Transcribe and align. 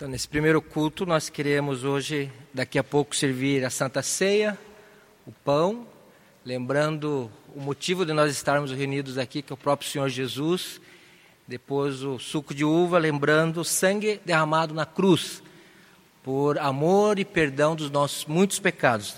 Então, 0.00 0.08
nesse 0.08 0.26
primeiro 0.26 0.62
culto, 0.62 1.04
nós 1.04 1.28
queremos 1.28 1.84
hoje, 1.84 2.32
daqui 2.54 2.78
a 2.78 2.82
pouco, 2.82 3.14
servir 3.14 3.66
a 3.66 3.68
Santa 3.68 4.00
Ceia, 4.00 4.58
o 5.26 5.30
pão, 5.30 5.86
lembrando 6.42 7.30
o 7.54 7.60
motivo 7.60 8.06
de 8.06 8.14
nós 8.14 8.32
estarmos 8.32 8.72
reunidos 8.72 9.18
aqui, 9.18 9.42
que 9.42 9.52
é 9.52 9.54
o 9.54 9.58
próprio 9.58 9.90
Senhor 9.90 10.08
Jesus. 10.08 10.80
Depois, 11.46 12.02
o 12.02 12.18
suco 12.18 12.54
de 12.54 12.64
uva, 12.64 12.96
lembrando 12.96 13.60
o 13.60 13.64
sangue 13.64 14.18
derramado 14.24 14.72
na 14.72 14.86
cruz, 14.86 15.42
por 16.22 16.56
amor 16.56 17.18
e 17.18 17.24
perdão 17.26 17.76
dos 17.76 17.90
nossos 17.90 18.24
muitos 18.24 18.58
pecados. 18.58 19.16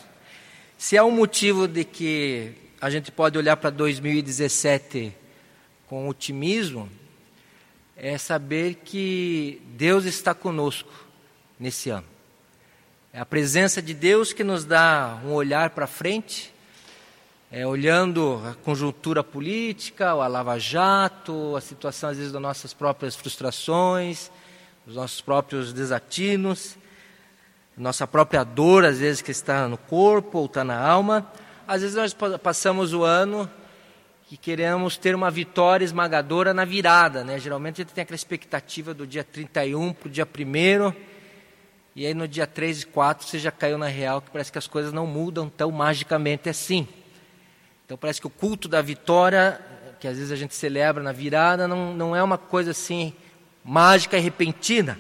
Se 0.77 0.99
há 0.99 1.05
um 1.05 1.13
motivo 1.13 1.69
de 1.69 1.85
que 1.85 2.55
a 2.81 2.91
gente 2.91 3.13
pode 3.13 3.39
olhar 3.39 3.57
para 3.57 3.71
2017 3.71 5.15
com 5.87 6.09
otimismo, 6.09 6.91
é 7.97 8.17
saber 8.19 8.77
que 8.85 9.61
Deus 9.77 10.05
está 10.05 10.35
conosco 10.35 10.93
nesse 11.59 11.91
ano. 11.91 12.07
É 13.13 13.21
a 13.21 13.27
presença 13.27 13.83
de 13.83 13.93
Deus 13.93 14.33
que 14.33 14.43
nos 14.43 14.65
dá 14.65 15.21
um 15.25 15.33
olhar 15.33 15.71
para 15.71 15.87
frente, 15.87 16.53
é, 17.51 17.67
olhando 17.67 18.41
a 18.47 18.55
conjuntura 18.65 19.23
política, 19.23 20.11
a 20.11 20.27
lava-jato, 20.27 21.55
a 21.55 21.61
situação 21.61 22.09
às 22.09 22.17
vezes 22.17 22.33
das 22.33 22.41
nossas 22.41 22.73
próprias 22.73 23.15
frustrações, 23.15 24.31
dos 24.87 24.97
nossos 24.97 25.21
próprios 25.21 25.73
desatinos, 25.73 26.77
nossa 27.77 28.07
própria 28.07 28.45
dor, 28.45 28.85
às 28.85 28.99
vezes 28.99 29.23
que 29.23 29.31
está 29.31 29.69
no 29.69 29.77
corpo 29.77 30.39
ou 30.39 30.47
está 30.47 30.65
na 30.65 30.79
alma. 30.79 31.31
Às 31.67 31.83
vezes 31.83 31.97
nós 31.97 32.17
passamos 32.39 32.93
o 32.93 33.03
ano 33.03 33.49
que 34.33 34.37
queremos 34.39 34.97
ter 34.97 35.15
uma 35.15 35.31
vitória 35.31 35.85
esmagadora 35.85 36.55
na 36.55 36.65
virada, 36.65 37.23
né? 37.23 37.39
Geralmente 37.39 37.83
a 37.83 37.85
gente 37.85 37.93
tem 37.93 38.01
aquela 38.01 38.17
expectativa 38.17 38.95
do 38.95 39.07
dia 39.07 39.23
31 39.23 39.93
para 39.93 40.09
o 40.09 40.11
dia 40.11 40.27
1 40.27 40.95
e 41.95 42.07
aí 42.07 42.15
no 42.15 42.27
dia 42.27 42.47
3 42.47 42.81
e 42.81 42.87
4 42.87 43.27
você 43.27 43.39
já 43.39 43.51
caiu 43.51 43.77
na 43.77 43.89
real, 43.89 44.23
que 44.23 44.31
parece 44.31 44.51
que 44.51 44.57
as 44.57 44.67
coisas 44.67 44.91
não 44.91 45.07
mudam 45.07 45.51
tão 45.51 45.71
magicamente 45.71 46.49
assim. 46.49 46.89
Então 47.85 47.99
parece 47.99 48.23
que 48.23 48.27
o 48.27 48.31
culto 48.31 48.69
da 48.69 48.81
vitória, 48.81 49.61
que 50.01 50.09
às 50.09 50.17
vezes 50.17 50.33
a 50.33 50.37
gente 50.37 50.55
celebra 50.55 51.03
na 51.03 51.13
virada, 51.13 51.69
não, 51.69 51.93
não 51.93 52.17
é 52.17 52.23
uma 52.23 52.39
coisa 52.39 52.71
assim 52.71 53.13
mágica 53.63 54.17
e 54.17 54.21
repentina. 54.23 54.99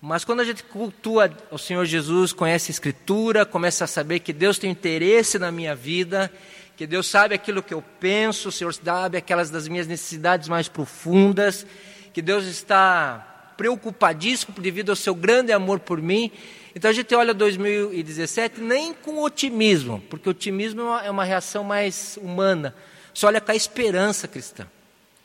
Mas 0.00 0.24
quando 0.24 0.40
a 0.40 0.44
gente 0.44 0.64
cultua 0.64 1.30
o 1.52 1.56
Senhor 1.56 1.84
Jesus, 1.84 2.32
conhece 2.32 2.72
a 2.72 2.72
Escritura, 2.72 3.46
começa 3.46 3.84
a 3.84 3.86
saber 3.86 4.18
que 4.18 4.32
Deus 4.32 4.58
tem 4.58 4.72
interesse 4.72 5.38
na 5.38 5.52
minha 5.52 5.76
vida, 5.76 6.32
que 6.76 6.86
Deus 6.86 7.06
sabe 7.06 7.34
aquilo 7.34 7.62
que 7.62 7.72
eu 7.72 7.82
penso, 8.00 8.48
o 8.48 8.52
Senhor 8.52 8.74
sabe 8.74 9.16
aquelas 9.16 9.50
das 9.50 9.68
minhas 9.68 9.86
necessidades 9.86 10.48
mais 10.48 10.68
profundas, 10.68 11.66
que 12.12 12.20
Deus 12.20 12.44
está 12.44 13.52
preocupadíssimo 13.56 14.54
devido 14.58 14.90
ao 14.90 14.96
seu 14.96 15.14
grande 15.14 15.52
amor 15.52 15.80
por 15.80 16.02
mim. 16.02 16.30
Então 16.74 16.90
a 16.90 16.94
gente 16.94 17.14
olha 17.14 17.32
2017 17.32 18.60
nem 18.60 18.92
com 18.92 19.22
otimismo, 19.22 20.02
porque 20.10 20.28
otimismo 20.28 20.82
é 20.98 21.10
uma 21.10 21.24
reação 21.24 21.62
mais 21.62 22.18
humana. 22.20 22.74
Você 23.14 23.26
olha 23.26 23.40
com 23.40 23.52
a 23.52 23.56
esperança 23.56 24.26
cristã. 24.26 24.66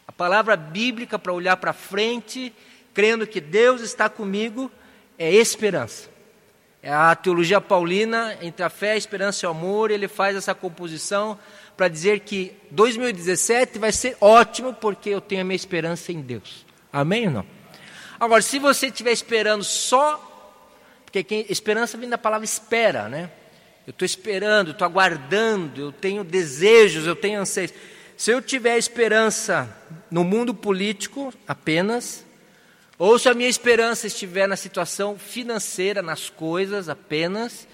A 0.08 0.12
palavra 0.12 0.56
bíblica 0.56 1.18
para 1.18 1.34
olhar 1.34 1.58
para 1.58 1.74
frente, 1.74 2.54
crendo 2.94 3.26
que 3.26 3.42
Deus 3.42 3.82
está 3.82 4.08
comigo, 4.08 4.72
é 5.18 5.34
esperança. 5.34 6.10
É 6.82 6.92
a 6.92 7.14
teologia 7.14 7.60
paulina, 7.60 8.38
entre 8.42 8.64
a 8.64 8.70
fé, 8.70 8.94
a 8.94 8.98
esperança 8.98 9.46
e 9.46 9.48
o 9.48 9.52
amor, 9.52 9.92
ele 9.92 10.08
faz 10.08 10.36
essa 10.36 10.56
composição 10.56 11.38
para 11.76 11.90
dizer 11.90 12.22
que 12.22 12.54
2017 12.72 13.78
vai 13.78 13.92
ser 13.92 14.16
ótimo 14.22 14.74
porque 14.74 15.10
eu 15.10 15.20
tenho 15.20 15.42
a 15.42 15.44
minha 15.44 15.56
esperança 15.56 16.12
em 16.12 16.22
Deus. 16.22 16.66
Amém 16.92 17.28
ou 17.28 17.34
não? 17.34 17.46
Agora, 18.20 18.42
se 18.42 18.60
você 18.60 18.88
estiver 18.88 19.12
esperando 19.12 19.64
só, 19.64 20.26
porque 21.06 21.24
quem, 21.24 21.46
esperança 21.50 21.98
vem 21.98 22.10
da 22.10 22.18
palavra 22.18 22.46
espera, 22.46 23.10
né? 23.10 23.30
Eu 23.88 23.92
estou 23.92 24.06
esperando, 24.06 24.72
estou 24.72 24.86
aguardando, 24.86 25.82
eu 25.82 25.92
tenho 25.92 26.24
desejos, 26.24 27.08
eu 27.08 27.16
tenho 27.16 27.42
anseios. 27.42 27.74
Se 28.16 28.32
eu 28.32 28.42
tiver 28.42 28.78
esperança 28.78 29.74
no 30.12 30.24
mundo 30.24 30.54
político 30.54 31.34
apenas, 31.48 32.26
ou 33.00 33.18
se 33.18 33.30
a 33.30 33.34
minha 33.34 33.48
esperança 33.48 34.08
estiver 34.08 34.46
na 34.46 34.58
situação 34.58 35.18
financeira, 35.18 36.02
nas 36.02 36.30
coisas 36.30 36.90
apenas, 36.90 37.66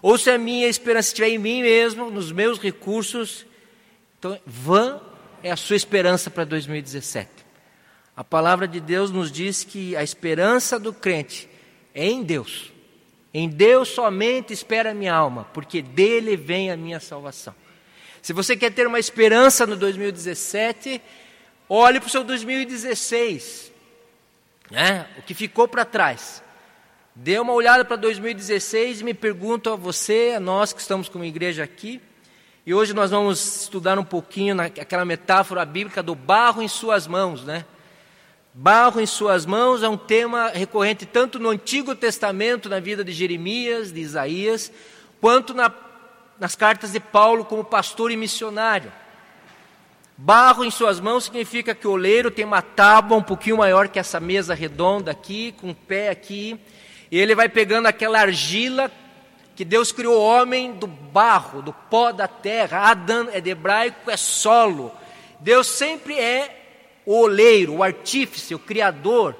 ou 0.00 0.16
se 0.16 0.30
a 0.30 0.38
minha 0.38 0.68
esperança 0.68 1.08
estiver 1.08 1.30
em 1.30 1.38
mim 1.38 1.62
mesmo, 1.62 2.12
nos 2.12 2.30
meus 2.30 2.60
recursos, 2.60 3.44
então 4.16 4.38
vã 4.46 5.00
é 5.42 5.50
a 5.50 5.56
sua 5.56 5.74
esperança 5.74 6.30
para 6.30 6.44
2017. 6.44 7.28
A 8.16 8.22
palavra 8.22 8.68
de 8.68 8.78
Deus 8.78 9.10
nos 9.10 9.32
diz 9.32 9.64
que 9.64 9.96
a 9.96 10.02
esperança 10.04 10.78
do 10.78 10.92
crente 10.92 11.48
é 11.92 12.06
em 12.06 12.22
Deus. 12.22 12.72
Em 13.34 13.48
Deus 13.48 13.88
somente 13.88 14.52
espera 14.52 14.92
a 14.92 14.94
minha 14.94 15.12
alma, 15.12 15.44
porque 15.52 15.82
dele 15.82 16.36
vem 16.36 16.70
a 16.70 16.76
minha 16.76 17.00
salvação. 17.00 17.54
Se 18.22 18.32
você 18.32 18.56
quer 18.56 18.72
ter 18.72 18.86
uma 18.86 19.00
esperança 19.00 19.66
no 19.66 19.76
2017, 19.76 21.02
olhe 21.68 21.98
para 21.98 22.06
o 22.06 22.10
seu 22.10 22.22
2016 22.22 23.77
né? 24.70 25.06
o 25.18 25.22
que 25.22 25.34
ficou 25.34 25.66
para 25.66 25.84
trás. 25.84 26.42
Dê 27.14 27.38
uma 27.38 27.52
olhada 27.52 27.84
para 27.84 27.96
2016 27.96 29.00
e 29.00 29.04
me 29.04 29.14
pergunto 29.14 29.70
a 29.70 29.76
você, 29.76 30.34
a 30.36 30.40
nós 30.40 30.72
que 30.72 30.80
estamos 30.80 31.08
como 31.08 31.24
igreja 31.24 31.64
aqui, 31.64 32.00
e 32.64 32.74
hoje 32.74 32.92
nós 32.92 33.10
vamos 33.10 33.62
estudar 33.62 33.98
um 33.98 34.04
pouquinho 34.04 34.54
naquela 34.54 35.04
metáfora 35.04 35.64
bíblica 35.64 36.02
do 36.02 36.14
barro 36.14 36.62
em 36.62 36.68
suas 36.68 37.06
mãos, 37.06 37.42
né? 37.42 37.64
Barro 38.52 39.00
em 39.00 39.06
suas 39.06 39.46
mãos 39.46 39.82
é 39.82 39.88
um 39.88 39.96
tema 39.96 40.48
recorrente 40.48 41.06
tanto 41.06 41.38
no 41.38 41.48
Antigo 41.48 41.94
Testamento, 41.94 42.68
na 42.68 42.78
vida 42.78 43.04
de 43.04 43.12
Jeremias, 43.12 43.92
de 43.92 44.00
Isaías, 44.00 44.70
quanto 45.20 45.54
na, 45.54 45.72
nas 46.38 46.54
cartas 46.54 46.92
de 46.92 47.00
Paulo 47.00 47.44
como 47.44 47.64
pastor 47.64 48.10
e 48.10 48.16
missionário. 48.16 48.92
Barro 50.20 50.64
em 50.64 50.70
suas 50.70 50.98
mãos 50.98 51.24
significa 51.24 51.76
que 51.76 51.86
o 51.86 51.92
oleiro 51.92 52.28
tem 52.28 52.44
uma 52.44 52.60
tábua 52.60 53.16
um 53.16 53.22
pouquinho 53.22 53.58
maior 53.58 53.86
que 53.86 54.00
essa 54.00 54.18
mesa 54.18 54.52
redonda 54.52 55.12
aqui, 55.12 55.52
com 55.52 55.70
o 55.70 55.74
pé 55.74 56.08
aqui, 56.08 56.58
e 57.08 57.16
ele 57.16 57.36
vai 57.36 57.48
pegando 57.48 57.86
aquela 57.86 58.18
argila 58.18 58.90
que 59.54 59.64
Deus 59.64 59.92
criou 59.92 60.16
o 60.16 60.24
homem 60.24 60.72
do 60.72 60.88
barro, 60.88 61.62
do 61.62 61.72
pó 61.72 62.10
da 62.10 62.26
terra. 62.26 62.90
Adão 62.90 63.28
é 63.32 63.40
de 63.40 63.50
hebraico, 63.50 64.10
é 64.10 64.16
solo. 64.16 64.92
Deus 65.38 65.68
sempre 65.68 66.18
é 66.18 66.64
o 67.06 67.20
oleiro, 67.20 67.74
o 67.74 67.82
artífice, 67.84 68.56
o 68.56 68.58
criador, 68.58 69.36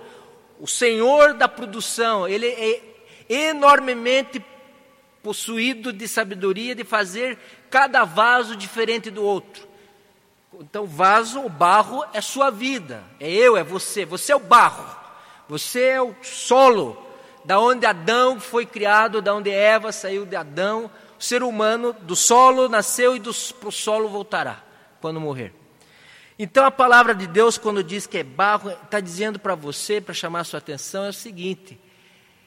o 0.60 0.68
senhor 0.68 1.34
da 1.34 1.48
produção. 1.48 2.28
Ele 2.28 2.46
é 2.46 2.80
enormemente 3.28 4.40
possuído 5.24 5.92
de 5.92 6.06
sabedoria 6.06 6.72
de 6.72 6.84
fazer 6.84 7.36
cada 7.68 8.04
vaso 8.04 8.54
diferente 8.54 9.10
do 9.10 9.24
outro. 9.24 9.67
Então, 10.60 10.86
vaso, 10.86 11.40
o 11.40 11.48
barro 11.48 12.04
é 12.12 12.20
sua 12.20 12.50
vida, 12.50 13.04
é 13.20 13.30
eu, 13.30 13.56
é 13.56 13.62
você. 13.62 14.04
Você 14.04 14.32
é 14.32 14.36
o 14.36 14.40
barro, 14.40 14.84
você 15.48 15.82
é 15.82 16.02
o 16.02 16.12
solo, 16.20 17.00
da 17.44 17.60
onde 17.60 17.86
Adão 17.86 18.40
foi 18.40 18.66
criado, 18.66 19.22
da 19.22 19.32
onde 19.32 19.50
Eva 19.50 19.92
saiu 19.92 20.26
de 20.26 20.34
Adão. 20.34 20.90
O 21.18 21.22
ser 21.22 21.44
humano 21.44 21.92
do 22.02 22.16
solo 22.16 22.68
nasceu 22.68 23.14
e 23.14 23.20
para 23.20 23.68
o 23.68 23.72
solo 23.72 24.08
voltará 24.08 24.64
quando 25.00 25.20
morrer. 25.20 25.54
Então, 26.36 26.64
a 26.64 26.72
palavra 26.72 27.14
de 27.14 27.28
Deus, 27.28 27.56
quando 27.56 27.82
diz 27.82 28.04
que 28.04 28.18
é 28.18 28.24
barro, 28.24 28.70
está 28.70 28.98
dizendo 28.98 29.38
para 29.38 29.54
você, 29.54 30.00
para 30.00 30.12
chamar 30.12 30.40
a 30.40 30.44
sua 30.44 30.58
atenção, 30.58 31.04
é 31.04 31.10
o 31.10 31.12
seguinte: 31.12 31.78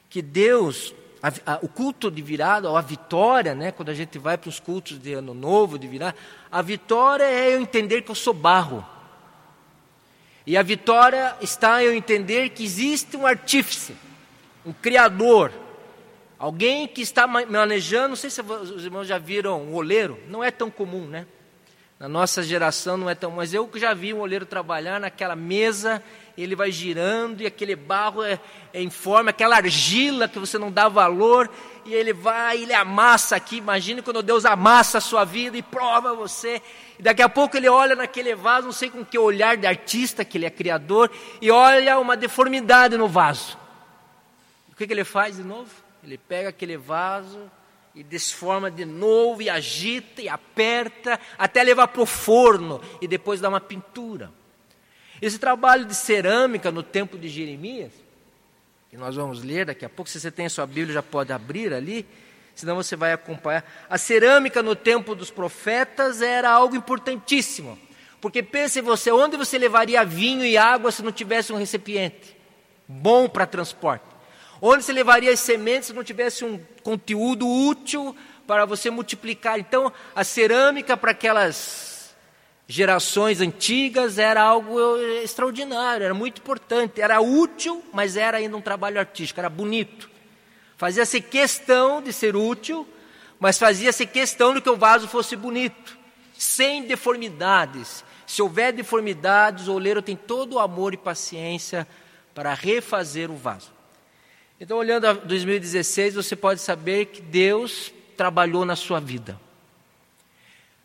que 0.10 0.22
Deus 0.22 0.94
a, 1.22 1.54
a, 1.54 1.60
o 1.62 1.68
culto 1.68 2.10
de 2.10 2.22
virada, 2.22 2.70
ou 2.70 2.76
a 2.76 2.82
vitória, 2.82 3.54
né, 3.54 3.72
quando 3.72 3.90
a 3.90 3.94
gente 3.94 4.18
vai 4.18 4.38
para 4.38 4.50
os 4.50 4.60
cultos 4.60 5.00
de 5.00 5.14
ano 5.14 5.34
novo, 5.34 5.78
de 5.78 5.88
virada, 5.88 6.16
a 6.52 6.62
vitória 6.62 7.24
é 7.24 7.56
eu 7.56 7.62
entender 7.62 8.02
que 8.02 8.12
eu 8.12 8.16
sou 8.16 8.34
barro. 8.34 8.86
E 10.46 10.58
a 10.58 10.64
vitória 10.64 11.36
está 11.40 11.82
em 11.82 11.86
eu 11.86 11.94
entender 11.94 12.50
que 12.50 12.64
existe 12.64 13.16
um 13.16 13.26
artífice, 13.26 13.96
um 14.66 14.74
criador, 14.74 15.52
alguém 16.38 16.88
que 16.88 17.02
está 17.02 17.26
manejando. 17.26 18.10
Não 18.10 18.16
sei 18.16 18.30
se 18.30 18.42
os 18.42 18.84
irmãos 18.84 19.06
já 19.06 19.18
viram 19.18 19.62
um 19.62 19.76
oleiro, 19.76 20.20
não 20.28 20.44
é 20.44 20.52
tão 20.52 20.70
comum, 20.70 21.06
né? 21.08 21.26
Na 21.98 22.10
nossa 22.10 22.42
geração 22.42 22.98
não 22.98 23.08
é 23.08 23.14
tão, 23.14 23.30
mas 23.30 23.54
eu 23.54 23.70
já 23.76 23.94
vi 23.94 24.12
um 24.12 24.20
oleiro 24.20 24.46
trabalhar 24.46 25.00
naquela 25.00 25.36
mesa 25.36 26.04
ele 26.38 26.56
vai 26.56 26.72
girando 26.72 27.42
e 27.42 27.46
aquele 27.46 27.76
barro 27.76 28.24
é, 28.24 28.40
é 28.74 28.82
em 28.82 28.90
forma, 28.90 29.30
aquela 29.30 29.58
argila 29.58 30.28
que 30.28 30.40
você 30.40 30.58
não 30.58 30.72
dá 30.72 30.88
valor, 30.88 31.50
e 31.86 31.94
ele 31.94 32.14
vai, 32.14 32.62
ele 32.62 32.74
amassa 32.74 33.36
aqui. 33.36 33.58
Imagine 33.58 34.02
quando 34.02 34.22
Deus 34.22 34.46
amassa 34.46 35.00
a 35.00 35.02
sua 35.02 35.26
vida 35.26 35.58
e 35.58 35.62
prova 35.62 36.14
você. 36.14 36.62
E 36.98 37.02
daqui 37.02 37.22
a 37.22 37.30
pouco 37.30 37.58
ele 37.58 37.68
olha 37.68 37.96
naquele 37.96 38.36
vaso, 38.36 38.68
não 38.68 38.74
sei 38.74 38.90
com 38.90 39.04
que 39.04 39.18
olhar 39.18 39.58
de 39.58 39.68
artista, 39.68 40.24
que 40.24 40.38
ele 40.38 40.46
é 40.46 40.50
criador, 40.50 41.12
e 41.42 41.50
olha 41.50 42.00
uma 42.00 42.16
deformidade 42.16 42.98
no 42.98 43.08
vaso. 43.08 43.58
O 44.72 44.76
que, 44.76 44.88
que 44.88 44.94
ele 44.94 45.04
faz 45.04 45.38
de 45.38 45.44
novo? 45.44 45.70
Ele 46.04 46.18
pega 46.18 46.50
aquele 46.50 46.78
vaso 46.78 47.52
e 47.94 48.04
desforma 48.04 48.72
de 48.72 48.86
novo, 48.86 49.42
e 49.42 49.50
agita, 49.50 50.22
e 50.22 50.30
aperta, 50.30 51.20
até 51.38 51.62
levar 51.62 51.88
para 51.90 52.02
o 52.02 52.06
forno, 52.06 52.82
e 53.02 53.08
depois 53.08 53.42
dá 53.42 53.50
uma 53.50 53.60
pintura. 53.60 54.32
Esse 55.22 55.38
trabalho 55.38 55.86
de 55.86 55.94
cerâmica 55.94 56.72
no 56.72 56.82
tempo 56.82 57.18
de 57.18 57.30
Jeremias 57.30 57.92
que 58.92 58.98
nós 58.98 59.16
vamos 59.16 59.42
ler 59.42 59.66
daqui 59.66 59.86
a 59.86 59.90
pouco. 59.90 60.10
Se 60.10 60.20
você 60.20 60.30
tem 60.30 60.48
a 60.48 60.50
sua 60.50 60.68
Bíblia, 60.68 60.96
já 60.96 61.02
pode 61.02 61.32
abrir 61.32 61.74
ali, 61.74 62.06
senão 62.54 62.76
você 62.76 62.98
vai 62.98 63.14
acompanhar. 63.14 63.64
A 63.90 63.98
cerâmica 63.98 64.62
no 64.62 64.76
tempo 64.76 65.16
dos 65.16 65.32
profetas 65.32 66.22
era 66.22 66.52
algo 66.52 66.76
importantíssimo. 66.76 67.80
Porque 68.20 68.44
pense 68.44 68.82
você, 68.82 69.10
onde 69.10 69.38
você 69.38 69.58
levaria 69.58 70.04
vinho 70.04 70.44
e 70.44 70.58
água 70.58 70.92
se 70.92 71.02
não 71.02 71.12
tivesse 71.12 71.54
um 71.54 71.58
recipiente 71.58 72.36
bom 72.86 73.30
para 73.30 73.46
transporte? 73.46 74.04
Onde 74.62 74.84
você 74.84 74.92
levaria 74.92 75.32
as 75.32 75.40
sementes 75.40 75.88
se 75.88 75.94
não 75.94 76.04
tivesse 76.04 76.44
um 76.44 76.60
conteúdo 76.84 77.48
útil 77.48 78.14
para 78.46 78.66
você 78.66 78.90
multiplicar? 78.90 79.58
Então, 79.58 79.92
a 80.14 80.26
cerâmica 80.26 80.98
para 80.98 81.12
aquelas 81.12 81.91
gerações 82.72 83.42
antigas 83.42 84.18
era 84.18 84.42
algo 84.42 84.80
extraordinário, 85.22 86.06
era 86.06 86.14
muito 86.14 86.40
importante, 86.40 87.02
era 87.02 87.20
útil, 87.20 87.84
mas 87.92 88.16
era 88.16 88.38
ainda 88.38 88.56
um 88.56 88.62
trabalho 88.62 88.98
artístico, 88.98 89.42
era 89.42 89.50
bonito. 89.50 90.10
Fazia-se 90.78 91.20
questão 91.20 92.02
de 92.02 92.14
ser 92.14 92.34
útil, 92.34 92.88
mas 93.38 93.60
fazia-se 93.60 94.06
questão 94.06 94.54
de 94.54 94.62
que 94.62 94.70
o 94.70 94.78
vaso 94.78 95.06
fosse 95.10 95.36
bonito, 95.36 95.98
sem 96.34 96.84
deformidades. 96.84 98.06
Se 98.26 98.42
houver 98.42 98.72
deformidades, 98.72 99.68
o 99.68 99.74
oleiro 99.74 100.02
tem 100.02 100.16
todo 100.16 100.54
o 100.54 100.60
amor 100.60 100.94
e 100.94 100.98
paciência 100.98 101.86
para 102.34 102.54
refazer 102.54 103.30
o 103.30 103.36
vaso. 103.36 103.74
Então, 104.62 104.78
olhando 104.78 105.08
a 105.08 105.14
2016, 105.14 106.16
você 106.16 106.38
pode 106.38 106.62
saber 106.62 107.08
que 107.08 107.22
Deus 107.22 107.92
trabalhou 108.16 108.64
na 108.64 108.78
sua 108.78 109.02
vida. 109.02 109.38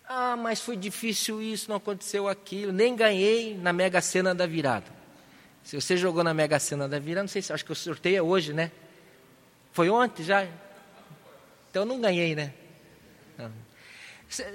Ah, 0.08 0.36
mas 0.36 0.60
foi 0.60 0.76
difícil 0.76 1.42
isso, 1.42 1.68
não 1.68 1.76
aconteceu 1.76 2.28
aquilo, 2.28 2.72
nem 2.72 2.94
ganhei 2.94 3.56
na 3.56 3.72
Mega 3.72 4.00
Sena 4.00 4.34
da 4.34 4.46
virada. 4.46 4.86
Se 5.64 5.74
você 5.74 5.96
jogou 5.96 6.22
na 6.22 6.32
Mega 6.32 6.58
Sena 6.60 6.88
da 6.88 6.98
virada, 6.98 7.22
não 7.24 7.28
sei 7.28 7.42
se 7.42 7.52
acho 7.52 7.64
que 7.64 7.72
eu 7.72 7.76
sorteio 7.76 8.16
é 8.18 8.22
hoje, 8.22 8.52
né? 8.52 8.70
Foi 9.72 9.90
ontem 9.90 10.22
já? 10.22 10.46
Então 11.70 11.84
não 11.84 12.00
ganhei, 12.00 12.34
né? 12.34 12.54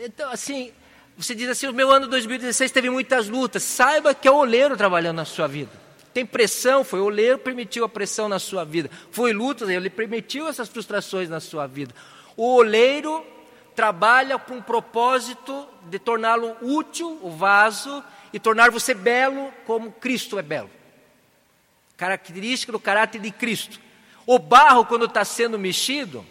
Então, 0.04 0.32
assim, 0.32 0.72
você 1.18 1.36
diz 1.36 1.50
assim: 1.50 1.68
o 1.68 1.74
meu 1.74 1.92
ano 1.92 2.08
2016 2.08 2.72
teve 2.72 2.90
muitas 2.90 3.28
lutas. 3.28 3.64
Saiba 3.64 4.14
que 4.14 4.28
é 4.28 4.32
o 4.32 4.36
oleiro 4.36 4.76
trabalhando 4.76 5.18
na 5.18 5.26
sua 5.26 5.48
vida. 5.48 5.72
Tem 6.14 6.26
pressão, 6.26 6.84
foi 6.84 7.00
o 7.00 7.06
oleiro 7.06 7.38
permitiu 7.38 7.86
a 7.86 7.90
pressão 7.90 8.28
na 8.28 8.40
sua 8.40 8.66
vida. 8.66 8.90
Foi 9.12 9.32
lutas, 9.32 9.70
ele 9.70 9.90
permitiu 9.90 10.48
essas 10.48 10.68
frustrações 10.68 11.30
na 11.30 11.40
sua 11.40 11.68
vida. 11.68 11.94
O 12.36 12.56
oleiro 12.56 13.26
trabalha 13.76 14.38
com 14.38 14.56
um 14.56 14.62
propósito 14.62 15.68
de 15.84 16.00
torná-lo 16.00 16.56
útil, 16.62 17.20
o 17.22 17.32
vaso, 17.32 18.04
e 18.34 18.40
tornar 18.40 18.72
você 18.72 18.94
belo 18.94 19.52
como 19.66 19.92
Cristo 19.92 20.38
é 20.38 20.42
belo. 20.42 20.70
Característica 21.98 22.72
do 22.72 22.80
caráter 22.80 23.20
de 23.22 23.32
Cristo. 23.32 23.80
O 24.26 24.40
barro, 24.40 24.86
quando 24.86 25.06
está 25.06 25.26
sendo 25.26 25.58
mexido, 25.58 26.26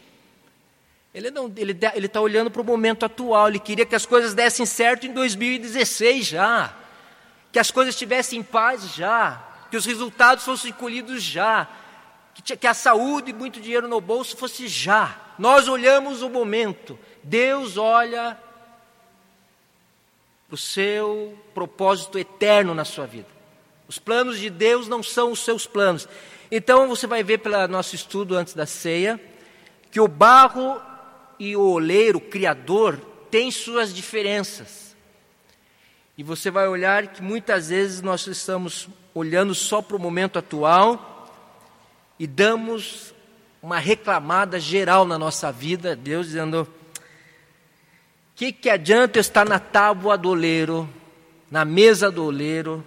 ele 1.13 1.31
não, 1.31 1.53
ele 1.57 2.07
está 2.07 2.21
olhando 2.21 2.51
para 2.51 2.63
o 2.63 2.65
momento 2.65 3.05
atual. 3.05 3.49
Ele 3.49 3.59
queria 3.59 3.85
que 3.85 3.95
as 3.95 4.07
coisas 4.07 4.33
dessem 4.33 4.65
certo 4.65 5.07
em 5.07 5.13
2016 5.13 6.27
já, 6.27 6.73
que 7.51 7.59
as 7.59 7.71
coisas 7.71 7.95
estivessem 7.95 8.41
em 8.41 8.43
paz 8.43 8.95
já, 8.95 9.43
que 9.71 9.77
os 9.77 9.85
resultados 9.85 10.45
fossem 10.45 10.73
colhidos 10.73 11.23
já, 11.23 11.69
que, 12.35 12.57
que 12.57 12.67
a 12.67 12.75
saúde 12.75 13.31
e 13.31 13.35
muito 13.35 13.61
dinheiro 13.61 13.89
no 13.89 14.01
bolso 14.01 14.37
fosse 14.37 14.69
já. 14.69 15.19
Nós 15.39 15.69
olhamos 15.69 16.23
o 16.23 16.29
momento. 16.29 16.99
Deus 17.23 17.77
olha 17.77 18.37
o 20.51 20.57
seu 20.57 21.39
propósito 21.55 22.19
eterno 22.19 22.75
na 22.75 22.85
sua 22.85 23.07
vida. 23.07 23.29
Os 23.89 23.99
planos 23.99 24.39
de 24.39 24.51
Deus 24.51 24.89
não 24.89 25.03
são 25.03 25.33
os 25.33 25.41
seus 25.41 25.67
planos. 25.67 26.09
Então 26.51 26.89
você 26.89 27.07
vai 27.07 27.23
ver 27.23 27.39
pelo 27.39 27.69
nosso 27.69 27.95
estudo 27.95 28.37
antes 28.37 28.55
da 28.55 28.67
ceia 28.67 29.21
que 29.91 30.01
o 30.01 30.09
barro 30.09 30.81
e 31.39 31.57
o 31.57 31.63
oleiro, 31.63 32.19
o 32.19 32.21
criador, 32.21 33.01
têm 33.31 33.51
suas 33.51 33.93
diferenças. 33.95 34.95
E 36.17 36.23
você 36.23 36.51
vai 36.51 36.69
olhar 36.69 37.09
que 37.09 37.23
muitas 37.23 37.71
vezes 37.71 38.03
nós 38.03 38.27
estamos 38.27 38.89
olhando 39.15 39.55
só 39.55 39.81
para 39.81 39.97
o 39.97 40.01
momento 40.01 40.39
atual 40.39 41.10
e 42.21 42.27
damos 42.27 43.15
uma 43.63 43.79
reclamada 43.79 44.61
geral 44.61 45.07
na 45.07 45.19
nossa 45.19 45.51
vida, 45.51 45.97
Deus 45.97 46.27
dizendo: 46.27 46.69
que, 48.37 48.53
que 48.53 48.69
adianta 48.69 49.19
eu 49.19 49.23
estar 49.23 49.49
na 49.49 49.59
tábua 49.59 50.19
do 50.19 50.29
oleiro, 50.29 50.87
na 51.51 51.65
mesa 51.65 52.11
do 52.11 52.23
oleiro, 52.23 52.85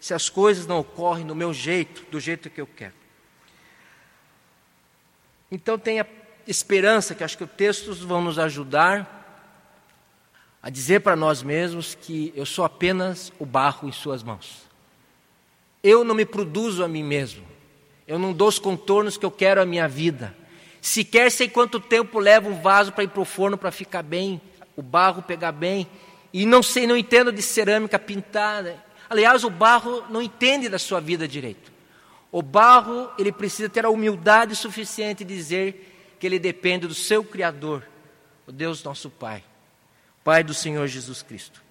se 0.00 0.12
as 0.12 0.28
coisas 0.28 0.66
não 0.66 0.80
ocorrem 0.80 1.24
do 1.24 1.36
meu 1.36 1.54
jeito, 1.54 2.04
do 2.10 2.18
jeito 2.18 2.50
que 2.50 2.60
eu 2.60 2.66
quero? 2.66 2.94
Então 5.52 5.78
tenha 5.78 6.04
esperança, 6.44 7.14
que 7.14 7.22
acho 7.22 7.38
que 7.38 7.44
os 7.44 7.50
textos 7.52 8.00
vão 8.00 8.22
nos 8.22 8.40
ajudar 8.40 9.22
a 10.60 10.68
dizer 10.68 10.98
para 11.00 11.14
nós 11.14 11.44
mesmos 11.44 11.94
que 11.94 12.32
eu 12.34 12.44
sou 12.44 12.64
apenas 12.64 13.32
o 13.38 13.46
barro 13.46 13.88
em 13.88 13.92
suas 13.92 14.24
mãos. 14.24 14.64
Eu 15.80 16.02
não 16.02 16.14
me 16.14 16.26
produzo 16.26 16.82
a 16.82 16.88
mim 16.88 17.04
mesmo. 17.04 17.53
Eu 18.06 18.18
não 18.18 18.32
dou 18.32 18.48
os 18.48 18.58
contornos 18.58 19.16
que 19.16 19.24
eu 19.24 19.30
quero 19.30 19.60
à 19.60 19.66
minha 19.66 19.88
vida. 19.88 20.36
Sequer 20.80 21.30
sei 21.30 21.48
quanto 21.48 21.80
tempo 21.80 22.18
leva 22.18 22.48
um 22.48 22.60
vaso 22.60 22.92
para 22.92 23.04
ir 23.04 23.08
para 23.08 23.22
o 23.22 23.24
forno 23.24 23.56
para 23.56 23.70
ficar 23.70 24.02
bem 24.02 24.40
o 24.76 24.82
barro 24.82 25.22
pegar 25.22 25.52
bem. 25.52 25.86
E 26.32 26.44
não 26.44 26.62
sei, 26.62 26.86
não 26.86 26.96
entendo 26.96 27.32
de 27.32 27.42
cerâmica 27.42 27.98
pintada. 27.98 28.82
Aliás, 29.08 29.44
o 29.44 29.50
barro 29.50 30.04
não 30.08 30.20
entende 30.20 30.68
da 30.68 30.78
sua 30.78 31.00
vida 31.00 31.28
direito. 31.28 31.72
O 32.32 32.42
barro, 32.42 33.10
ele 33.16 33.30
precisa 33.30 33.68
ter 33.68 33.84
a 33.84 33.90
humildade 33.90 34.56
suficiente 34.56 35.24
de 35.24 35.34
dizer 35.34 36.16
que 36.18 36.26
ele 36.26 36.38
depende 36.38 36.86
do 36.86 36.94
seu 36.94 37.22
Criador, 37.22 37.86
o 38.46 38.50
Deus 38.50 38.82
nosso 38.82 39.08
Pai, 39.08 39.44
Pai 40.24 40.42
do 40.42 40.52
Senhor 40.52 40.86
Jesus 40.88 41.22
Cristo. 41.22 41.62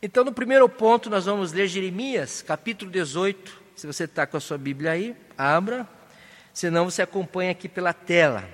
Então, 0.00 0.22
no 0.22 0.32
primeiro 0.32 0.68
ponto, 0.68 1.10
nós 1.10 1.24
vamos 1.24 1.52
ler 1.52 1.66
Jeremias, 1.66 2.42
capítulo 2.42 2.90
18. 2.90 3.66
Se 3.74 3.86
você 3.86 4.04
está 4.04 4.26
com 4.26 4.36
a 4.36 4.40
sua 4.40 4.56
Bíblia 4.56 4.92
aí, 4.92 5.16
abra. 5.36 5.88
Senão, 6.52 6.84
você 6.86 7.02
acompanha 7.02 7.50
aqui 7.50 7.68
pela 7.68 7.92
tela. 7.92 8.48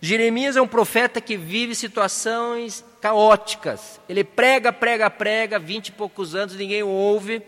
Jeremias 0.00 0.56
é 0.56 0.62
um 0.62 0.66
profeta 0.66 1.20
que 1.20 1.36
vive 1.36 1.74
situações 1.74 2.84
caóticas. 3.00 4.00
Ele 4.08 4.24
prega, 4.24 4.72
prega, 4.72 5.10
prega, 5.10 5.58
vinte 5.58 5.88
e 5.88 5.92
poucos 5.92 6.34
anos, 6.34 6.56
ninguém 6.56 6.82
ouve. 6.82 7.42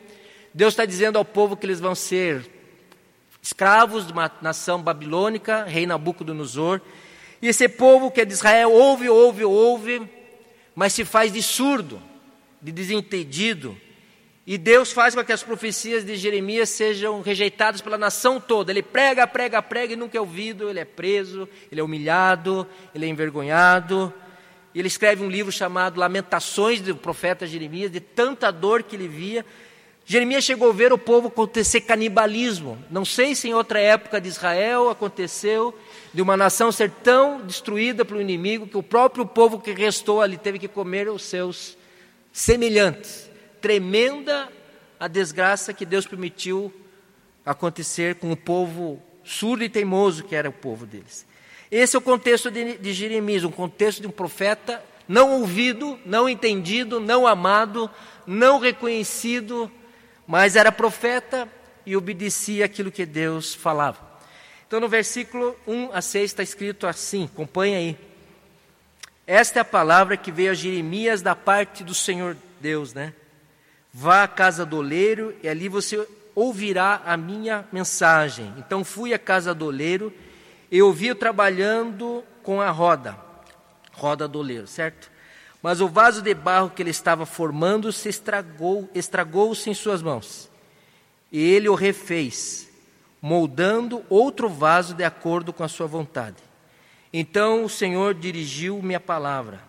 Deus 0.53 0.75
está 0.75 0.85
dizendo 0.85 1.17
ao 1.17 1.25
povo 1.25 1.57
que 1.57 1.65
eles 1.65 1.81
vão 1.81 1.95
ser 1.95 2.51
escravos 3.43 4.07
de 4.07 4.13
uma 4.13 4.31
nação 4.41 4.83
babilônica, 4.83 5.65
rei 5.65 5.87
Nabucodonosor. 5.87 6.81
E 7.41 7.49
esse 7.49 7.69
povo 7.69 8.11
que 8.11 8.21
é 8.21 8.25
de 8.25 8.35
Israel 8.35 8.71
ouve, 8.71 9.09
ouve, 9.09 9.45
ouve, 9.45 10.09
mas 10.75 10.93
se 10.93 11.05
faz 11.05 11.33
de 11.33 11.43
surdo, 11.43 12.01
de 12.61 12.71
desentendido, 12.71 13.77
e 14.45 14.59
Deus 14.59 14.91
faz 14.91 15.15
com 15.15 15.25
que 15.25 15.33
as 15.33 15.43
profecias 15.43 16.05
de 16.05 16.17
Jeremias 16.17 16.69
sejam 16.69 17.21
rejeitadas 17.21 17.81
pela 17.81 17.97
nação 17.97 18.41
toda. 18.41 18.73
Ele 18.73 18.83
prega, 18.83 19.25
prega, 19.25 19.63
prega 19.63 19.93
e 19.93 19.97
nunca 19.97 20.19
é 20.19 20.21
ouvido, 20.21 20.69
ele 20.69 20.81
é 20.81 20.85
preso, 20.85 21.49
ele 21.71 21.81
é 21.81 21.85
humilhado, 21.85 22.67
ele 22.93 23.07
é 23.07 23.09
envergonhado. 23.09 24.13
Ele 24.75 24.89
escreve 24.89 25.23
um 25.23 25.31
livro 25.31 25.53
chamado 25.53 26.01
Lamentações 26.01 26.81
do 26.81 26.97
profeta 26.97 27.47
Jeremias, 27.47 27.93
de 27.93 28.01
tanta 28.01 28.51
dor 28.51 28.83
que 28.83 28.97
ele 28.97 29.07
via. 29.07 29.47
Jeremias 30.05 30.43
chegou 30.43 30.71
a 30.71 30.73
ver 30.73 30.93
o 30.93 30.99
povo 30.99 31.29
acontecer 31.29 31.83
canibalismo. 31.83 32.77
Não 32.91 33.05
sei 33.05 33.37
se 33.37 33.49
em 33.49 33.55
outra 33.55 33.79
época 33.79 34.21
de 34.21 34.29
Israel 34.29 34.91
aconteceu 34.91 35.73
de 36.13 36.21
uma 36.21 36.37
nação 36.37 36.73
ser 36.73 36.91
tão 36.91 37.41
destruída 37.43 38.05
pelo 38.05 38.21
inimigo 38.21 38.67
que 38.67 38.77
o 38.77 38.83
próprio 38.83 39.25
povo 39.25 39.61
que 39.61 39.71
restou 39.71 40.21
ali 40.21 40.37
teve 40.37 40.59
que 40.59 40.67
comer 40.67 41.09
os 41.09 41.23
seus 41.23 41.79
semelhantes 42.33 43.31
tremenda 43.63 44.53
a 44.99 45.09
desgraça 45.09 45.73
que 45.73 45.87
Deus 45.87 46.07
permitiu 46.07 46.73
acontecer 47.47 48.17
com 48.17 48.31
o 48.33 48.37
povo 48.37 49.01
surdo 49.25 49.65
e 49.65 49.69
teimoso 49.69 50.25
que 50.25 50.35
era 50.35 50.49
o 50.49 50.53
povo 50.53 50.85
deles. 50.85 51.25
Esse 51.71 51.97
é 51.97 51.99
o 51.99 52.03
contexto 52.03 52.51
de, 52.51 52.77
de 52.77 52.93
Jeremias, 52.93 53.45
um 53.45 53.51
contexto 53.51 54.03
de 54.03 54.07
um 54.09 54.11
profeta 54.11 54.85
não 55.09 55.41
ouvido, 55.41 55.99
não 56.05 56.29
entendido, 56.29 57.01
não 57.01 57.27
amado, 57.27 57.91
não 58.27 58.59
reconhecido, 58.59 59.71
mas 60.27 60.57
era 60.57 60.71
profeta 60.71 61.49
e 61.85 61.97
obedecia 61.97 62.65
aquilo 62.65 62.93
que 62.93 63.07
Deus 63.07 63.55
falava. 63.55 63.99
Então 64.67 64.81
no 64.81 64.89
versículo 64.89 65.57
1 65.67 65.91
a 65.93 66.01
6 66.01 66.25
está 66.25 66.43
escrito 66.43 66.87
assim, 66.87 67.25
acompanha 67.25 67.79
aí. 67.79 67.97
Esta 69.27 69.61
é 69.61 69.63
a 69.63 69.65
palavra 69.65 70.17
que 70.17 70.33
veio 70.33 70.51
a 70.51 70.55
Jeremias 70.55 71.23
da 71.23 71.35
parte 71.35 71.85
do 71.85 71.95
Senhor 71.95 72.37
Deus, 72.61 72.93
né? 72.93 73.13
Vá 73.93 74.23
à 74.23 74.29
casa 74.29 74.65
do 74.65 74.79
oleiro 74.79 75.35
e 75.43 75.49
ali 75.49 75.69
você 75.69 76.09
ouvirá 76.35 77.03
a 77.05 77.17
minha 77.17 77.67
mensagem. 77.71 78.53
Então 78.57 78.83
fui 78.85 79.13
à 79.13 79.19
casa 79.19 79.53
do 79.53 79.67
oleiro 79.67 80.13
e 80.71 80.81
ouvi-o 80.81 81.15
trabalhando 81.15 82.25
com 82.43 82.61
a 82.61 82.71
roda, 82.71 83.19
roda 83.93 84.27
do 84.27 84.39
oleiro, 84.39 84.67
certo? 84.67 85.11
Mas 85.63 85.81
o 85.81 85.89
vaso 85.89 86.23
de 86.23 86.35
barro 86.35 86.71
que 86.71 86.83
ele 86.83 86.91
estava 86.91 87.27
formando 87.27 87.93
se 87.93 88.09
estragou, 88.09 88.89
estragou-se 88.95 89.69
em 89.69 89.75
suas 89.75 90.03
mãos. 90.03 90.51
E 91.31 91.39
ele 91.39 91.69
o 91.69 91.75
refez. 91.75 92.69
moldando 93.23 94.05
outro 94.11 94.49
vaso 94.49 94.95
de 94.95 95.05
acordo 95.05 95.53
com 95.53 95.63
a 95.63 95.69
sua 95.69 95.87
vontade. 95.87 96.39
Então 97.13 97.65
o 97.65 97.69
Senhor 97.69 98.15
dirigiu 98.15 98.83
minha 98.83 98.99
palavra. 98.99 99.63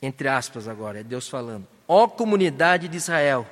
Entre 0.00 0.28
aspas 0.28 0.66
agora, 0.66 1.00
é 1.00 1.02
Deus 1.02 1.28
falando. 1.28 1.77
Ó 1.88 2.06
comunidade 2.06 2.86
de 2.86 2.98
Israel, 2.98 3.46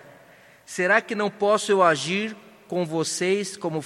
será 0.67 1.01
que 1.01 1.15
não 1.15 1.31
posso 1.31 1.73
eu 1.73 1.83
agir 1.83 2.37
com 2.69 2.85
vocês 2.85 3.57
como 3.57 3.83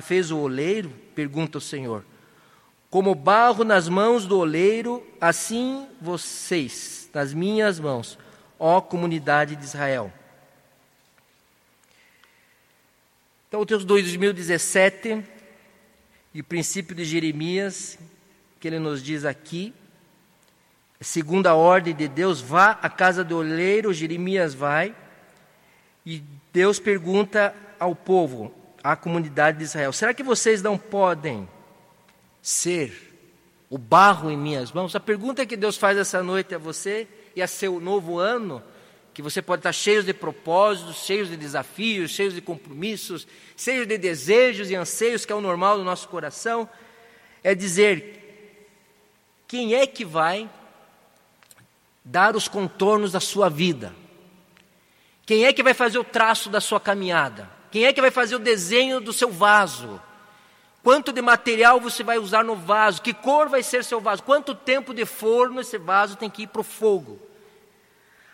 fez 0.00 0.30
o 0.30 0.38
oleiro? 0.38 0.90
Pergunta 1.16 1.58
o 1.58 1.60
Senhor. 1.60 2.04
Como 2.88 3.12
barro 3.12 3.64
nas 3.64 3.88
mãos 3.88 4.24
do 4.24 4.38
oleiro, 4.38 5.04
assim 5.20 5.88
vocês, 6.00 7.10
nas 7.12 7.34
minhas 7.34 7.80
mãos, 7.80 8.16
ó 8.56 8.80
comunidade 8.80 9.56
de 9.56 9.64
Israel. 9.64 10.12
Então, 13.48 13.60
o 13.60 13.66
texto 13.66 13.84
2017 13.84 15.24
e 16.32 16.40
o 16.40 16.44
princípio 16.44 16.94
de 16.94 17.04
Jeremias, 17.04 17.98
que 18.60 18.68
ele 18.68 18.78
nos 18.78 19.02
diz 19.02 19.24
aqui, 19.24 19.74
segundo 21.00 21.46
a 21.46 21.54
ordem 21.54 21.94
de 21.94 22.08
Deus, 22.08 22.40
vá 22.40 22.78
à 22.82 22.88
casa 22.88 23.22
do 23.22 23.38
oleiro, 23.38 23.92
Jeremias 23.92 24.54
vai, 24.54 24.94
e 26.04 26.22
Deus 26.52 26.78
pergunta 26.78 27.54
ao 27.78 27.94
povo, 27.94 28.52
à 28.82 28.96
comunidade 28.96 29.58
de 29.58 29.64
Israel: 29.64 29.92
será 29.92 30.12
que 30.12 30.22
vocês 30.22 30.62
não 30.62 30.76
podem 30.76 31.48
ser 32.42 33.14
o 33.70 33.78
barro 33.78 34.30
em 34.30 34.36
minhas 34.36 34.72
mãos? 34.72 34.96
A 34.96 35.00
pergunta 35.00 35.46
que 35.46 35.56
Deus 35.56 35.76
faz 35.76 35.98
essa 35.98 36.22
noite 36.22 36.54
a 36.54 36.58
você 36.58 37.06
e 37.36 37.42
a 37.42 37.46
seu 37.46 37.78
novo 37.78 38.18
ano 38.18 38.62
que 39.18 39.22
você 39.22 39.42
pode 39.42 39.58
estar 39.60 39.72
cheio 39.72 40.04
de 40.04 40.14
propósitos, 40.14 41.04
cheio 41.04 41.26
de 41.26 41.36
desafios, 41.36 42.12
cheio 42.12 42.30
de 42.30 42.40
compromissos, 42.40 43.26
cheio 43.56 43.84
de 43.84 43.98
desejos 43.98 44.70
e 44.70 44.76
anseios, 44.76 45.26
que 45.26 45.32
é 45.32 45.34
o 45.34 45.40
normal 45.40 45.76
do 45.76 45.82
nosso 45.82 46.08
coração, 46.08 46.68
é 47.42 47.52
dizer: 47.52 48.54
quem 49.48 49.74
é 49.74 49.88
que 49.88 50.04
vai 50.04 50.48
dar 52.10 52.34
os 52.34 52.48
contornos 52.48 53.12
da 53.12 53.20
sua 53.20 53.50
vida? 53.50 53.94
Quem 55.26 55.44
é 55.44 55.52
que 55.52 55.62
vai 55.62 55.74
fazer 55.74 55.98
o 55.98 56.04
traço 56.04 56.48
da 56.48 56.60
sua 56.60 56.80
caminhada? 56.80 57.50
Quem 57.70 57.84
é 57.84 57.92
que 57.92 58.00
vai 58.00 58.10
fazer 58.10 58.34
o 58.34 58.38
desenho 58.38 58.98
do 58.98 59.12
seu 59.12 59.30
vaso? 59.30 60.00
Quanto 60.82 61.12
de 61.12 61.20
material 61.20 61.78
você 61.78 62.02
vai 62.02 62.16
usar 62.16 62.42
no 62.42 62.56
vaso? 62.56 63.02
Que 63.02 63.12
cor 63.12 63.50
vai 63.50 63.62
ser 63.62 63.84
seu 63.84 64.00
vaso? 64.00 64.22
Quanto 64.22 64.54
tempo 64.54 64.94
de 64.94 65.04
forno 65.04 65.60
esse 65.60 65.76
vaso 65.76 66.16
tem 66.16 66.30
que 66.30 66.44
ir 66.44 66.46
para 66.46 66.62
o 66.62 66.64
fogo? 66.64 67.20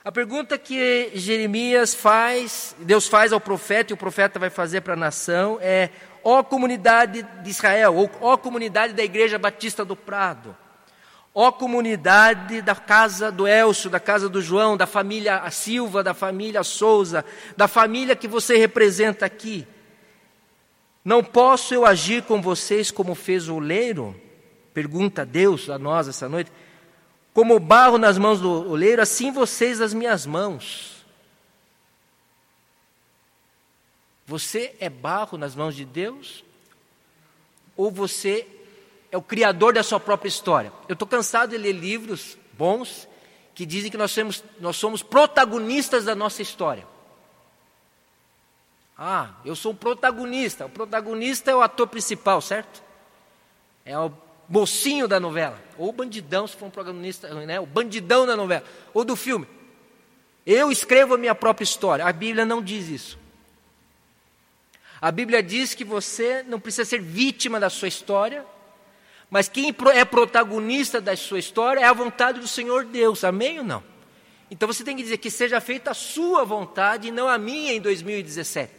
A 0.04 0.12
pergunta 0.12 0.56
que 0.56 1.10
Jeremias 1.14 1.94
faz, 1.94 2.76
Deus 2.78 3.08
faz 3.08 3.32
ao 3.32 3.40
profeta 3.40 3.92
e 3.92 3.94
o 3.94 3.96
profeta 3.96 4.38
vai 4.38 4.50
fazer 4.50 4.82
para 4.82 4.92
a 4.92 4.96
nação 4.96 5.58
é: 5.60 5.90
ó 6.22 6.44
comunidade 6.44 7.26
de 7.42 7.50
Israel, 7.50 7.96
ou 7.96 8.10
ó 8.20 8.36
comunidade 8.36 8.92
da 8.92 9.02
Igreja 9.02 9.36
Batista 9.36 9.84
do 9.84 9.96
Prado, 9.96 10.56
ó 11.34 11.50
comunidade 11.50 12.62
da 12.62 12.76
casa 12.76 13.32
do 13.32 13.46
Elcio, 13.46 13.90
da 13.90 13.98
casa 13.98 14.28
do 14.28 14.40
João, 14.40 14.76
da 14.76 14.86
família 14.86 15.50
Silva, 15.50 16.02
da 16.02 16.14
família 16.14 16.62
Souza, 16.62 17.24
da 17.56 17.66
família 17.66 18.14
que 18.14 18.28
você 18.28 18.56
representa 18.56 19.26
aqui. 19.26 19.66
Não 21.04 21.24
posso 21.24 21.74
eu 21.74 21.84
agir 21.84 22.22
com 22.22 22.40
vocês 22.40 22.90
como 22.90 23.14
fez 23.16 23.48
o 23.48 23.56
oleiro? 23.56 24.18
Pergunta 24.72 25.26
Deus 25.26 25.68
a 25.68 25.78
nós 25.78 26.06
essa 26.06 26.28
noite. 26.28 26.52
Como 27.34 27.58
barro 27.58 27.98
nas 27.98 28.16
mãos 28.16 28.40
do 28.40 28.70
oleiro, 28.70 29.02
assim 29.02 29.32
vocês 29.32 29.80
nas 29.80 29.92
minhas 29.92 30.24
mãos. 30.24 31.04
Você 34.24 34.74
é 34.78 34.88
barro 34.88 35.36
nas 35.36 35.54
mãos 35.54 35.74
de 35.74 35.84
Deus? 35.84 36.44
Ou 37.76 37.90
você 37.90 38.46
é 39.14 39.16
o 39.16 39.23
criador 39.23 39.73
da 39.73 39.85
sua 39.85 40.00
própria 40.00 40.28
história? 40.28 40.73
Eu 40.88 40.94
estou 40.94 41.06
cansado 41.06 41.50
de 41.50 41.56
ler 41.56 41.71
livros 41.71 42.37
bons 42.54 43.09
que 43.54 43.64
dizem 43.64 43.88
que 43.88 43.97
nós 43.97 44.11
somos, 44.11 44.42
nós 44.59 44.75
somos 44.75 45.04
protagonistas 45.04 46.04
da 46.04 46.16
nossa 46.16 46.42
história. 46.42 46.85
Ah, 48.99 49.30
eu 49.44 49.54
sou 49.54 49.71
o 49.71 49.75
protagonista. 49.76 50.66
O 50.66 50.68
protagonista 50.68 51.49
é 51.49 51.54
o 51.54 51.62
ator 51.62 51.87
principal, 51.87 52.40
certo? 52.40 52.83
É 53.85 53.97
o 53.97 54.12
mocinho 54.49 55.06
da 55.06 55.21
novela, 55.21 55.62
ou 55.78 55.92
bandidão, 55.92 56.49
se 56.49 56.56
for 56.56 56.66
um 56.66 56.71
protagonista, 56.71 57.33
né, 57.47 57.61
o 57.61 57.66
bandidão 57.66 58.26
da 58.26 58.37
novela, 58.37 58.64
ou 58.92 59.04
do 59.04 59.14
filme. 59.14 59.47
Eu 60.44 60.73
escrevo 60.73 61.14
a 61.14 61.18
minha 61.18 61.37
própria 61.37 61.62
história. 61.62 62.04
A 62.04 62.12
Bíblia 62.12 62.44
não 62.44 62.61
diz 62.61 62.88
isso. 62.88 63.16
A 65.00 65.12
Bíblia 65.12 65.40
diz 65.40 65.73
que 65.73 65.85
você 65.85 66.42
não 66.42 66.59
precisa 66.59 66.85
ser 66.85 67.00
vítima 67.00 67.61
da 67.61 67.71
sua 67.71 67.87
história, 67.87 68.44
mas 69.30 69.48
quem 69.48 69.74
é 69.94 70.04
protagonista 70.04 71.00
da 71.00 71.16
sua 71.16 71.38
história 71.38 71.80
é 71.80 71.84
a 71.84 71.92
vontade 71.92 72.40
do 72.40 72.48
Senhor 72.48 72.84
Deus. 72.84 73.24
Amém 73.24 73.58
ou 73.58 73.64
não? 73.64 73.82
Então 74.50 74.68
você 74.68 74.84
tem 74.84 74.96
que 74.96 75.02
dizer 75.02 75.18
que 75.18 75.30
seja 75.30 75.60
feita 75.60 75.90
a 75.90 75.94
sua 75.94 76.44
vontade 76.44 77.08
e 77.08 77.10
não 77.10 77.28
a 77.28 77.38
minha 77.38 77.72
em 77.72 77.80
2017. 77.80 78.72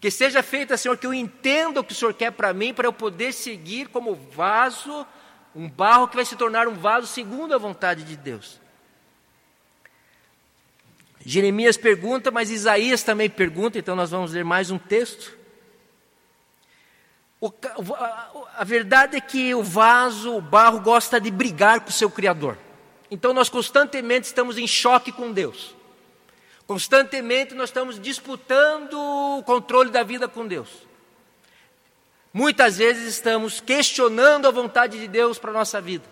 Que 0.00 0.10
seja 0.10 0.42
feita, 0.42 0.76
Senhor, 0.76 0.98
que 0.98 1.06
eu 1.06 1.14
entenda 1.14 1.80
o 1.80 1.84
que 1.84 1.92
o 1.92 1.96
Senhor 1.96 2.12
quer 2.12 2.32
para 2.32 2.52
mim, 2.52 2.74
para 2.74 2.86
eu 2.86 2.92
poder 2.92 3.32
seguir 3.32 3.88
como 3.88 4.14
vaso, 4.14 5.06
um 5.54 5.68
barro 5.68 6.08
que 6.08 6.16
vai 6.16 6.24
se 6.24 6.36
tornar 6.36 6.68
um 6.68 6.74
vaso 6.74 7.06
segundo 7.06 7.54
a 7.54 7.58
vontade 7.58 8.04
de 8.04 8.16
Deus. 8.16 8.60
Jeremias 11.24 11.76
pergunta, 11.76 12.30
mas 12.30 12.50
Isaías 12.50 13.02
também 13.02 13.28
pergunta, 13.28 13.78
então 13.78 13.96
nós 13.96 14.10
vamos 14.10 14.32
ler 14.32 14.44
mais 14.44 14.70
um 14.70 14.78
texto. 14.78 15.36
O, 17.40 17.52
a, 17.94 18.30
a 18.58 18.64
verdade 18.64 19.16
é 19.16 19.20
que 19.20 19.54
o 19.54 19.62
vaso, 19.62 20.36
o 20.36 20.40
barro, 20.40 20.80
gosta 20.80 21.20
de 21.20 21.30
brigar 21.30 21.80
com 21.80 21.90
o 21.90 21.92
seu 21.92 22.10
Criador. 22.10 22.56
Então 23.10 23.32
nós 23.32 23.48
constantemente 23.48 24.26
estamos 24.26 24.58
em 24.58 24.66
choque 24.66 25.12
com 25.12 25.32
Deus. 25.32 25.74
Constantemente 26.66 27.54
nós 27.54 27.68
estamos 27.68 28.00
disputando 28.00 28.94
o 28.94 29.42
controle 29.44 29.90
da 29.90 30.02
vida 30.02 30.26
com 30.26 30.46
Deus. 30.46 30.68
Muitas 32.32 32.78
vezes 32.78 33.06
estamos 33.06 33.60
questionando 33.60 34.46
a 34.46 34.50
vontade 34.50 34.98
de 34.98 35.06
Deus 35.06 35.38
para 35.38 35.50
a 35.50 35.54
nossa 35.54 35.80
vida. 35.80 36.04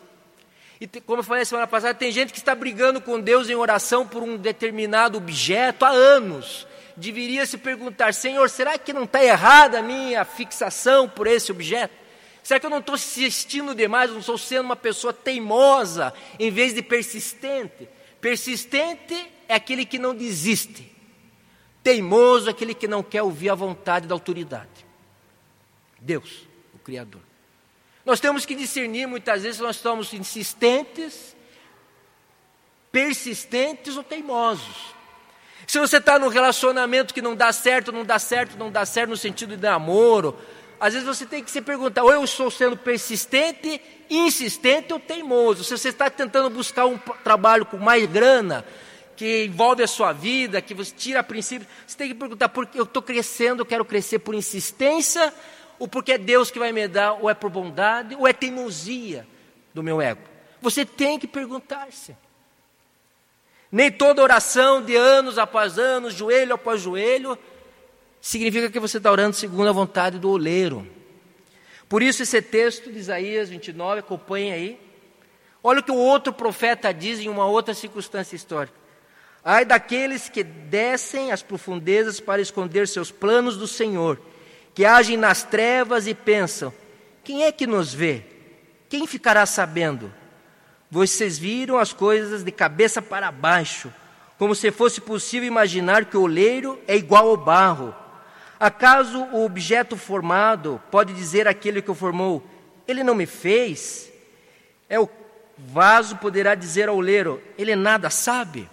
E 0.81 0.87
como 1.01 1.21
eu 1.21 1.25
falei 1.25 1.45
semana 1.45 1.67
passada, 1.67 1.95
tem 1.95 2.13
gente 2.13 2.33
que 2.33 2.39
está 2.39 2.55
brigando 2.55 3.01
com 3.01 3.21
Deus 3.21 3.49
em 3.49 3.55
oração 3.55 4.07
por 4.07 4.23
um 4.23 4.37
determinado 4.37 5.19
objeto 5.19 5.85
há 5.85 5.91
anos. 5.91 6.67
Deveria 6.97 7.45
se 7.45 7.59
perguntar, 7.59 8.15
Senhor, 8.15 8.49
será 8.49 8.79
que 8.79 8.93
não 8.93 9.05
está 9.05 9.23
errada 9.23 9.81
a 9.81 9.83
minha 9.83 10.25
fixação 10.25 11.09
por 11.09 11.27
esse 11.27 11.51
objeto? 11.51 11.95
Será 12.43 12.61
que 12.61 12.67
eu 12.67 12.71
não 12.71 12.79
estou 12.79 12.95
insistindo 12.95 13.75
demais, 13.75 14.11
não 14.11 14.19
estou 14.19 14.37
sendo 14.37 14.67
uma 14.67 14.77
pessoa 14.77 15.13
teimosa 15.13 16.13
em 16.39 16.51
vez 16.51 16.75
de 16.75 16.83
persistente? 16.83 17.89
Persistente 18.21 19.15
é 19.49 19.55
aquele 19.55 19.85
que 19.85 19.99
não 19.99 20.15
desiste. 20.15 20.93
Teimoso 21.83 22.49
é 22.49 22.51
aquele 22.51 22.75
que 22.75 22.87
não 22.87 23.03
quer 23.03 23.23
ouvir 23.23 23.51
a 23.51 23.55
vontade 23.55 24.07
da 24.07 24.15
autoridade. 24.15 24.87
Deus, 25.99 26.47
o 26.75 26.79
Criador. 26.79 27.21
Nós 28.05 28.21
temos 28.21 28.45
que 28.45 28.55
discernir 28.55 29.07
muitas 29.07 29.43
vezes 29.43 29.57
se 29.57 29.63
nós 29.63 29.77
estamos 29.77 30.13
insistentes, 30.13 31.35
persistentes 32.93 33.97
ou 33.97 34.05
teimosos. 34.05 34.94
Se 35.67 35.79
você 35.79 35.97
está 35.97 36.19
num 36.19 36.29
relacionamento 36.29 37.15
que 37.15 37.23
não 37.23 37.35
dá 37.35 37.53
certo, 37.53 37.93
não 37.93 38.05
dá 38.05 38.19
certo, 38.19 38.59
não 38.59 38.71
dá 38.71 38.85
certo 38.85 39.11
no 39.11 39.17
sentido 39.17 39.57
de 39.57 39.63
namoro, 39.63 40.37
às 40.79 40.93
vezes 40.93 41.07
você 41.07 41.25
tem 41.25 41.43
que 41.43 41.51
se 41.51 41.63
perguntar: 41.63 42.03
ou 42.03 42.13
eu 42.13 42.25
estou 42.25 42.51
sendo 42.51 42.77
persistente, 42.77 43.81
insistente 44.11 44.93
ou 44.93 45.01
teimoso? 45.01 45.65
Se 45.65 45.77
você 45.77 45.89
está 45.89 46.11
tentando 46.11 46.51
buscar 46.51 46.87
um 46.87 46.99
trabalho 46.99 47.65
com 47.65 47.79
mais 47.79 48.07
grana, 48.07 48.65
que 49.17 49.45
envolve 49.45 49.83
a 49.83 49.87
sua 49.87 50.13
vida, 50.13 50.61
que 50.61 50.75
você 50.75 50.93
tira 50.95 51.21
a 51.21 51.23
princípio, 51.23 51.67
você 51.87 51.97
tem 51.97 52.09
que 52.09 52.15
perguntar, 52.15 52.49
por 52.49 52.67
que 52.67 52.79
eu 52.79 52.85
estou 52.85 53.03
crescendo, 53.03 53.63
eu 53.63 53.67
quero 53.67 53.85
crescer 53.85 54.19
por 54.19 54.35
insistência, 54.35 55.33
ou 55.79 55.89
porque 55.89 56.13
é 56.13 56.19
Deus 56.19 56.51
que 56.51 56.59
vai 56.59 56.73
me 56.73 56.87
dar, 56.89 57.13
ou 57.15 57.31
é 57.31 57.35
por 57.35 57.51
bondade, 57.51 58.15
ou 58.15 58.27
é 58.27 58.33
teimosia 58.33 59.27
do 59.73 59.83
meu 59.83 60.01
ego. 60.01 60.23
Você 60.61 60.85
tem 60.85 61.19
que 61.19 61.27
perguntar-se. 61.27 62.17
Nem 63.75 63.91
toda 63.91 64.23
oração 64.23 64.81
de 64.81 64.95
anos 64.95 65.37
após 65.37 65.81
anos, 65.81 66.15
joelho 66.15 66.55
após 66.55 66.81
joelho, 66.81 67.37
significa 68.21 68.71
que 68.71 68.79
você 68.79 68.99
está 68.99 69.11
orando 69.11 69.35
segundo 69.35 69.69
a 69.69 69.73
vontade 69.73 70.17
do 70.17 70.31
oleiro. 70.31 70.87
Por 71.89 72.01
isso, 72.01 72.23
esse 72.23 72.41
texto 72.41 72.93
de 72.93 73.01
Isaías 73.01 73.49
29, 73.49 73.99
acompanhe 73.99 74.53
aí. 74.53 74.81
Olha 75.61 75.81
o 75.81 75.83
que 75.83 75.91
o 75.91 75.97
outro 75.97 76.33
profeta 76.33 76.95
diz 76.95 77.19
em 77.19 77.29
uma 77.29 77.47
outra 77.47 77.75
circunstância 77.75 78.37
histórica. 78.37 78.77
Ai 79.45 79.65
daqueles 79.65 80.29
que 80.29 80.45
descem 80.45 81.33
às 81.33 81.43
profundezas 81.43 82.21
para 82.21 82.41
esconder 82.41 82.87
seus 82.87 83.11
planos 83.11 83.57
do 83.57 83.67
Senhor, 83.67 84.21
que 84.73 84.85
agem 84.85 85.17
nas 85.17 85.43
trevas 85.43 86.07
e 86.07 86.15
pensam: 86.15 86.73
quem 87.25 87.43
é 87.43 87.51
que 87.51 87.67
nos 87.67 87.93
vê? 87.93 88.23
Quem 88.89 89.05
ficará 89.05 89.45
sabendo? 89.45 90.15
Vocês 90.95 91.37
viram 91.37 91.77
as 91.77 91.93
coisas 91.93 92.45
de 92.45 92.53
cabeça 92.53 93.03
para 93.03 93.33
baixo, 93.33 93.93
como 94.39 94.55
se 94.55 94.71
fosse 94.71 95.01
possível 95.01 95.49
imaginar 95.49 96.05
que 96.05 96.17
o 96.17 96.23
oleiro 96.23 96.81
é 96.87 96.95
igual 96.95 97.31
ao 97.31 97.37
barro. 97.37 97.93
Acaso 98.61 99.25
o 99.33 99.45
objeto 99.45 99.97
formado 99.97 100.81
pode 100.93 101.13
dizer 101.13 101.49
àquele 101.49 101.83
que 101.83 101.91
o 101.91 101.97
formou: 101.97 102.49
Ele 102.87 103.03
não 103.03 103.13
me 103.13 103.27
fez? 103.27 104.09
É 104.89 104.97
o 105.01 105.09
vaso 105.59 106.15
poderá 106.19 106.55
dizer 106.55 106.89
ao 106.89 106.95
oleiro: 106.95 107.43
Ele 107.59 107.75
nada 107.75 108.09
sabe? 108.09 108.71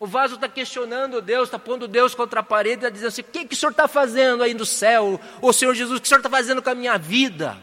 O 0.00 0.08
vaso 0.08 0.34
está 0.34 0.48
questionando 0.48 1.22
Deus, 1.22 1.46
está 1.46 1.58
pondo 1.58 1.86
Deus 1.86 2.16
contra 2.16 2.40
a 2.40 2.42
parede, 2.42 2.78
está 2.78 2.90
dizendo 2.90 3.08
assim: 3.10 3.22
O 3.22 3.26
que, 3.26 3.44
que 3.44 3.54
o 3.54 3.56
senhor 3.56 3.70
está 3.70 3.86
fazendo 3.86 4.42
aí 4.42 4.54
no 4.54 4.66
céu? 4.66 5.20
Ô 5.40 5.52
Senhor 5.52 5.72
Jesus, 5.72 5.98
o 5.98 6.00
que 6.00 6.06
o 6.06 6.08
senhor 6.08 6.18
está 6.18 6.28
fazendo 6.28 6.60
com 6.60 6.70
a 6.70 6.74
minha 6.74 6.98
vida? 6.98 7.56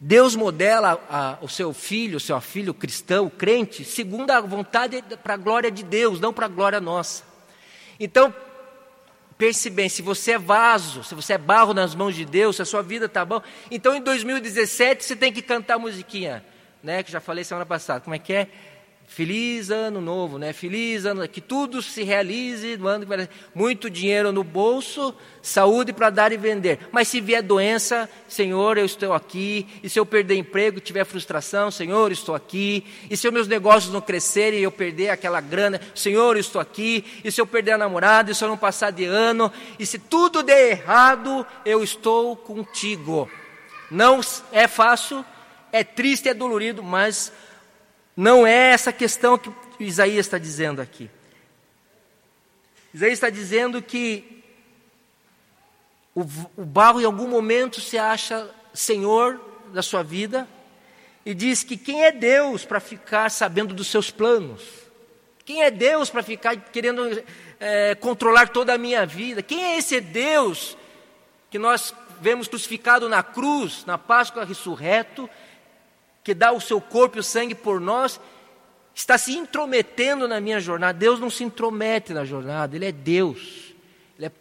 Deus 0.00 0.36
modela 0.36 1.04
a, 1.10 1.38
o 1.40 1.48
seu 1.48 1.72
filho, 1.72 2.18
o 2.18 2.20
seu 2.20 2.40
filho 2.40 2.72
cristão, 2.72 3.26
o 3.26 3.30
crente, 3.30 3.84
segundo 3.84 4.30
a 4.30 4.40
vontade 4.40 5.02
para 5.22 5.34
a 5.34 5.36
glória 5.36 5.70
de 5.70 5.82
Deus, 5.82 6.20
não 6.20 6.32
para 6.32 6.46
a 6.46 6.48
glória 6.48 6.80
nossa. 6.80 7.24
Então, 7.98 8.32
pense 9.36 9.68
bem, 9.68 9.88
se 9.88 10.00
você 10.00 10.32
é 10.32 10.38
vaso, 10.38 11.02
se 11.02 11.16
você 11.16 11.32
é 11.32 11.38
barro 11.38 11.74
nas 11.74 11.96
mãos 11.96 12.14
de 12.14 12.24
Deus, 12.24 12.56
se 12.56 12.62
a 12.62 12.64
sua 12.64 12.80
vida 12.80 13.06
está 13.06 13.24
bom, 13.24 13.42
então 13.70 13.92
em 13.92 14.00
2017 14.00 15.04
você 15.04 15.16
tem 15.16 15.32
que 15.32 15.42
cantar 15.42 15.74
a 15.74 15.78
musiquinha, 15.78 16.44
né? 16.80 17.02
Que 17.02 17.10
já 17.10 17.20
falei 17.20 17.42
semana 17.42 17.66
passada. 17.66 18.00
Como 18.00 18.14
é 18.14 18.20
que 18.20 18.32
é? 18.32 18.48
Feliz 19.08 19.70
ano 19.70 20.02
novo, 20.02 20.38
né? 20.38 20.52
Feliz 20.52 21.06
ano, 21.06 21.26
que 21.26 21.40
tudo 21.40 21.80
se 21.80 22.04
realize 22.04 22.76
no 22.76 22.86
ano 22.86 23.06
que. 23.06 23.28
Muito 23.54 23.88
dinheiro 23.88 24.30
no 24.30 24.44
bolso, 24.44 25.14
saúde 25.40 25.94
para 25.94 26.10
dar 26.10 26.30
e 26.30 26.36
vender. 26.36 26.78
Mas 26.92 27.08
se 27.08 27.18
vier 27.18 27.42
doença, 27.42 28.08
Senhor, 28.28 28.76
eu 28.76 28.84
estou 28.84 29.14
aqui. 29.14 29.66
E 29.82 29.88
se 29.88 29.98
eu 29.98 30.04
perder 30.04 30.36
emprego, 30.36 30.78
tiver 30.78 31.04
frustração, 31.06 31.70
Senhor, 31.70 32.12
estou 32.12 32.34
aqui. 32.34 32.84
E 33.10 33.16
se 33.16 33.28
meus 33.30 33.48
negócios 33.48 33.92
não 33.92 34.02
crescerem 34.02 34.60
e 34.60 34.62
eu 34.62 34.70
perder 34.70 35.08
aquela 35.08 35.40
grana, 35.40 35.80
Senhor, 35.94 36.36
estou 36.36 36.60
aqui. 36.60 37.02
E 37.24 37.32
se 37.32 37.40
eu 37.40 37.46
perder 37.46 37.72
a 37.72 37.78
namorada, 37.78 38.30
e 38.30 38.34
se 38.34 38.44
eu 38.44 38.48
não 38.48 38.58
passar 38.58 38.92
de 38.92 39.06
ano, 39.06 39.50
e 39.78 39.86
se 39.86 39.98
tudo 39.98 40.42
der 40.42 40.72
errado, 40.72 41.46
eu 41.64 41.82
estou 41.82 42.36
contigo. 42.36 43.28
Não 43.90 44.20
é 44.52 44.68
fácil, 44.68 45.24
é 45.72 45.82
triste, 45.82 46.28
é 46.28 46.34
dolorido, 46.34 46.82
mas 46.82 47.32
não 48.18 48.44
é 48.44 48.72
essa 48.72 48.92
questão 48.92 49.38
que 49.38 49.52
Isaías 49.78 50.26
está 50.26 50.38
dizendo 50.38 50.82
aqui. 50.82 51.08
Isaías 52.92 53.12
está 53.12 53.30
dizendo 53.30 53.80
que 53.80 54.42
o, 56.12 56.22
o 56.56 56.64
barro 56.64 57.00
em 57.00 57.04
algum 57.04 57.28
momento 57.28 57.80
se 57.80 57.96
acha 57.96 58.50
senhor 58.74 59.40
da 59.72 59.82
sua 59.82 60.02
vida 60.02 60.48
e 61.24 61.32
diz 61.32 61.62
que 61.62 61.76
quem 61.76 62.02
é 62.02 62.10
Deus 62.10 62.64
para 62.64 62.80
ficar 62.80 63.30
sabendo 63.30 63.72
dos 63.72 63.86
seus 63.86 64.10
planos? 64.10 64.64
Quem 65.44 65.62
é 65.62 65.70
Deus 65.70 66.10
para 66.10 66.24
ficar 66.24 66.56
querendo 66.56 67.22
é, 67.60 67.94
controlar 67.94 68.48
toda 68.48 68.74
a 68.74 68.78
minha 68.78 69.06
vida? 69.06 69.44
Quem 69.44 69.62
é 69.62 69.78
esse 69.78 70.00
Deus 70.00 70.76
que 71.52 71.58
nós 71.58 71.94
vemos 72.20 72.48
crucificado 72.48 73.08
na 73.08 73.22
cruz, 73.22 73.84
na 73.86 73.96
Páscoa 73.96 74.44
ressurreto, 74.44 75.30
que 76.28 76.34
dá 76.34 76.52
o 76.52 76.60
seu 76.60 76.78
corpo 76.78 77.16
e 77.16 77.20
o 77.20 77.22
sangue 77.22 77.54
por 77.54 77.80
nós, 77.80 78.20
está 78.94 79.16
se 79.16 79.32
intrometendo 79.32 80.28
na 80.28 80.42
minha 80.42 80.60
jornada. 80.60 80.98
Deus 80.98 81.18
não 81.18 81.30
se 81.30 81.42
intromete 81.42 82.12
na 82.12 82.22
jornada, 82.22 82.76
Ele 82.76 82.84
é 82.84 82.92
Deus. 82.92 83.72
Ele 84.18 84.26
é 84.26 84.32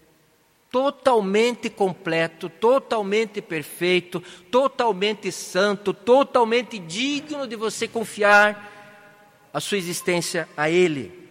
totalmente 0.70 1.70
completo, 1.70 2.50
totalmente 2.50 3.42
perfeito, 3.42 4.22
totalmente 4.52 5.32
santo, 5.32 5.94
totalmente 5.94 6.78
digno 6.78 7.48
de 7.48 7.56
você 7.56 7.88
confiar 7.88 9.50
a 9.54 9.62
sua 9.62 9.78
existência 9.78 10.46
a 10.58 10.70
Ele. 10.70 11.30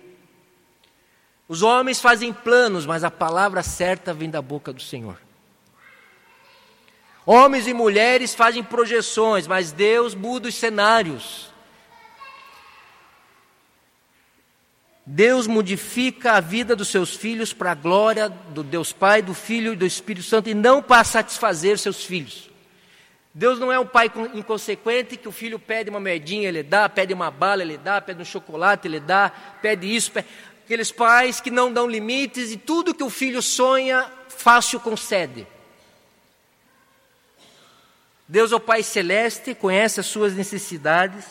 Os 1.46 1.60
homens 1.60 2.00
fazem 2.00 2.32
planos, 2.32 2.86
mas 2.86 3.04
a 3.04 3.10
palavra 3.10 3.62
certa 3.62 4.14
vem 4.14 4.30
da 4.30 4.40
boca 4.40 4.72
do 4.72 4.80
Senhor. 4.80 5.25
Homens 7.26 7.66
e 7.66 7.74
mulheres 7.74 8.36
fazem 8.36 8.62
projeções, 8.62 9.48
mas 9.48 9.72
Deus 9.72 10.14
muda 10.14 10.48
os 10.48 10.54
cenários. 10.54 11.50
Deus 15.04 15.48
modifica 15.48 16.32
a 16.32 16.40
vida 16.40 16.76
dos 16.76 16.86
seus 16.86 17.16
filhos 17.16 17.52
para 17.52 17.72
a 17.72 17.74
glória 17.74 18.28
do 18.28 18.62
Deus 18.62 18.92
Pai, 18.92 19.22
do 19.22 19.34
Filho 19.34 19.72
e 19.72 19.76
do 19.76 19.84
Espírito 19.84 20.24
Santo 20.24 20.48
e 20.48 20.54
não 20.54 20.80
para 20.80 21.02
satisfazer 21.02 21.78
seus 21.78 22.04
filhos. 22.04 22.48
Deus 23.34 23.58
não 23.58 23.70
é 23.72 23.78
um 23.78 23.86
pai 23.86 24.10
inconsequente 24.32 25.16
que 25.16 25.28
o 25.28 25.32
filho 25.32 25.58
pede 25.58 25.90
uma 25.90 26.00
merdinha, 26.00 26.48
ele 26.48 26.62
dá, 26.62 26.88
pede 26.88 27.12
uma 27.12 27.30
bala, 27.30 27.62
ele 27.62 27.76
dá, 27.76 28.00
pede 28.00 28.22
um 28.22 28.24
chocolate, 28.24 28.88
ele 28.88 29.00
dá, 29.00 29.30
pede 29.60 29.94
isso. 29.94 30.12
Pede... 30.12 30.26
Aqueles 30.64 30.90
pais 30.90 31.40
que 31.40 31.50
não 31.50 31.72
dão 31.72 31.88
limites 31.88 32.50
e 32.50 32.56
tudo 32.56 32.94
que 32.94 33.04
o 33.04 33.10
filho 33.10 33.42
sonha, 33.42 34.10
fácil 34.28 34.80
concede. 34.80 35.46
Deus 38.28 38.50
é 38.50 38.56
o 38.56 38.60
Pai 38.60 38.82
Celeste, 38.82 39.54
conhece 39.54 40.00
as 40.00 40.06
suas 40.06 40.34
necessidades. 40.34 41.24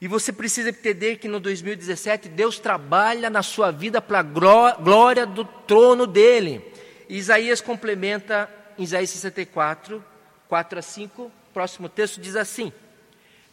E 0.00 0.08
você 0.08 0.32
precisa 0.32 0.70
entender 0.70 1.16
que 1.16 1.28
no 1.28 1.40
2017 1.40 2.28
Deus 2.28 2.58
trabalha 2.58 3.28
na 3.30 3.42
sua 3.42 3.70
vida 3.70 4.00
para 4.00 4.20
a 4.20 4.22
glória 4.22 5.26
do 5.26 5.44
trono 5.44 6.06
dele. 6.06 6.62
Isaías 7.08 7.60
complementa 7.60 8.50
em 8.78 8.82
Isaías 8.82 9.10
64, 9.10 10.04
4 10.48 10.78
a 10.78 10.82
5, 10.82 11.32
próximo 11.52 11.88
texto 11.88 12.20
diz 12.20 12.36
assim: 12.36 12.72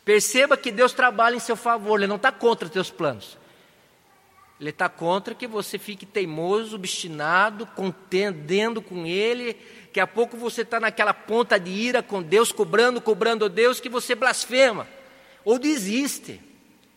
Perceba 0.03 0.57
que 0.57 0.71
Deus 0.71 0.93
trabalha 0.93 1.35
em 1.35 1.39
seu 1.39 1.55
favor, 1.55 1.97
Ele 1.99 2.07
não 2.07 2.17
está 2.17 2.31
contra 2.31 2.65
os 2.65 2.71
teus 2.71 2.89
planos. 2.89 3.37
Ele 4.59 4.69
está 4.69 4.87
contra 4.87 5.33
que 5.33 5.47
você 5.47 5.77
fique 5.77 6.05
teimoso, 6.05 6.75
obstinado, 6.75 7.65
contendendo 7.67 8.81
com 8.81 9.05
Ele, 9.05 9.57
Daqui 9.93 9.99
a 9.99 10.07
pouco 10.07 10.35
você 10.35 10.63
está 10.63 10.79
naquela 10.79 11.13
ponta 11.13 11.59
de 11.59 11.69
ira 11.69 12.01
com 12.01 12.19
Deus, 12.19 12.51
cobrando, 12.51 12.99
cobrando 12.99 13.47
Deus, 13.47 13.79
que 13.79 13.87
você 13.87 14.15
blasfema 14.15 14.87
ou 15.45 15.59
desiste. 15.59 16.41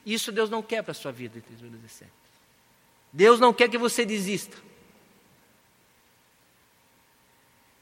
Isso 0.06 0.32
Deus 0.32 0.48
não 0.48 0.62
quer 0.62 0.82
para 0.82 0.92
a 0.92 0.94
sua 0.94 1.12
vida 1.12 1.34
2017. 1.46 2.10
Deus 3.12 3.38
não 3.38 3.52
quer 3.52 3.68
que 3.68 3.76
você 3.76 4.06
desista. 4.06 4.56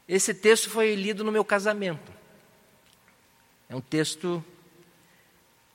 Esse 0.05 0.33
texto 0.33 0.69
foi 0.69 0.95
lido 0.95 1.23
no 1.23 1.31
meu 1.31 1.45
casamento. 1.45 2.11
É 3.69 3.75
um 3.75 3.79
texto, 3.79 4.43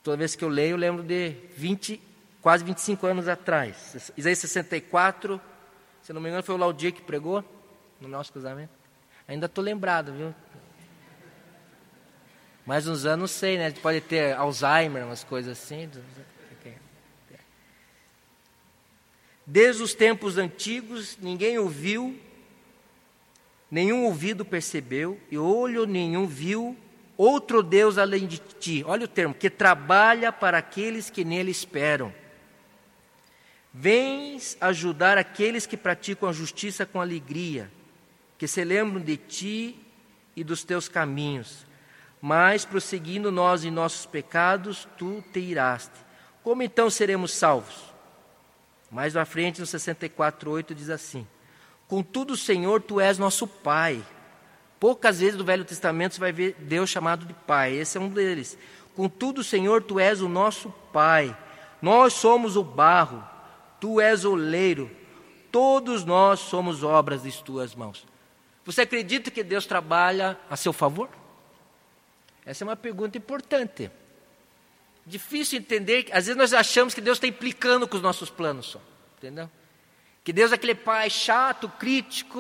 toda 0.03 0.19
vez 0.19 0.37
que 0.37 0.45
eu 0.45 0.51
leio, 0.51 0.73
eu 0.73 0.77
lembro 0.77 1.03
de 1.03 1.31
20, 1.57 1.99
quase 2.43 2.63
25 2.63 3.07
anos 3.07 3.27
atrás. 3.27 4.13
Isaías 4.19 4.39
64, 4.41 5.41
se 6.03 6.13
não 6.13 6.21
me 6.21 6.29
engano, 6.29 6.43
foi 6.43 6.55
o 6.55 6.59
Laudier 6.59 6.93
que 6.93 7.01
pregou 7.01 7.43
no 7.99 8.07
nosso 8.07 8.31
casamento. 8.35 8.80
Ainda 9.31 9.47
estou 9.47 9.63
lembrado, 9.63 10.13
viu? 10.13 10.35
Mais 12.67 12.89
uns 12.89 13.07
anos, 13.07 13.31
sei, 13.31 13.57
né? 13.57 13.71
Pode 13.71 14.01
ter 14.01 14.35
Alzheimer, 14.35 15.07
umas 15.07 15.23
coisas 15.23 15.57
assim. 15.57 15.89
Desde 19.47 19.85
os 19.85 19.95
tempos 19.95 20.37
antigos, 20.37 21.17
ninguém 21.23 21.57
ouviu, 21.61 22.19
nenhum 23.71 24.03
ouvido 24.05 24.45
percebeu, 24.45 25.17
e 25.31 25.39
olho 25.39 25.87
nenhum 25.87 26.27
viu 26.27 26.77
outro 27.17 27.63
Deus 27.63 27.99
além 27.99 28.27
de 28.27 28.39
ti. 28.39 28.83
Olha 28.85 29.05
o 29.05 29.09
termo, 29.09 29.33
que 29.33 29.49
trabalha 29.49 30.33
para 30.33 30.59
aqueles 30.59 31.09
que 31.09 31.25
nele 31.25 31.53
esperam. 31.53 32.13
Vens 33.73 34.57
ajudar 34.61 35.19
aqueles 35.19 35.67
que 35.67 35.77
praticam 35.77 36.29
a 36.29 36.33
justiça 36.33 36.85
com 36.85 37.01
alegria 37.01 37.71
que 38.41 38.49
se 38.49 38.65
lembram 38.65 39.03
de 39.03 39.19
ti 39.19 39.77
e 40.35 40.43
dos 40.43 40.65
teus 40.65 40.89
caminhos. 40.89 41.67
Mas, 42.23 42.65
prosseguindo 42.65 43.31
nós 43.31 43.67
em 43.67 43.71
nossos 43.71 44.07
pecados, 44.07 44.89
tu 44.97 45.23
te 45.31 45.41
iraste. 45.41 45.93
Como 46.43 46.63
então 46.63 46.89
seremos 46.89 47.35
salvos? 47.35 47.93
Mais 48.91 49.15
à 49.15 49.27
frente, 49.27 49.61
no 49.61 49.67
64,8 49.67 50.73
diz 50.73 50.89
assim: 50.89 51.27
Contudo, 51.87 52.35
Senhor, 52.35 52.81
tu 52.81 52.99
és 52.99 53.19
nosso 53.19 53.47
Pai. 53.47 54.03
Poucas 54.81 55.21
vezes 55.21 55.37
no 55.37 55.45
Velho 55.45 55.67
Testamento 55.67 56.15
você 56.15 56.21
vai 56.21 56.33
ver 56.33 56.57
Deus 56.61 56.89
chamado 56.89 57.27
de 57.27 57.35
Pai, 57.35 57.75
esse 57.75 57.99
é 57.99 58.01
um 58.01 58.09
deles. 58.09 58.57
Contudo, 58.97 59.45
Senhor, 59.45 59.83
tu 59.83 60.01
és 60.01 60.23
o 60.23 60.31
nosso 60.31 60.71
Pai. 60.95 61.37
Nós 61.83 62.15
somos 62.15 62.57
o 62.57 62.65
barro, 62.65 63.23
tu 63.79 64.01
és 64.01 64.25
o 64.25 64.33
oleiro, 64.33 64.91
todos 65.53 66.07
nós 66.07 66.41
somos 66.41 66.83
obras 66.83 67.25
de 67.25 67.45
tuas 67.45 67.75
mãos. 67.75 68.09
Você 68.65 68.83
acredita 68.83 69.31
que 69.31 69.43
Deus 69.43 69.67
trabalha 69.67 70.39
a 70.49 70.57
seu 70.57 70.73
favor? 70.73 71.09
Essa 72.45 72.65
é 72.65 72.67
uma 72.67 72.77
pergunta 72.77 73.17
importante. 73.17 73.91
Difícil 75.07 75.59
entender, 75.59 76.07
às 76.13 76.27
vezes 76.27 76.37
nós 76.37 76.53
achamos 76.53 76.95
que 76.95 77.01
Deus 77.01 77.17
está 77.17 77.27
implicando 77.27 77.89
com 77.89 77.97
os 77.97 78.03
nossos 78.03 78.31
planos 78.31 78.67
só, 78.67 78.81
entendeu? 79.19 79.51
Que 80.23 80.33
Deus 80.33 80.53
é 80.53 80.55
aquele 80.55 80.75
pai 80.75 81.09
chato, 81.09 81.69
crítico, 81.69 82.39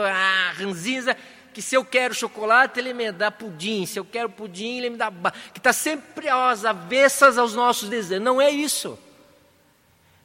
ah, 0.00 0.52
ranzinza, 0.52 1.16
que 1.52 1.60
se 1.60 1.74
eu 1.74 1.84
quero 1.84 2.14
chocolate, 2.14 2.78
ele 2.78 2.92
me 2.92 3.10
dá 3.10 3.30
pudim, 3.30 3.86
se 3.86 3.98
eu 3.98 4.04
quero 4.04 4.28
pudim, 4.28 4.78
ele 4.78 4.90
me 4.90 4.96
dá. 4.96 5.10
que 5.52 5.58
está 5.58 5.72
sempre 5.72 6.28
às 6.28 6.64
avessas 6.64 7.36
aos 7.38 7.54
nossos 7.54 7.88
desejos. 7.88 8.24
Não 8.24 8.40
é 8.40 8.50
isso. 8.50 8.98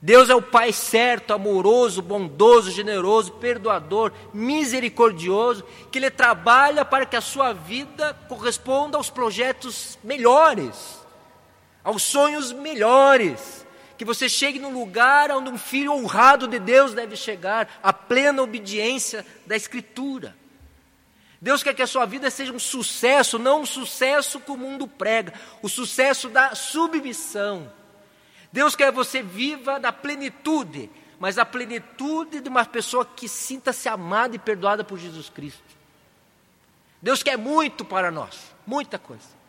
Deus 0.01 0.31
é 0.31 0.35
o 0.35 0.41
Pai 0.41 0.73
certo, 0.73 1.31
amoroso, 1.31 2.01
bondoso, 2.01 2.71
generoso, 2.71 3.33
perdoador, 3.33 4.11
misericordioso, 4.33 5.63
que 5.91 5.99
Ele 5.99 6.09
trabalha 6.09 6.83
para 6.83 7.05
que 7.05 7.15
a 7.15 7.21
sua 7.21 7.53
vida 7.53 8.17
corresponda 8.27 8.97
aos 8.97 9.11
projetos 9.11 9.99
melhores, 10.03 10.99
aos 11.83 12.01
sonhos 12.01 12.51
melhores. 12.51 13.63
Que 13.95 14.03
você 14.03 14.27
chegue 14.27 14.57
no 14.57 14.71
lugar 14.71 15.29
onde 15.29 15.51
um 15.51 15.57
filho 15.59 15.93
honrado 15.93 16.47
de 16.47 16.57
Deus 16.57 16.95
deve 16.95 17.15
chegar, 17.15 17.69
a 17.83 17.93
plena 17.93 18.41
obediência 18.41 19.23
da 19.45 19.55
Escritura. 19.55 20.35
Deus 21.39 21.61
quer 21.61 21.75
que 21.75 21.81
a 21.83 21.87
sua 21.87 22.07
vida 22.07 22.31
seja 22.31 22.51
um 22.51 22.59
sucesso, 22.59 23.37
não 23.37 23.61
um 23.61 23.65
sucesso 23.67 24.39
que 24.39 24.49
o 24.49 24.57
mundo 24.57 24.87
prega, 24.87 25.31
o 25.61 25.69
sucesso 25.69 26.27
da 26.27 26.55
submissão 26.55 27.71
Deus 28.51 28.75
quer 28.75 28.91
que 28.91 28.95
você 28.95 29.23
viva 29.23 29.79
na 29.79 29.91
plenitude, 29.91 30.89
mas 31.19 31.37
a 31.37 31.45
plenitude 31.45 32.41
de 32.41 32.49
uma 32.49 32.65
pessoa 32.65 33.05
que 33.05 33.27
sinta-se 33.27 33.87
amada 33.87 34.35
e 34.35 34.39
perdoada 34.39 34.83
por 34.83 34.97
Jesus 34.97 35.29
Cristo. 35.29 35.63
Deus 37.01 37.23
quer 37.23 37.37
muito 37.37 37.85
para 37.85 38.11
nós, 38.11 38.53
muita 38.65 38.99
coisa. 38.99 39.41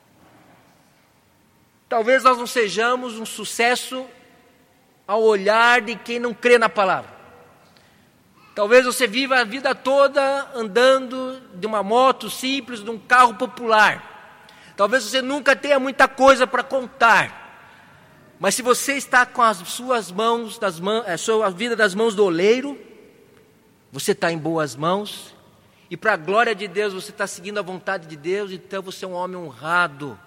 Talvez 1.88 2.22
nós 2.24 2.38
não 2.38 2.46
sejamos 2.46 3.18
um 3.18 3.26
sucesso 3.26 4.06
ao 5.06 5.22
olhar 5.22 5.82
de 5.82 5.96
quem 5.96 6.18
não 6.18 6.32
crê 6.32 6.56
na 6.56 6.68
palavra. 6.68 7.10
Talvez 8.54 8.84
você 8.84 9.06
viva 9.06 9.38
a 9.38 9.44
vida 9.44 9.74
toda 9.74 10.50
andando 10.54 11.40
de 11.54 11.66
uma 11.66 11.82
moto 11.82 12.30
simples, 12.30 12.82
de 12.82 12.90
um 12.90 12.98
carro 12.98 13.34
popular. 13.34 14.10
Talvez 14.76 15.04
você 15.04 15.20
nunca 15.20 15.56
tenha 15.56 15.78
muita 15.78 16.06
coisa 16.06 16.46
para 16.46 16.62
contar. 16.62 17.41
Mas 18.42 18.56
se 18.56 18.62
você 18.62 18.94
está 18.94 19.24
com 19.24 19.40
as 19.40 19.58
suas 19.58 20.10
mãos, 20.10 20.58
das 20.58 20.82
a 21.06 21.16
sua 21.16 21.48
vida 21.48 21.76
das 21.76 21.94
mãos 21.94 22.12
do 22.12 22.24
oleiro, 22.24 22.76
você 23.92 24.10
está 24.10 24.32
em 24.32 24.36
boas 24.36 24.74
mãos, 24.74 25.32
e 25.88 25.96
para 25.96 26.14
a 26.14 26.16
glória 26.16 26.52
de 26.52 26.66
Deus 26.66 26.92
você 26.92 27.12
está 27.12 27.24
seguindo 27.24 27.58
a 27.58 27.62
vontade 27.62 28.08
de 28.08 28.16
Deus, 28.16 28.50
então 28.50 28.82
você 28.82 29.04
é 29.04 29.08
um 29.08 29.12
homem 29.12 29.36
honrado, 29.36 30.18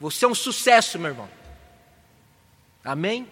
você 0.00 0.24
é 0.24 0.28
um 0.28 0.34
sucesso, 0.34 0.98
meu 0.98 1.12
irmão. 1.12 1.28
Amém? 2.82 3.30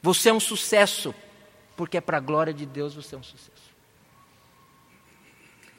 Você 0.00 0.28
é 0.28 0.32
um 0.32 0.38
sucesso, 0.38 1.12
porque 1.76 1.96
é 1.96 2.00
para 2.00 2.18
a 2.18 2.20
glória 2.20 2.54
de 2.54 2.64
Deus 2.64 2.94
você 2.94 3.16
é 3.16 3.18
um 3.18 3.22
sucesso. 3.24 3.50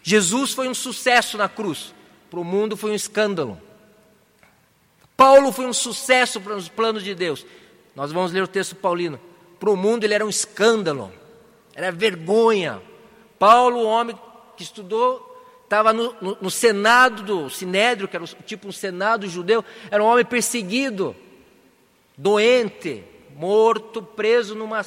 Jesus 0.03 0.51
foi 0.51 0.67
um 0.67 0.73
sucesso 0.73 1.37
na 1.37 1.47
cruz, 1.47 1.95
para 2.29 2.41
o 2.41 2.43
mundo 2.43 2.75
foi 2.75 2.91
um 2.91 2.95
escândalo. 2.95 3.61
Paulo 5.17 5.51
foi 5.51 5.65
um 5.65 5.73
sucesso 5.73 6.39
para 6.39 6.55
os 6.55 6.69
planos 6.69 7.03
de 7.03 7.15
Deus. 7.15 7.43
Nós 7.95 8.11
vamos 8.11 8.31
ler 8.31 8.43
o 8.43 8.47
texto 8.47 8.75
paulino. 8.75 9.19
Para 9.59 9.71
o 9.71 9.75
mundo 9.75 10.03
ele 10.03 10.13
era 10.13 10.23
um 10.23 10.29
escândalo, 10.29 11.11
era 11.73 11.91
vergonha. 11.91 12.79
Paulo, 13.39 13.79
o 13.79 13.87
homem 13.87 14.17
que 14.55 14.61
estudou, 14.61 15.23
estava 15.63 15.91
no, 15.91 16.15
no, 16.21 16.37
no, 16.41 16.51
senado 16.51 17.23
do 17.23 17.49
Sinédrio, 17.49 18.07
que 18.07 18.15
era 18.15 18.25
tipo 18.25 18.67
um 18.67 18.71
senado 18.71 19.27
judeu, 19.27 19.65
era 19.89 20.03
um 20.03 20.07
homem 20.07 20.23
perseguido, 20.23 21.15
doente, 22.15 23.03
morto, 23.35 24.03
preso 24.03 24.53
numa. 24.53 24.85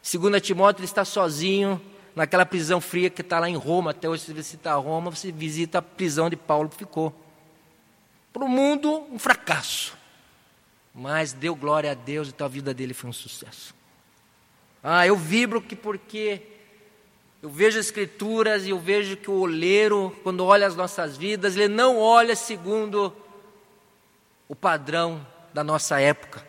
Segundo 0.00 0.40
Timóteo, 0.40 0.80
ele 0.80 0.86
está 0.86 1.04
sozinho 1.04 1.80
naquela 2.16 2.46
prisão 2.46 2.80
fria 2.80 3.10
que 3.10 3.20
está 3.20 3.38
lá 3.38 3.48
em 3.48 3.56
Roma. 3.56 3.90
Até 3.90 4.08
hoje, 4.08 4.22
se 4.22 4.26
você 4.28 4.34
visitar 4.34 4.74
Roma, 4.76 5.10
você 5.10 5.30
visita 5.30 5.78
a 5.78 5.82
prisão 5.82 6.30
de 6.30 6.36
Paulo 6.36 6.70
ficou. 6.74 7.23
Para 8.34 8.44
o 8.44 8.48
mundo, 8.48 9.06
um 9.12 9.18
fracasso. 9.18 9.96
Mas 10.92 11.32
deu 11.32 11.54
glória 11.54 11.92
a 11.92 11.94
Deus 11.94 12.28
então 12.28 12.44
a 12.44 12.50
vida 12.50 12.74
dele 12.74 12.92
foi 12.92 13.08
um 13.08 13.12
sucesso. 13.12 13.72
Ah, 14.82 15.06
eu 15.06 15.16
vibro 15.16 15.62
que 15.62 15.76
porque 15.76 16.42
eu 17.40 17.48
vejo 17.48 17.78
as 17.78 17.86
escrituras 17.86 18.66
e 18.66 18.70
eu 18.70 18.78
vejo 18.78 19.16
que 19.16 19.30
o 19.30 19.34
oleiro, 19.34 20.14
quando 20.24 20.44
olha 20.44 20.66
as 20.66 20.74
nossas 20.74 21.16
vidas, 21.16 21.54
ele 21.54 21.68
não 21.68 21.96
olha 21.96 22.34
segundo 22.34 23.14
o 24.48 24.56
padrão 24.56 25.24
da 25.52 25.62
nossa 25.62 26.00
época. 26.00 26.44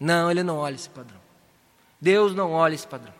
Não, 0.00 0.28
ele 0.28 0.42
não 0.42 0.56
olha 0.56 0.74
esse 0.74 0.90
padrão. 0.90 1.20
Deus 2.00 2.34
não 2.34 2.50
olha 2.50 2.74
esse 2.74 2.86
padrão. 2.86 3.14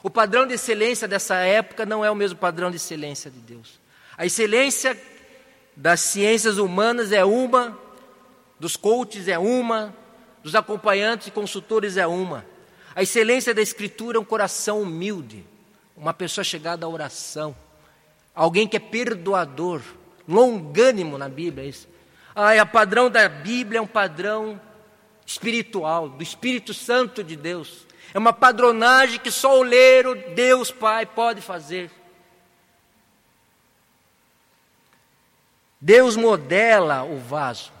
O 0.00 0.08
padrão 0.08 0.46
de 0.46 0.54
excelência 0.54 1.08
dessa 1.08 1.34
época 1.38 1.84
não 1.84 2.04
é 2.04 2.10
o 2.10 2.14
mesmo 2.14 2.38
padrão 2.38 2.70
de 2.70 2.76
excelência 2.76 3.32
de 3.32 3.40
Deus. 3.40 3.80
A 4.16 4.24
excelência 4.24 4.96
das 5.76 6.00
ciências 6.00 6.58
humanas 6.58 7.12
é 7.12 7.24
uma, 7.24 7.78
dos 8.58 8.76
coaches 8.76 9.28
é 9.28 9.38
uma, 9.38 9.94
dos 10.42 10.54
acompanhantes 10.54 11.28
e 11.28 11.30
consultores 11.30 11.96
é 11.96 12.06
uma. 12.06 12.44
A 12.94 13.02
excelência 13.02 13.54
da 13.54 13.62
escritura 13.62 14.18
é 14.18 14.20
um 14.20 14.24
coração 14.24 14.82
humilde, 14.82 15.44
uma 15.96 16.12
pessoa 16.12 16.44
chegada 16.44 16.84
à 16.84 16.88
oração, 16.88 17.56
alguém 18.34 18.68
que 18.68 18.76
é 18.76 18.80
perdoador, 18.80 19.82
longânimo 20.28 21.16
na 21.16 21.28
Bíblia. 21.28 21.64
É 21.64 21.68
isso. 21.68 21.88
Ah, 22.34 22.54
é 22.54 22.62
o 22.62 22.66
padrão 22.66 23.10
da 23.10 23.28
Bíblia 23.28 23.78
é 23.78 23.82
um 23.82 23.86
padrão 23.86 24.60
espiritual, 25.26 26.08
do 26.08 26.22
Espírito 26.22 26.74
Santo 26.74 27.22
de 27.22 27.36
Deus. 27.36 27.86
É 28.14 28.18
uma 28.18 28.32
padronagem 28.32 29.18
que 29.18 29.30
só 29.30 29.58
o 29.58 29.62
leiro, 29.62 30.14
Deus 30.34 30.70
Pai, 30.70 31.06
pode 31.06 31.40
fazer. 31.40 31.90
Deus 35.84 36.14
modela 36.14 37.02
o 37.02 37.18
vaso. 37.18 37.72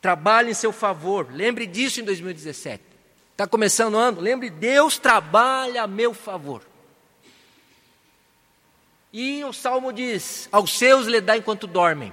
Trabalha 0.00 0.50
em 0.50 0.54
seu 0.54 0.72
favor. 0.72 1.28
Lembre 1.30 1.68
disso 1.68 2.00
em 2.00 2.04
2017. 2.04 2.82
Está 3.30 3.46
começando 3.46 3.94
o 3.94 3.98
ano? 3.98 4.20
Lembre, 4.20 4.50
Deus 4.50 4.98
trabalha 4.98 5.84
a 5.84 5.86
meu 5.86 6.12
favor. 6.12 6.62
E 9.12 9.44
o 9.44 9.52
salmo 9.52 9.92
diz: 9.92 10.48
Aos 10.50 10.76
seus 10.76 11.06
lhe 11.06 11.20
dá 11.20 11.36
enquanto 11.36 11.68
dormem. 11.68 12.12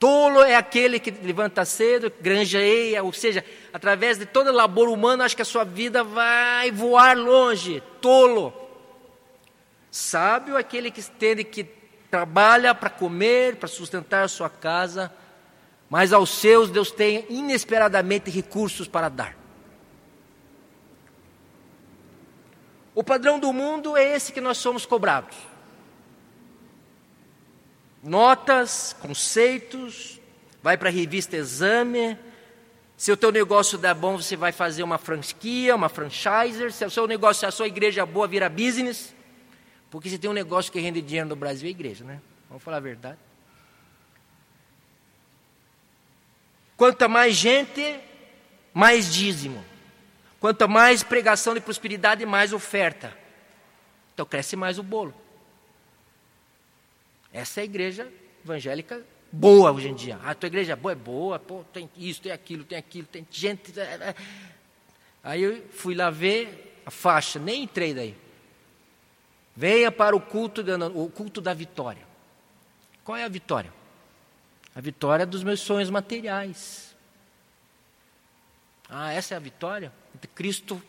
Tolo 0.00 0.42
é 0.42 0.56
aquele 0.56 0.98
que 0.98 1.12
levanta 1.12 1.64
cedo, 1.64 2.12
granjeia, 2.20 3.04
ou 3.04 3.12
seja, 3.12 3.44
através 3.72 4.18
de 4.18 4.26
todo 4.26 4.50
labor 4.50 4.88
humano, 4.88 5.22
acho 5.22 5.36
que 5.36 5.42
a 5.42 5.44
sua 5.44 5.64
vida 5.64 6.02
vai 6.02 6.72
voar 6.72 7.16
longe. 7.16 7.80
Tolo. 8.00 8.52
Sábio 9.92 10.56
é 10.56 10.60
aquele 10.60 10.90
que 10.90 11.02
tem 11.02 11.44
que 11.44 11.76
trabalha 12.16 12.74
para 12.74 12.88
comer, 12.88 13.56
para 13.56 13.68
sustentar 13.68 14.24
a 14.24 14.28
sua 14.28 14.48
casa, 14.48 15.12
mas 15.90 16.14
aos 16.14 16.30
seus 16.30 16.70
Deus 16.70 16.90
tem 16.90 17.26
inesperadamente 17.28 18.30
recursos 18.30 18.88
para 18.88 19.10
dar. 19.10 19.36
O 22.94 23.04
padrão 23.04 23.38
do 23.38 23.52
mundo 23.52 23.98
é 23.98 24.16
esse 24.16 24.32
que 24.32 24.40
nós 24.40 24.56
somos 24.56 24.86
cobrados. 24.86 25.36
Notas, 28.02 28.96
conceitos, 28.98 30.18
vai 30.62 30.78
para 30.78 30.88
a 30.88 30.92
revista 30.92 31.36
Exame. 31.36 32.18
Se 32.96 33.12
o 33.12 33.16
teu 33.16 33.30
negócio 33.30 33.76
der 33.76 33.94
bom, 33.94 34.16
você 34.16 34.36
vai 34.36 34.52
fazer 34.52 34.82
uma 34.82 34.96
franquia, 34.96 35.76
uma 35.76 35.90
franchise. 35.90 36.72
Se 36.72 36.82
o 36.82 36.90
seu 36.90 37.06
negócio, 37.06 37.40
se 37.40 37.46
a 37.46 37.50
sua 37.50 37.66
igreja 37.66 38.00
é 38.00 38.06
boa, 38.06 38.26
vira 38.26 38.48
business. 38.48 39.14
Porque 39.96 40.10
se 40.10 40.18
tem 40.18 40.28
um 40.28 40.34
negócio 40.34 40.70
que 40.70 40.78
rende 40.78 41.00
dinheiro 41.00 41.26
no 41.26 41.34
Brasil 41.34 41.66
é 41.66 41.70
igreja, 41.70 42.04
né? 42.04 42.20
Vamos 42.50 42.62
falar 42.62 42.76
a 42.76 42.80
verdade. 42.80 43.16
Quanto 46.76 47.08
mais 47.08 47.34
gente, 47.34 47.98
mais 48.74 49.10
dízimo. 49.10 49.64
Quanto 50.38 50.68
mais 50.68 51.02
pregação 51.02 51.54
de 51.54 51.62
prosperidade, 51.62 52.26
mais 52.26 52.52
oferta. 52.52 53.16
Então 54.12 54.26
cresce 54.26 54.54
mais 54.54 54.78
o 54.78 54.82
bolo. 54.82 55.14
Essa 57.32 57.60
é 57.60 57.62
a 57.62 57.64
igreja 57.64 58.12
evangélica 58.44 59.02
boa 59.32 59.72
hoje 59.72 59.88
em 59.88 59.94
dia. 59.94 60.20
Ah, 60.22 60.32
a 60.32 60.34
tua 60.34 60.48
igreja 60.48 60.74
é 60.74 60.76
boa, 60.76 60.92
é 60.92 60.94
boa, 60.94 61.38
pô, 61.38 61.64
tem 61.72 61.88
isso, 61.96 62.20
tem 62.20 62.32
aquilo, 62.32 62.64
tem 62.64 62.76
aquilo, 62.76 63.06
tem 63.06 63.26
gente. 63.30 63.72
É, 63.80 63.82
é. 63.82 64.14
Aí 65.24 65.42
eu 65.42 65.62
fui 65.70 65.94
lá 65.94 66.10
ver 66.10 66.82
a 66.84 66.90
faixa, 66.90 67.38
nem 67.38 67.62
entrei 67.62 67.94
daí. 67.94 68.25
Venha 69.56 69.90
para 69.90 70.14
o 70.14 70.20
culto, 70.20 70.62
de, 70.62 70.72
o 70.74 71.08
culto 71.08 71.40
da 71.40 71.54
vitória. 71.54 72.06
Qual 73.02 73.16
é 73.16 73.24
a 73.24 73.28
vitória? 73.28 73.72
A 74.74 74.80
vitória 74.82 75.24
dos 75.24 75.42
meus 75.42 75.60
sonhos 75.60 75.88
materiais. 75.88 76.94
Ah, 78.86 79.10
essa 79.12 79.32
é 79.32 79.36
a 79.38 79.40
vitória? 79.40 79.90
Cristo 80.34 80.82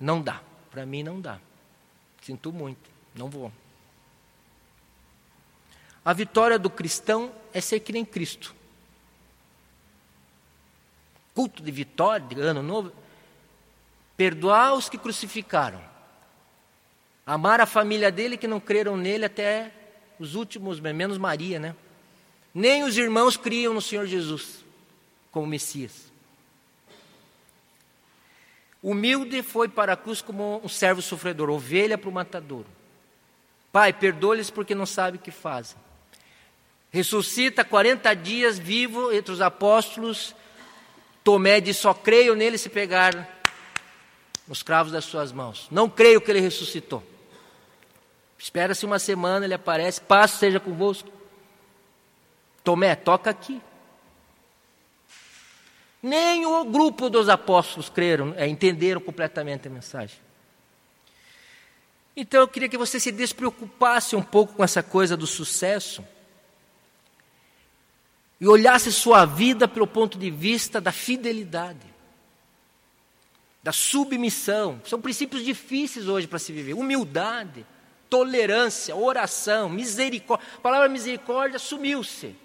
não 0.00 0.22
dá. 0.22 0.40
Para 0.70 0.86
mim 0.86 1.02
não 1.02 1.20
dá. 1.20 1.38
Sinto 2.22 2.50
muito, 2.50 2.88
não 3.14 3.28
vou. 3.28 3.52
A 6.02 6.14
vitória 6.14 6.58
do 6.58 6.70
cristão 6.70 7.30
é 7.52 7.60
ser 7.60 7.80
que 7.80 7.92
nem 7.92 8.06
Cristo. 8.06 8.54
Culto 11.34 11.62
de 11.62 11.70
vitória, 11.70 12.26
de 12.26 12.40
ano 12.40 12.62
novo. 12.62 12.90
Perdoar 14.16 14.74
os 14.74 14.88
que 14.88 14.96
crucificaram 14.96 15.91
Amar 17.26 17.60
a 17.60 17.66
família 17.66 18.10
dele 18.10 18.36
que 18.36 18.48
não 18.48 18.58
creram 18.58 18.96
nele 18.96 19.24
até 19.24 19.70
os 20.18 20.34
últimos, 20.34 20.80
menos 20.80 21.18
Maria, 21.18 21.58
né? 21.58 21.74
Nem 22.54 22.84
os 22.84 22.98
irmãos 22.98 23.36
criam 23.36 23.72
no 23.72 23.80
Senhor 23.80 24.06
Jesus 24.06 24.64
como 25.30 25.46
Messias. 25.46 26.12
Humilde 28.82 29.42
foi 29.42 29.68
para 29.68 29.92
a 29.92 29.96
cruz 29.96 30.20
como 30.20 30.60
um 30.62 30.68
servo 30.68 31.00
sofredor, 31.00 31.48
ovelha 31.48 31.96
para 31.96 32.10
o 32.10 32.12
matadouro. 32.12 32.66
Pai, 33.70 33.92
perdoa-lhes 33.92 34.50
porque 34.50 34.74
não 34.74 34.84
sabem 34.84 35.18
o 35.18 35.22
que 35.22 35.30
fazem. 35.30 35.78
Ressuscita 36.90 37.64
40 37.64 38.12
dias 38.14 38.58
vivo 38.58 39.12
entre 39.12 39.32
os 39.32 39.40
apóstolos. 39.40 40.34
Tomé 41.24 41.60
diz: 41.60 41.78
Só 41.78 41.94
creio 41.94 42.34
nele 42.34 42.58
se 42.58 42.68
pegar 42.68 43.40
nos 44.46 44.62
cravos 44.62 44.92
das 44.92 45.04
suas 45.04 45.32
mãos. 45.32 45.68
Não 45.70 45.88
creio 45.88 46.20
que 46.20 46.30
ele 46.30 46.40
ressuscitou. 46.40 47.02
Espera-se 48.42 48.84
uma 48.84 48.98
semana, 48.98 49.44
ele 49.44 49.54
aparece, 49.54 50.00
paz 50.00 50.32
seja 50.32 50.58
convosco. 50.58 51.08
Tomé, 52.64 52.96
toca 52.96 53.30
aqui. 53.30 53.62
Nem 56.02 56.44
o 56.44 56.64
grupo 56.64 57.08
dos 57.08 57.28
apóstolos 57.28 57.88
creram, 57.88 58.34
é, 58.36 58.48
entenderam 58.48 59.00
completamente 59.00 59.68
a 59.68 59.70
mensagem. 59.70 60.18
Então 62.16 62.40
eu 62.40 62.48
queria 62.48 62.68
que 62.68 62.76
você 62.76 62.98
se 62.98 63.12
despreocupasse 63.12 64.16
um 64.16 64.22
pouco 64.22 64.54
com 64.54 64.64
essa 64.64 64.82
coisa 64.82 65.16
do 65.16 65.26
sucesso 65.26 66.04
e 68.40 68.48
olhasse 68.48 68.90
sua 68.92 69.24
vida 69.24 69.68
pelo 69.68 69.86
ponto 69.86 70.18
de 70.18 70.32
vista 70.32 70.80
da 70.80 70.90
fidelidade, 70.90 71.86
da 73.62 73.70
submissão. 73.70 74.80
São 74.84 75.00
princípios 75.00 75.44
difíceis 75.44 76.08
hoje 76.08 76.26
para 76.26 76.40
se 76.40 76.52
viver. 76.52 76.74
Humildade, 76.74 77.64
tolerância, 78.12 78.94
oração, 78.94 79.70
misericórdia. 79.70 80.46
A 80.58 80.60
palavra 80.60 80.86
misericórdia 80.86 81.58
sumiu-se. 81.58 82.36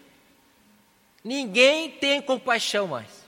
Ninguém 1.22 1.92
tem 1.92 2.22
compaixão 2.22 2.88
mais. 2.88 3.28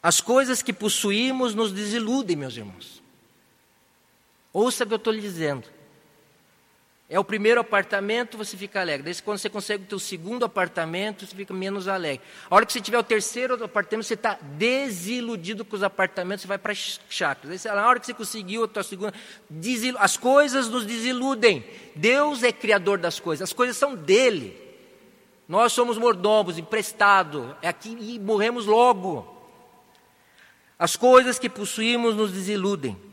As 0.00 0.20
coisas 0.20 0.62
que 0.62 0.72
possuímos 0.72 1.52
nos 1.52 1.72
desiludem, 1.72 2.36
meus 2.36 2.56
irmãos. 2.56 3.02
Ouça 4.52 4.84
o 4.84 4.86
que 4.86 4.94
eu 4.94 4.98
estou 4.98 5.12
lhe 5.12 5.20
dizendo. 5.20 5.68
É 7.10 7.18
o 7.18 7.24
primeiro 7.24 7.58
apartamento, 7.58 8.36
você 8.36 8.54
fica 8.54 8.82
alegre. 8.82 9.02
Daí, 9.04 9.22
quando 9.22 9.38
você 9.38 9.48
consegue 9.48 9.84
o 9.84 9.86
teu 9.86 9.98
segundo 9.98 10.44
apartamento, 10.44 11.26
você 11.26 11.34
fica 11.34 11.54
menos 11.54 11.88
alegre. 11.88 12.20
A 12.50 12.54
hora 12.54 12.66
que 12.66 12.72
você 12.72 12.82
tiver 12.82 12.98
o 12.98 13.02
terceiro 13.02 13.64
apartamento, 13.64 14.04
você 14.04 14.12
está 14.12 14.38
desiludido 14.42 15.64
com 15.64 15.74
os 15.74 15.82
apartamentos, 15.82 16.42
você 16.42 16.48
vai 16.48 16.58
para 16.58 16.74
chácaras. 16.74 17.64
Aí, 17.64 17.74
na 17.74 17.88
hora 17.88 17.98
que 17.98 18.04
você 18.04 18.12
conseguiu 18.12 18.64
a 18.64 18.68
tua 18.68 18.82
segunda, 18.82 19.14
as 19.98 20.18
coisas 20.18 20.68
nos 20.68 20.84
desiludem. 20.84 21.64
Deus 21.96 22.42
é 22.42 22.52
criador 22.52 22.98
das 22.98 23.18
coisas, 23.18 23.48
as 23.48 23.54
coisas 23.54 23.78
são 23.78 23.94
dele. 23.94 24.54
Nós 25.48 25.72
somos 25.72 25.96
mordomos, 25.96 26.58
emprestado, 26.58 27.56
é 27.62 27.68
aqui 27.68 27.96
e 27.98 28.18
morremos 28.18 28.66
logo. 28.66 29.34
As 30.78 30.94
coisas 30.94 31.38
que 31.38 31.48
possuímos 31.48 32.14
nos 32.14 32.30
desiludem. 32.32 33.07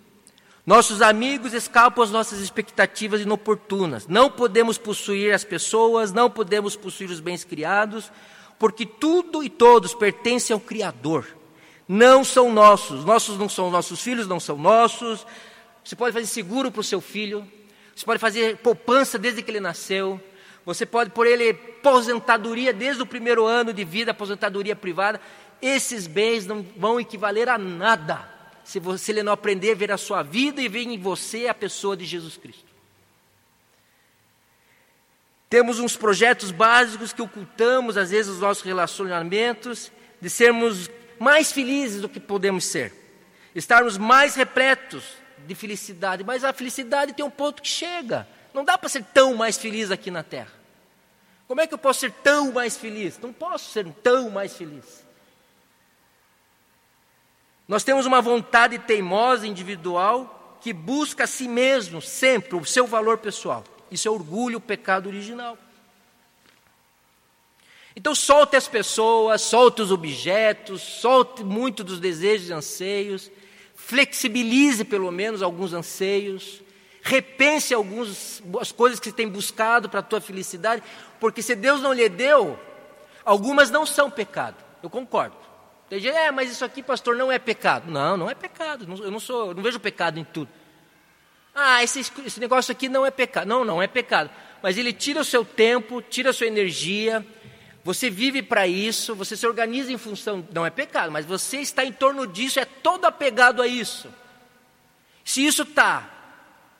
Nossos 0.65 1.01
amigos 1.01 1.53
escapam 1.53 2.03
às 2.03 2.09
nossas 2.09 2.39
expectativas 2.39 3.21
inoportunas. 3.21 4.07
Não 4.07 4.31
podemos 4.31 4.77
possuir 4.77 5.33
as 5.33 5.43
pessoas, 5.43 6.11
não 6.11 6.29
podemos 6.29 6.75
possuir 6.75 7.09
os 7.09 7.19
bens 7.19 7.43
criados, 7.43 8.11
porque 8.57 8.85
tudo 8.85 9.43
e 9.43 9.49
todos 9.49 9.93
pertencem 9.93 10.53
ao 10.53 10.59
Criador. 10.59 11.27
Não 11.87 12.23
são 12.23 12.51
nossos. 12.51 13.05
Nossos 13.05 13.37
não 13.37 13.47
são 13.47 13.69
nossos 13.69 14.01
filhos, 14.01 14.27
não 14.27 14.39
são 14.39 14.57
nossos. 14.57 15.25
Você 15.83 15.95
pode 15.95 16.13
fazer 16.13 16.25
seguro 16.25 16.71
para 16.71 16.81
o 16.81 16.83
seu 16.83 16.99
filho. 16.99 17.47
Você 17.95 18.05
pode 18.05 18.19
fazer 18.19 18.57
poupança 18.57 19.19
desde 19.19 19.43
que 19.43 19.51
ele 19.51 19.59
nasceu. 19.59 20.19
Você 20.65 20.83
pode 20.83 21.11
por 21.11 21.27
ele 21.27 21.51
aposentadoria 21.51 22.73
desde 22.73 23.03
o 23.03 23.05
primeiro 23.05 23.45
ano 23.45 23.71
de 23.71 23.83
vida, 23.83 24.09
aposentadoria 24.11 24.75
privada 24.75 25.21
esses 25.61 26.07
bens 26.07 26.45
não 26.45 26.65
vão 26.77 26.99
equivaler 26.99 27.49
a 27.49 27.57
nada 27.57 28.34
se 28.65 28.79
você 28.79 29.11
ele 29.11 29.23
não 29.23 29.31
aprender 29.31 29.71
a 29.71 29.75
ver 29.75 29.91
a 29.91 29.97
sua 29.97 30.23
vida 30.23 30.59
e 30.59 30.67
ver 30.67 30.81
em 30.81 30.97
você 30.97 31.47
a 31.47 31.53
pessoa 31.53 31.95
de 31.95 32.03
Jesus 32.03 32.35
Cristo. 32.35 32.65
Temos 35.47 35.79
uns 35.79 35.95
projetos 35.95 36.49
básicos 36.49 37.13
que 37.13 37.21
ocultamos, 37.21 37.95
às 37.95 38.09
vezes, 38.09 38.33
os 38.33 38.39
nossos 38.39 38.63
relacionamentos, 38.63 39.91
de 40.19 40.29
sermos 40.29 40.89
mais 41.19 41.51
felizes 41.51 42.01
do 42.01 42.09
que 42.09 42.19
podemos 42.19 42.65
ser, 42.65 42.91
estarmos 43.53 43.99
mais 43.99 44.33
repletos 44.33 45.03
de 45.45 45.53
felicidade, 45.53 46.23
mas 46.23 46.43
a 46.43 46.51
felicidade 46.51 47.13
tem 47.13 47.23
um 47.23 47.29
ponto 47.29 47.61
que 47.61 47.69
chega. 47.69 48.27
Não 48.51 48.65
dá 48.65 48.77
para 48.79 48.89
ser 48.89 49.03
tão 49.03 49.35
mais 49.35 49.57
feliz 49.57 49.91
aqui 49.91 50.09
na 50.09 50.23
terra. 50.23 50.51
Como 51.47 51.61
é 51.61 51.67
que 51.67 51.73
eu 51.75 51.77
posso 51.77 51.99
ser 51.99 52.11
tão 52.11 52.51
mais 52.51 52.75
feliz? 52.75 53.19
Não 53.19 53.31
posso 53.31 53.71
ser 53.71 53.85
tão 54.01 54.31
mais 54.31 54.57
feliz. 54.57 55.04
Nós 57.67 57.83
temos 57.83 58.05
uma 58.05 58.21
vontade 58.21 58.77
teimosa 58.79 59.47
individual 59.47 60.57
que 60.61 60.71
busca 60.71 61.23
a 61.23 61.27
si 61.27 61.47
mesmo 61.47 62.01
sempre 62.01 62.55
o 62.55 62.65
seu 62.65 62.85
valor 62.85 63.17
pessoal. 63.17 63.63
Isso 63.89 64.07
é 64.07 64.11
orgulho, 64.11 64.59
pecado 64.59 65.07
original. 65.07 65.57
Então 67.95 68.13
solte 68.13 68.55
as 68.55 68.67
pessoas, 68.67 69.41
solte 69.41 69.81
os 69.81 69.91
objetos, 69.91 70.81
solte 70.81 71.43
muito 71.43 71.83
dos 71.83 71.99
desejos 71.99 72.49
e 72.49 72.53
anseios, 72.53 73.31
flexibilize 73.73 74.83
pelo 74.83 75.11
menos 75.11 75.41
alguns 75.41 75.71
anseios, 75.71 76.61
repense 77.01 77.73
algumas 77.73 78.43
as 78.59 78.71
coisas 78.71 78.99
que 78.99 79.09
você 79.09 79.15
tem 79.15 79.29
buscado 79.29 79.87
para 79.87 80.01
a 80.01 80.03
tua 80.03 80.19
felicidade, 80.19 80.83
porque 81.19 81.41
se 81.41 81.55
Deus 81.55 81.81
não 81.81 81.93
lhe 81.93 82.09
deu, 82.09 82.59
algumas 83.23 83.69
não 83.71 83.85
são 83.85 84.11
pecado. 84.11 84.57
Eu 84.83 84.89
concordo. 84.89 85.44
Tem 85.95 86.01
gente, 86.01 86.13
é, 86.13 86.29
mas 86.29 86.51
isso 86.51 86.65
aqui, 86.65 86.83
pastor, 86.83 87.15
não 87.15 87.31
é 87.31 87.39
pecado. 87.39 87.89
Não, 87.89 88.17
não 88.17 88.29
é 88.29 88.35
pecado. 88.35 88.85
Eu 89.01 89.09
não 89.09 89.17
sou, 89.17 89.51
eu 89.51 89.53
não 89.53 89.63
vejo 89.63 89.79
pecado 89.79 90.19
em 90.19 90.25
tudo. 90.25 90.49
Ah, 91.53 91.81
esse, 91.81 92.01
esse 92.25 92.37
negócio 92.37 92.69
aqui 92.73 92.89
não 92.89 93.05
é 93.05 93.11
pecado. 93.11 93.47
Não, 93.47 93.63
não 93.63 93.81
é 93.81 93.87
pecado. 93.87 94.29
Mas 94.61 94.77
ele 94.77 94.91
tira 94.91 95.21
o 95.21 95.23
seu 95.23 95.45
tempo, 95.45 96.01
tira 96.01 96.31
a 96.31 96.33
sua 96.33 96.47
energia. 96.47 97.25
Você 97.81 98.09
vive 98.09 98.43
para 98.43 98.67
isso, 98.67 99.15
você 99.15 99.37
se 99.37 99.47
organiza 99.47 99.89
em 99.89 99.97
função. 99.97 100.45
Não 100.51 100.65
é 100.65 100.69
pecado, 100.69 101.13
mas 101.13 101.25
você 101.25 101.59
está 101.59 101.85
em 101.85 101.93
torno 101.93 102.27
disso, 102.27 102.59
é 102.59 102.65
todo 102.65 103.05
apegado 103.05 103.61
a 103.61 103.67
isso. 103.67 104.13
Se 105.23 105.45
isso 105.45 105.61
está 105.61 106.09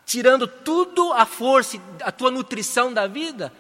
tirando 0.06 0.45
tudo 0.45 1.13
a 1.13 1.25
força, 1.25 1.82
a 2.01 2.12
tua 2.12 2.32
nutrição 2.32 2.91
da 2.91 3.08
vida, 3.08 3.54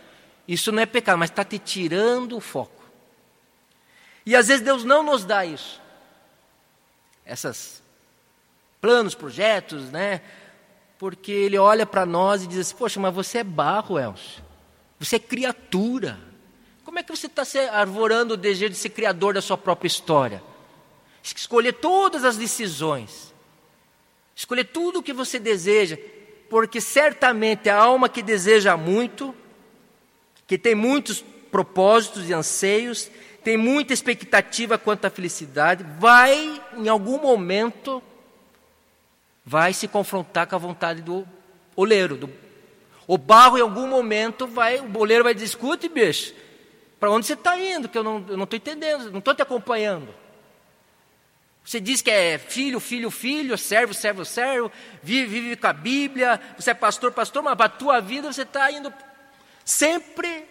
isso 0.45 0.69
não 0.73 0.83
é 0.83 0.85
pecado, 0.85 1.17
mas 1.17 1.29
está 1.29 1.45
te 1.45 1.57
tirando 1.57 2.35
o 2.35 2.41
foco. 2.41 2.84
E 4.25 4.35
às 4.35 4.47
vezes 4.47 4.63
Deus 4.63 4.83
não 4.83 5.03
nos 5.03 5.23
dá 5.23 5.45
isso. 5.45 5.81
Essas 7.25 7.81
planos, 8.81 9.15
projetos, 9.15 9.91
né? 9.91 10.21
Porque 10.97 11.31
Ele 11.31 11.57
olha 11.57 11.85
para 11.85 12.05
nós 12.05 12.43
e 12.43 12.47
diz 12.47 12.59
assim: 12.59 12.75
Poxa, 12.75 12.99
mas 12.99 13.13
você 13.13 13.39
é 13.39 13.43
barro, 13.43 13.99
Elcio. 13.99 14.43
Você 14.99 15.17
é 15.17 15.19
criatura. 15.19 16.19
Como 16.83 16.99
é 16.99 17.03
que 17.03 17.15
você 17.15 17.27
está 17.27 17.43
se 17.43 17.59
arvorando 17.59 18.35
o 18.35 18.37
desejo 18.37 18.71
de 18.71 18.77
ser 18.77 18.89
criador 18.89 19.33
da 19.33 19.41
sua 19.41 19.57
própria 19.57 19.87
história? 19.87 20.41
Escolher 21.23 21.73
todas 21.73 22.23
as 22.23 22.37
decisões. 22.37 23.33
Escolher 24.35 24.65
tudo 24.65 24.99
o 24.99 25.03
que 25.03 25.13
você 25.13 25.39
deseja. 25.39 25.97
Porque 26.49 26.79
certamente 26.79 27.69
a 27.69 27.77
alma 27.77 28.07
que 28.07 28.21
deseja 28.21 28.77
muito, 28.77 29.33
que 30.45 30.57
tem 30.57 30.75
muitos 30.75 31.23
propósitos 31.51 32.29
e 32.29 32.33
anseios, 32.33 33.09
tem 33.45 33.57
muita 33.57 33.93
expectativa 33.93 34.75
quanto 34.75 35.05
à 35.05 35.09
felicidade, 35.11 35.85
vai, 35.99 36.59
em 36.75 36.89
algum 36.89 37.21
momento, 37.21 38.01
vai 39.45 39.71
se 39.71 39.87
confrontar 39.87 40.47
com 40.47 40.55
a 40.55 40.57
vontade 40.57 41.03
do 41.03 41.27
oleiro. 41.75 42.17
Do, 42.17 42.29
o 43.05 43.19
barro, 43.19 43.59
em 43.59 43.61
algum 43.61 43.87
momento, 43.87 44.47
vai, 44.47 44.79
o 44.79 44.97
oleiro 44.97 45.23
vai 45.23 45.35
dizer, 45.35 45.45
escute, 45.45 45.87
bicho, 45.87 46.33
para 46.99 47.11
onde 47.11 47.27
você 47.27 47.33
está 47.33 47.55
indo? 47.55 47.87
Que 47.87 47.99
eu 47.99 48.03
não 48.03 48.17
estou 48.17 48.57
entendendo, 48.57 49.11
não 49.11 49.19
estou 49.19 49.35
te 49.35 49.43
acompanhando. 49.43 50.11
Você 51.63 51.79
diz 51.79 52.01
que 52.01 52.09
é 52.09 52.39
filho, 52.39 52.79
filho, 52.79 53.11
filho, 53.11 53.55
servo, 53.59 53.93
servo, 53.93 54.25
servo, 54.25 54.71
vive, 55.03 55.39
vive 55.39 55.55
com 55.55 55.67
a 55.67 55.73
Bíblia, 55.73 56.41
você 56.57 56.71
é 56.71 56.73
pastor, 56.73 57.11
pastor, 57.11 57.43
mas 57.43 57.53
para 57.53 57.67
a 57.67 57.69
tua 57.69 57.99
vida 58.01 58.33
você 58.33 58.41
está 58.41 58.71
indo 58.71 58.91
sempre 59.63 60.45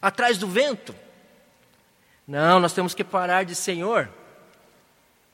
atrás 0.00 0.38
do 0.38 0.48
vento. 0.48 1.03
Não, 2.26 2.58
nós 2.58 2.72
temos 2.72 2.94
que 2.94 3.04
parar 3.04 3.44
de 3.44 3.54
Senhor. 3.54 4.08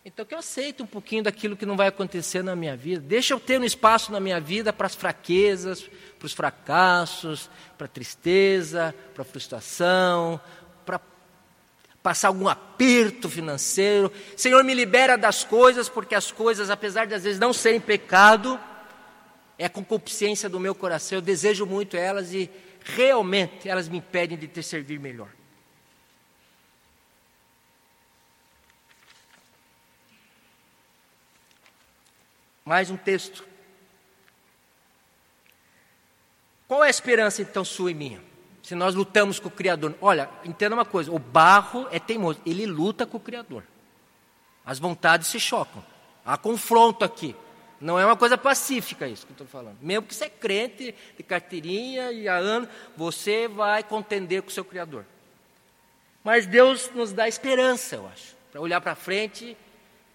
Então 0.04 0.24
que 0.24 0.34
eu 0.34 0.38
aceito 0.38 0.82
um 0.82 0.86
pouquinho 0.86 1.22
daquilo 1.22 1.56
que 1.56 1.66
não 1.66 1.76
vai 1.76 1.88
acontecer 1.88 2.42
na 2.42 2.56
minha 2.56 2.76
vida. 2.76 3.02
Deixa 3.06 3.34
eu 3.34 3.40
ter 3.40 3.60
um 3.60 3.64
espaço 3.64 4.10
na 4.10 4.18
minha 4.18 4.40
vida 4.40 4.72
para 4.72 4.86
as 4.86 4.94
fraquezas, 4.94 5.88
para 6.18 6.26
os 6.26 6.32
fracassos, 6.32 7.50
para 7.76 7.84
a 7.84 7.88
tristeza, 7.88 8.94
para 9.12 9.22
a 9.22 9.24
frustração, 9.24 10.40
para 10.86 10.98
passar 12.02 12.28
algum 12.28 12.48
aperto 12.48 13.28
financeiro. 13.28 14.10
Senhor, 14.36 14.64
me 14.64 14.72
libera 14.72 15.18
das 15.18 15.44
coisas, 15.44 15.88
porque 15.88 16.14
as 16.14 16.32
coisas, 16.32 16.70
apesar 16.70 17.06
de 17.06 17.14
às 17.14 17.24
vezes 17.24 17.38
não 17.38 17.52
serem 17.52 17.80
pecado, 17.80 18.58
é 19.58 19.66
a 19.66 19.70
concupiscência 19.70 20.48
do 20.48 20.58
meu 20.58 20.74
coração. 20.74 21.18
Eu 21.18 21.22
desejo 21.22 21.66
muito 21.66 21.94
elas 21.94 22.32
e 22.32 22.50
realmente 22.82 23.68
elas 23.68 23.86
me 23.86 23.98
impedem 23.98 24.38
de 24.38 24.48
te 24.48 24.62
servir 24.62 24.98
melhor. 24.98 25.28
Mais 32.70 32.88
um 32.88 32.96
texto. 32.96 33.44
Qual 36.68 36.84
é 36.84 36.86
a 36.86 36.90
esperança 36.90 37.42
então 37.42 37.64
sua 37.64 37.90
e 37.90 37.94
minha? 37.94 38.22
Se 38.62 38.76
nós 38.76 38.94
lutamos 38.94 39.40
com 39.40 39.48
o 39.48 39.50
Criador. 39.50 39.92
Olha, 40.00 40.30
entenda 40.44 40.76
uma 40.76 40.84
coisa: 40.84 41.10
o 41.10 41.18
barro 41.18 41.88
é 41.90 41.98
teimoso, 41.98 42.40
ele 42.46 42.66
luta 42.66 43.04
com 43.04 43.16
o 43.16 43.20
Criador. 43.20 43.64
As 44.64 44.78
vontades 44.78 45.26
se 45.26 45.40
chocam. 45.40 45.84
Há 46.24 46.38
confronto 46.38 47.04
aqui. 47.04 47.34
Não 47.80 47.98
é 47.98 48.06
uma 48.06 48.16
coisa 48.16 48.38
pacífica 48.38 49.08
isso 49.08 49.26
que 49.26 49.32
eu 49.32 49.34
estou 49.34 49.48
falando. 49.48 49.78
Mesmo 49.82 50.06
que 50.06 50.14
você 50.14 50.26
é 50.26 50.30
crente 50.30 50.94
de 51.16 51.24
carteirinha 51.24 52.12
e 52.12 52.28
há 52.28 52.36
anos, 52.36 52.68
você 52.96 53.48
vai 53.48 53.82
contender 53.82 54.42
com 54.42 54.48
o 54.48 54.52
seu 54.52 54.64
Criador. 54.64 55.04
Mas 56.22 56.46
Deus 56.46 56.88
nos 56.94 57.12
dá 57.12 57.26
esperança, 57.26 57.96
eu 57.96 58.06
acho. 58.06 58.36
Para 58.52 58.60
olhar 58.60 58.80
para 58.80 58.94
frente, 58.94 59.56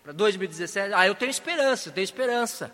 para 0.06 0.14
2017. 0.14 0.94
Ah, 0.94 1.08
eu 1.08 1.16
tenho 1.16 1.32
esperança, 1.32 1.90
eu 1.90 1.94
tenho 1.94 2.06
esperança. 2.06 2.72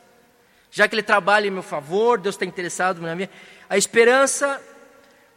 Já 0.70 0.86
que 0.86 0.94
Ele 0.94 1.02
trabalha 1.02 1.48
em 1.48 1.50
meu 1.50 1.64
favor, 1.64 2.20
Deus 2.20 2.36
está 2.36 2.46
interessado 2.46 3.02
na 3.02 3.16
minha. 3.16 3.30
A 3.70 3.78
esperança, 3.78 4.62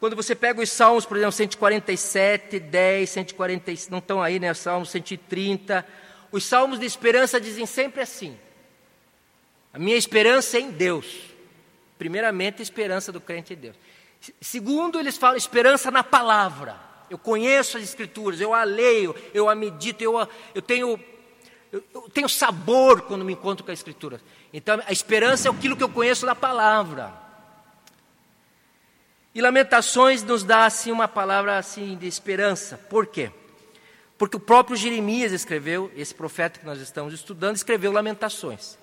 quando 0.00 0.16
você 0.16 0.34
pega 0.34 0.60
os 0.60 0.70
Salmos, 0.70 1.06
por 1.06 1.16
exemplo, 1.16 1.30
147, 1.30 2.58
10, 2.58 3.10
140, 3.10 3.72
não 3.90 3.98
estão 3.98 4.20
aí, 4.20 4.40
né? 4.40 4.52
Salmos 4.54 4.90
130. 4.90 5.86
Os 6.32 6.44
Salmos 6.44 6.80
de 6.80 6.86
esperança 6.86 7.40
dizem 7.40 7.64
sempre 7.64 8.02
assim: 8.02 8.36
a 9.72 9.78
minha 9.78 9.96
esperança 9.96 10.56
é 10.56 10.62
em 10.62 10.72
Deus. 10.72 11.20
Primeiramente, 11.96 12.58
a 12.58 12.64
esperança 12.64 13.12
do 13.12 13.20
crente 13.20 13.52
em 13.52 13.56
Deus. 13.56 13.76
Segundo, 14.40 14.98
eles 14.98 15.16
falam 15.16 15.36
esperança 15.36 15.92
na 15.92 16.02
palavra. 16.02 16.74
Eu 17.08 17.18
conheço 17.18 17.76
as 17.76 17.84
escrituras, 17.84 18.40
eu 18.40 18.52
a 18.52 18.64
leio, 18.64 19.14
eu 19.32 19.48
a 19.48 19.54
medito, 19.54 20.02
eu, 20.02 20.18
a, 20.18 20.26
eu 20.54 20.62
tenho 20.62 20.98
eu, 21.92 22.02
tenho 22.12 22.28
sabor 22.28 23.02
quando 23.02 23.24
me 23.24 23.32
encontro 23.32 23.64
com 23.64 23.70
a 23.72 23.74
escritura. 23.74 24.20
Então, 24.52 24.80
a 24.86 24.92
esperança 24.92 25.48
é 25.48 25.50
aquilo 25.50 25.76
que 25.76 25.82
eu 25.82 25.88
conheço 25.88 26.24
da 26.24 26.34
palavra. 26.34 27.12
E 29.34 29.40
Lamentações 29.40 30.22
nos 30.22 30.44
dá 30.44 30.66
assim 30.66 30.92
uma 30.92 31.08
palavra 31.08 31.58
assim 31.58 31.96
de 31.96 32.06
esperança. 32.06 32.78
Por 32.78 33.06
quê? 33.08 33.32
Porque 34.16 34.36
o 34.36 34.40
próprio 34.40 34.76
Jeremias 34.76 35.32
escreveu, 35.32 35.90
esse 35.96 36.14
profeta 36.14 36.60
que 36.60 36.66
nós 36.66 36.80
estamos 36.80 37.12
estudando, 37.12 37.56
escreveu 37.56 37.90
Lamentações. 37.90 38.78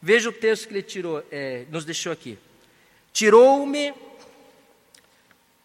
Veja 0.00 0.28
o 0.28 0.32
texto 0.32 0.68
que 0.68 0.74
ele 0.74 0.82
tirou, 0.82 1.24
é, 1.32 1.64
nos 1.68 1.84
deixou 1.84 2.12
aqui. 2.12 2.38
Tirou-me 3.12 3.92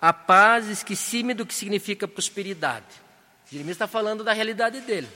a 0.02 0.12
paz, 0.12 0.68
esqueci-me 0.68 1.36
do 1.36 1.46
que 1.46 1.54
significa 1.54 2.08
prosperidade. 2.08 2.88
Jeremias 3.52 3.76
está 3.76 3.88
falando 3.88 4.24
da 4.24 4.34
realidade 4.34 4.82
dele. 4.82 5.08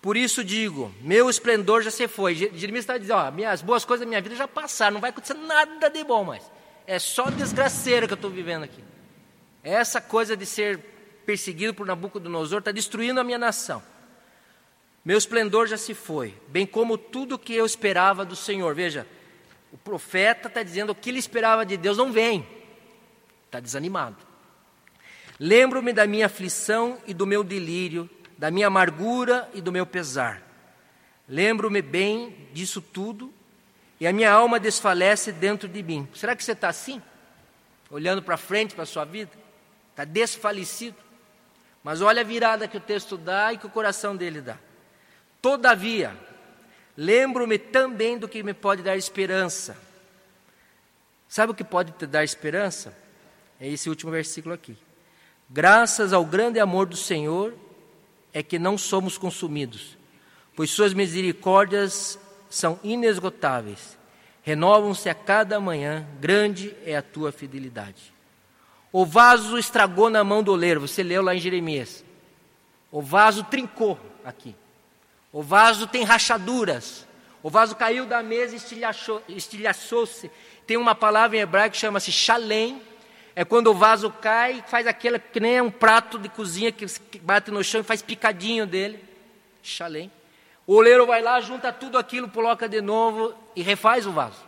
Por 0.00 0.16
isso 0.16 0.44
digo, 0.44 0.94
meu 1.00 1.28
esplendor 1.28 1.82
já 1.82 1.90
se 1.90 2.06
foi. 2.06 2.34
Jeremias 2.34 2.84
está 2.84 2.96
dizendo, 2.96 3.16
ó, 3.16 3.30
minhas 3.30 3.62
boas 3.62 3.84
coisas 3.84 4.06
da 4.06 4.08
minha 4.08 4.20
vida 4.20 4.36
já 4.36 4.46
passaram, 4.46 4.94
não 4.94 5.00
vai 5.00 5.10
acontecer 5.10 5.34
nada 5.34 5.90
de 5.90 6.04
bom 6.04 6.24
mais. 6.24 6.42
É 6.86 6.98
só 6.98 7.30
desgraceira 7.30 8.06
que 8.06 8.12
eu 8.12 8.16
estou 8.16 8.30
vivendo 8.30 8.62
aqui. 8.62 8.82
Essa 9.62 10.00
coisa 10.00 10.36
de 10.36 10.46
ser 10.46 10.78
perseguido 11.26 11.74
por 11.74 11.86
Nabucodonosor 11.86 12.60
está 12.60 12.70
destruindo 12.70 13.20
a 13.20 13.24
minha 13.24 13.38
nação. 13.38 13.82
Meu 15.04 15.18
esplendor 15.18 15.66
já 15.66 15.76
se 15.76 15.94
foi, 15.94 16.34
bem 16.48 16.66
como 16.66 16.96
tudo 16.96 17.38
que 17.38 17.54
eu 17.54 17.66
esperava 17.66 18.24
do 18.24 18.36
Senhor. 18.36 18.74
Veja, 18.74 19.06
o 19.72 19.76
profeta 19.76 20.48
está 20.48 20.62
dizendo 20.62 20.90
o 20.90 20.94
que 20.94 21.10
ele 21.10 21.18
esperava 21.18 21.66
de 21.66 21.76
Deus 21.76 21.98
não 21.98 22.12
vem, 22.12 22.46
está 23.46 23.60
desanimado. 23.60 24.16
Lembro-me 25.38 25.92
da 25.92 26.06
minha 26.06 26.26
aflição 26.26 26.98
e 27.06 27.14
do 27.14 27.26
meu 27.26 27.44
delírio, 27.44 28.08
da 28.38 28.52
minha 28.52 28.68
amargura 28.68 29.50
e 29.52 29.60
do 29.60 29.72
meu 29.72 29.84
pesar. 29.84 30.40
Lembro-me 31.28 31.82
bem 31.82 32.48
disso 32.52 32.80
tudo 32.80 33.34
e 33.98 34.06
a 34.06 34.12
minha 34.12 34.30
alma 34.30 34.60
desfalece 34.60 35.32
dentro 35.32 35.68
de 35.68 35.82
mim. 35.82 36.08
Será 36.14 36.36
que 36.36 36.44
você 36.44 36.52
está 36.52 36.68
assim? 36.68 37.02
Olhando 37.90 38.22
para 38.22 38.36
frente 38.36 38.74
para 38.74 38.84
a 38.84 38.86
sua 38.86 39.04
vida? 39.04 39.32
Está 39.90 40.04
desfalecido? 40.04 40.96
Mas 41.82 42.00
olha 42.00 42.20
a 42.20 42.24
virada 42.24 42.68
que 42.68 42.76
o 42.76 42.80
texto 42.80 43.16
dá 43.16 43.52
e 43.52 43.58
que 43.58 43.66
o 43.66 43.70
coração 43.70 44.16
dele 44.16 44.40
dá. 44.40 44.56
Todavia, 45.42 46.16
lembro-me 46.96 47.58
também 47.58 48.16
do 48.18 48.28
que 48.28 48.42
me 48.42 48.54
pode 48.54 48.82
dar 48.82 48.96
esperança. 48.96 49.76
Sabe 51.28 51.52
o 51.52 51.54
que 51.54 51.64
pode 51.64 51.92
te 51.92 52.06
dar 52.06 52.22
esperança? 52.22 52.96
É 53.60 53.68
esse 53.68 53.88
último 53.88 54.12
versículo 54.12 54.54
aqui. 54.54 54.78
Graças 55.50 56.12
ao 56.12 56.24
grande 56.24 56.60
amor 56.60 56.86
do 56.86 56.96
Senhor 56.96 57.54
é 58.32 58.42
que 58.42 58.58
não 58.58 58.76
somos 58.76 59.16
consumidos, 59.18 59.96
pois 60.54 60.70
suas 60.70 60.92
misericórdias 60.94 62.18
são 62.50 62.78
inesgotáveis. 62.82 63.98
Renovam-se 64.42 65.08
a 65.08 65.14
cada 65.14 65.60
manhã, 65.60 66.06
grande 66.20 66.74
é 66.84 66.96
a 66.96 67.02
tua 67.02 67.30
fidelidade. 67.30 68.12
O 68.90 69.04
vaso 69.04 69.58
estragou 69.58 70.08
na 70.08 70.24
mão 70.24 70.42
do 70.42 70.52
oleiro, 70.52 70.80
você 70.80 71.02
leu 71.02 71.22
lá 71.22 71.34
em 71.34 71.40
Jeremias. 71.40 72.04
O 72.90 73.02
vaso 73.02 73.44
trincou 73.44 73.98
aqui. 74.24 74.56
O 75.30 75.42
vaso 75.42 75.86
tem 75.86 76.04
rachaduras. 76.04 77.06
O 77.42 77.50
vaso 77.50 77.76
caiu 77.76 78.06
da 78.06 78.22
mesa 78.22 78.56
e 78.56 79.36
estilhaçou-se. 79.36 80.30
Tem 80.66 80.76
uma 80.76 80.94
palavra 80.94 81.36
em 81.36 81.40
hebraico 81.40 81.74
que 81.74 81.80
chama-se 81.80 82.10
shalem. 82.10 82.82
É 83.38 83.44
quando 83.44 83.68
o 83.68 83.74
vaso 83.74 84.10
cai 84.10 84.64
faz 84.66 84.84
aquele 84.84 85.16
que 85.16 85.38
nem 85.38 85.60
um 85.60 85.70
prato 85.70 86.18
de 86.18 86.28
cozinha 86.28 86.72
que 86.72 86.84
bate 87.20 87.52
no 87.52 87.62
chão 87.62 87.82
e 87.82 87.84
faz 87.84 88.02
picadinho 88.02 88.66
dele. 88.66 88.98
Shalem. 89.62 90.10
O 90.66 90.74
oleiro 90.74 91.06
vai 91.06 91.22
lá, 91.22 91.40
junta 91.40 91.72
tudo 91.72 91.96
aquilo, 91.98 92.28
coloca 92.28 92.68
de 92.68 92.80
novo 92.80 93.32
e 93.54 93.62
refaz 93.62 94.08
o 94.08 94.10
vaso. 94.10 94.44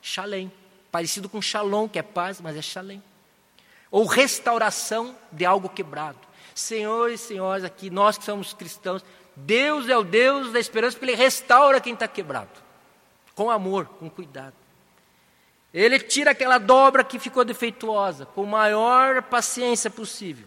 Shalem. 0.00 0.52
Parecido 0.92 1.28
com 1.28 1.42
shalom, 1.42 1.88
que 1.88 1.98
é 1.98 2.02
paz, 2.02 2.40
mas 2.40 2.56
é 2.56 2.62
shalem. 2.62 3.02
Ou 3.90 4.06
restauração 4.06 5.16
de 5.32 5.44
algo 5.44 5.68
quebrado. 5.68 6.20
Senhores 6.54 7.22
e 7.22 7.26
senhoras, 7.26 7.64
aqui, 7.64 7.90
nós 7.90 8.16
que 8.16 8.24
somos 8.24 8.52
cristãos, 8.52 9.04
Deus 9.34 9.88
é 9.88 9.98
o 9.98 10.04
Deus 10.04 10.52
da 10.52 10.60
esperança 10.60 10.96
porque 10.96 11.10
Ele 11.10 11.20
restaura 11.20 11.80
quem 11.80 11.94
está 11.94 12.06
quebrado, 12.06 12.60
com 13.34 13.50
amor, 13.50 13.86
com 13.86 14.08
cuidado. 14.08 14.59
Ele 15.72 15.98
tira 15.98 16.32
aquela 16.32 16.58
dobra 16.58 17.04
que 17.04 17.18
ficou 17.18 17.44
defeituosa, 17.44 18.26
com 18.26 18.44
maior 18.44 19.22
paciência 19.22 19.88
possível. 19.88 20.46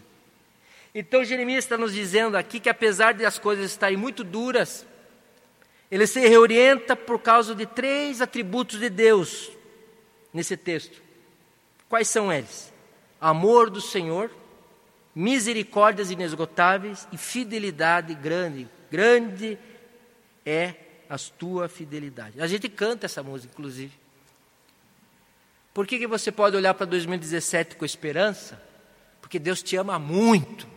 Então 0.94 1.24
Jeremias 1.24 1.64
está 1.64 1.78
nos 1.78 1.92
dizendo 1.92 2.36
aqui 2.36 2.60
que 2.60 2.68
apesar 2.68 3.14
de 3.14 3.24
as 3.24 3.38
coisas 3.38 3.70
estarem 3.70 3.96
muito 3.96 4.22
duras, 4.22 4.86
ele 5.90 6.06
se 6.06 6.20
reorienta 6.20 6.94
por 6.94 7.18
causa 7.20 7.54
de 7.54 7.66
três 7.66 8.20
atributos 8.20 8.78
de 8.78 8.90
Deus 8.90 9.50
nesse 10.32 10.56
texto. 10.56 11.02
Quais 11.88 12.08
são 12.08 12.32
eles? 12.32 12.72
Amor 13.20 13.70
do 13.70 13.80
Senhor, 13.80 14.30
misericórdias 15.14 16.10
inesgotáveis 16.10 17.08
e 17.12 17.16
fidelidade 17.16 18.14
grande, 18.14 18.68
Grande 18.94 19.58
é 20.46 20.74
a 21.10 21.18
tua 21.18 21.68
fidelidade. 21.68 22.40
A 22.40 22.46
gente 22.46 22.68
canta 22.68 23.06
essa 23.06 23.24
música, 23.24 23.52
inclusive. 23.52 23.92
Por 25.74 25.88
que, 25.88 25.98
que 25.98 26.06
você 26.06 26.30
pode 26.30 26.56
olhar 26.56 26.72
para 26.72 26.86
2017 26.86 27.74
com 27.74 27.84
esperança? 27.84 28.62
Porque 29.20 29.40
Deus 29.40 29.60
te 29.60 29.74
ama 29.74 29.98
muito. 29.98 30.68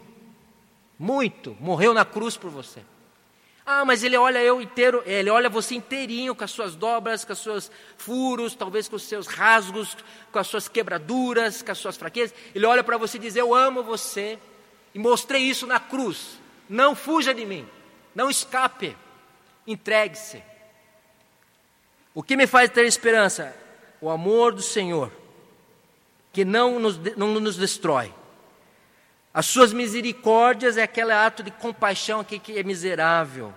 Muito. 0.98 1.56
Morreu 1.60 1.94
na 1.94 2.04
cruz 2.04 2.36
por 2.36 2.50
você. 2.50 2.82
Ah, 3.64 3.86
mas 3.86 4.02
ele 4.02 4.18
olha 4.18 4.42
eu 4.42 4.62
inteiro, 4.62 5.04
ele 5.06 5.30
olha 5.30 5.50
você 5.50 5.76
inteirinho, 5.76 6.34
com 6.34 6.44
as 6.44 6.50
suas 6.50 6.74
dobras, 6.74 7.24
com 7.24 7.34
os 7.34 7.40
seus 7.40 7.72
furos, 7.98 8.56
talvez 8.56 8.88
com 8.88 8.96
os 8.96 9.04
seus 9.04 9.28
rasgos, 9.28 9.96
com 10.32 10.40
as 10.40 10.48
suas 10.48 10.68
quebraduras, 10.68 11.62
com 11.62 11.72
as 11.72 11.78
suas 11.78 11.98
fraquezas. 11.98 12.36
Ele 12.56 12.66
olha 12.66 12.84
para 12.84 12.98
você 12.98 13.18
e 13.18 13.22
diz: 13.22 13.36
Eu 13.36 13.54
amo 13.54 13.84
você. 13.84 14.40
E 14.96 15.00
mostrei 15.00 15.44
isso 15.44 15.68
na 15.68 15.80
cruz. 15.80 16.40
Não 16.68 16.96
fuja 16.96 17.34
de 17.34 17.46
mim. 17.46 17.68
Não 18.16 18.32
escape, 18.32 18.98
entregue-se. 19.68 20.42
O 22.16 22.24
que 22.24 22.36
me 22.36 22.48
faz 22.48 22.72
ter 22.72 22.86
esperança? 22.86 23.67
O 24.00 24.10
amor 24.10 24.54
do 24.54 24.62
Senhor, 24.62 25.12
que 26.32 26.46
não 26.46 26.80
nos, 26.80 26.98
não 27.16 27.40
nos 27.40 27.58
destrói. 27.58 28.14
As 29.34 29.46
suas 29.46 29.72
misericórdias 29.72 30.78
é 30.78 30.84
aquele 30.84 31.12
ato 31.12 31.44
de 31.44 31.52
compaixão 31.52 32.20
aqui 32.20 32.40
que 32.40 32.58
é 32.58 32.64
miserável. 32.64 33.54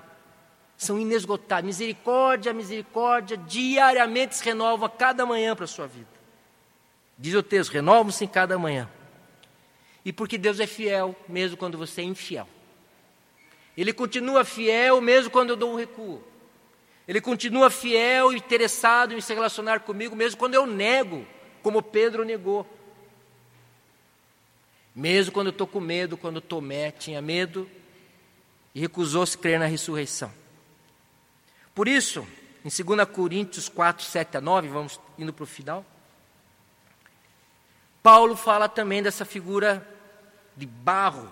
São 0.76 0.99
inesgotáveis. 0.99 1.66
Misericórdia, 1.66 2.53
misericórdia, 2.53 3.36
diariamente 3.36 4.36
se 4.36 4.45
renovam 4.45 4.86
a 4.86 4.91
cada 4.91 5.24
manhã 5.24 5.55
para 5.55 5.64
a 5.64 5.68
sua 5.68 5.86
vida. 5.86 6.09
Diz 7.18 7.34
o 7.34 7.43
texto: 7.43 7.72
renovam-se 7.72 8.24
em 8.24 8.28
cada 8.28 8.59
manhã. 8.59 8.88
E 10.05 10.12
porque 10.12 10.38
Deus 10.38 10.59
é 10.61 10.66
fiel, 10.66 11.14
mesmo 11.28 11.57
quando 11.57 11.76
você 11.76 12.01
é 12.01 12.05
infiel. 12.05 12.49
Ele 13.76 13.93
continua 13.93 14.45
fiel 14.45 15.01
mesmo 15.01 15.30
quando 15.30 15.51
eu 15.51 15.57
dou 15.57 15.72
um 15.72 15.76
recuo. 15.76 16.22
Ele 17.11 17.21
continua 17.21 17.71
fiel 17.71 18.33
e 18.33 18.37
interessado 18.37 19.15
em 19.15 19.21
se 19.21 19.35
relacionar 19.35 19.81
comigo 19.81 20.15
mesmo 20.15 20.39
quando 20.39 20.55
eu 20.55 20.65
nego, 20.65 21.27
como 21.61 21.83
Pedro 21.83 22.25
negou. 22.25 22.65
Mesmo 24.95 25.33
quando 25.33 25.49
eu 25.49 25.51
estou 25.51 25.67
com 25.67 25.81
medo, 25.81 26.17
quando 26.17 26.41
Tomé 26.41 26.93
tinha 26.93 27.21
medo 27.21 27.69
e 28.73 28.79
recusou-se 28.79 29.37
crer 29.37 29.59
na 29.59 29.67
ressurreição. 29.67 30.33
Por 31.75 31.89
isso, 31.89 32.25
em 32.65 32.85
2 32.85 33.09
Coríntios 33.09 33.69
4, 33.69 34.05
7 34.05 34.37
a 34.37 34.41
9, 34.41 34.69
vamos 34.69 35.01
indo 35.19 35.33
para 35.33 35.43
o 35.43 35.49
final. 35.49 35.85
Paulo 38.05 38.37
fala 38.37 38.69
também 38.69 39.03
dessa 39.03 39.25
figura 39.25 39.85
de 40.57 40.65
barro. 40.65 41.29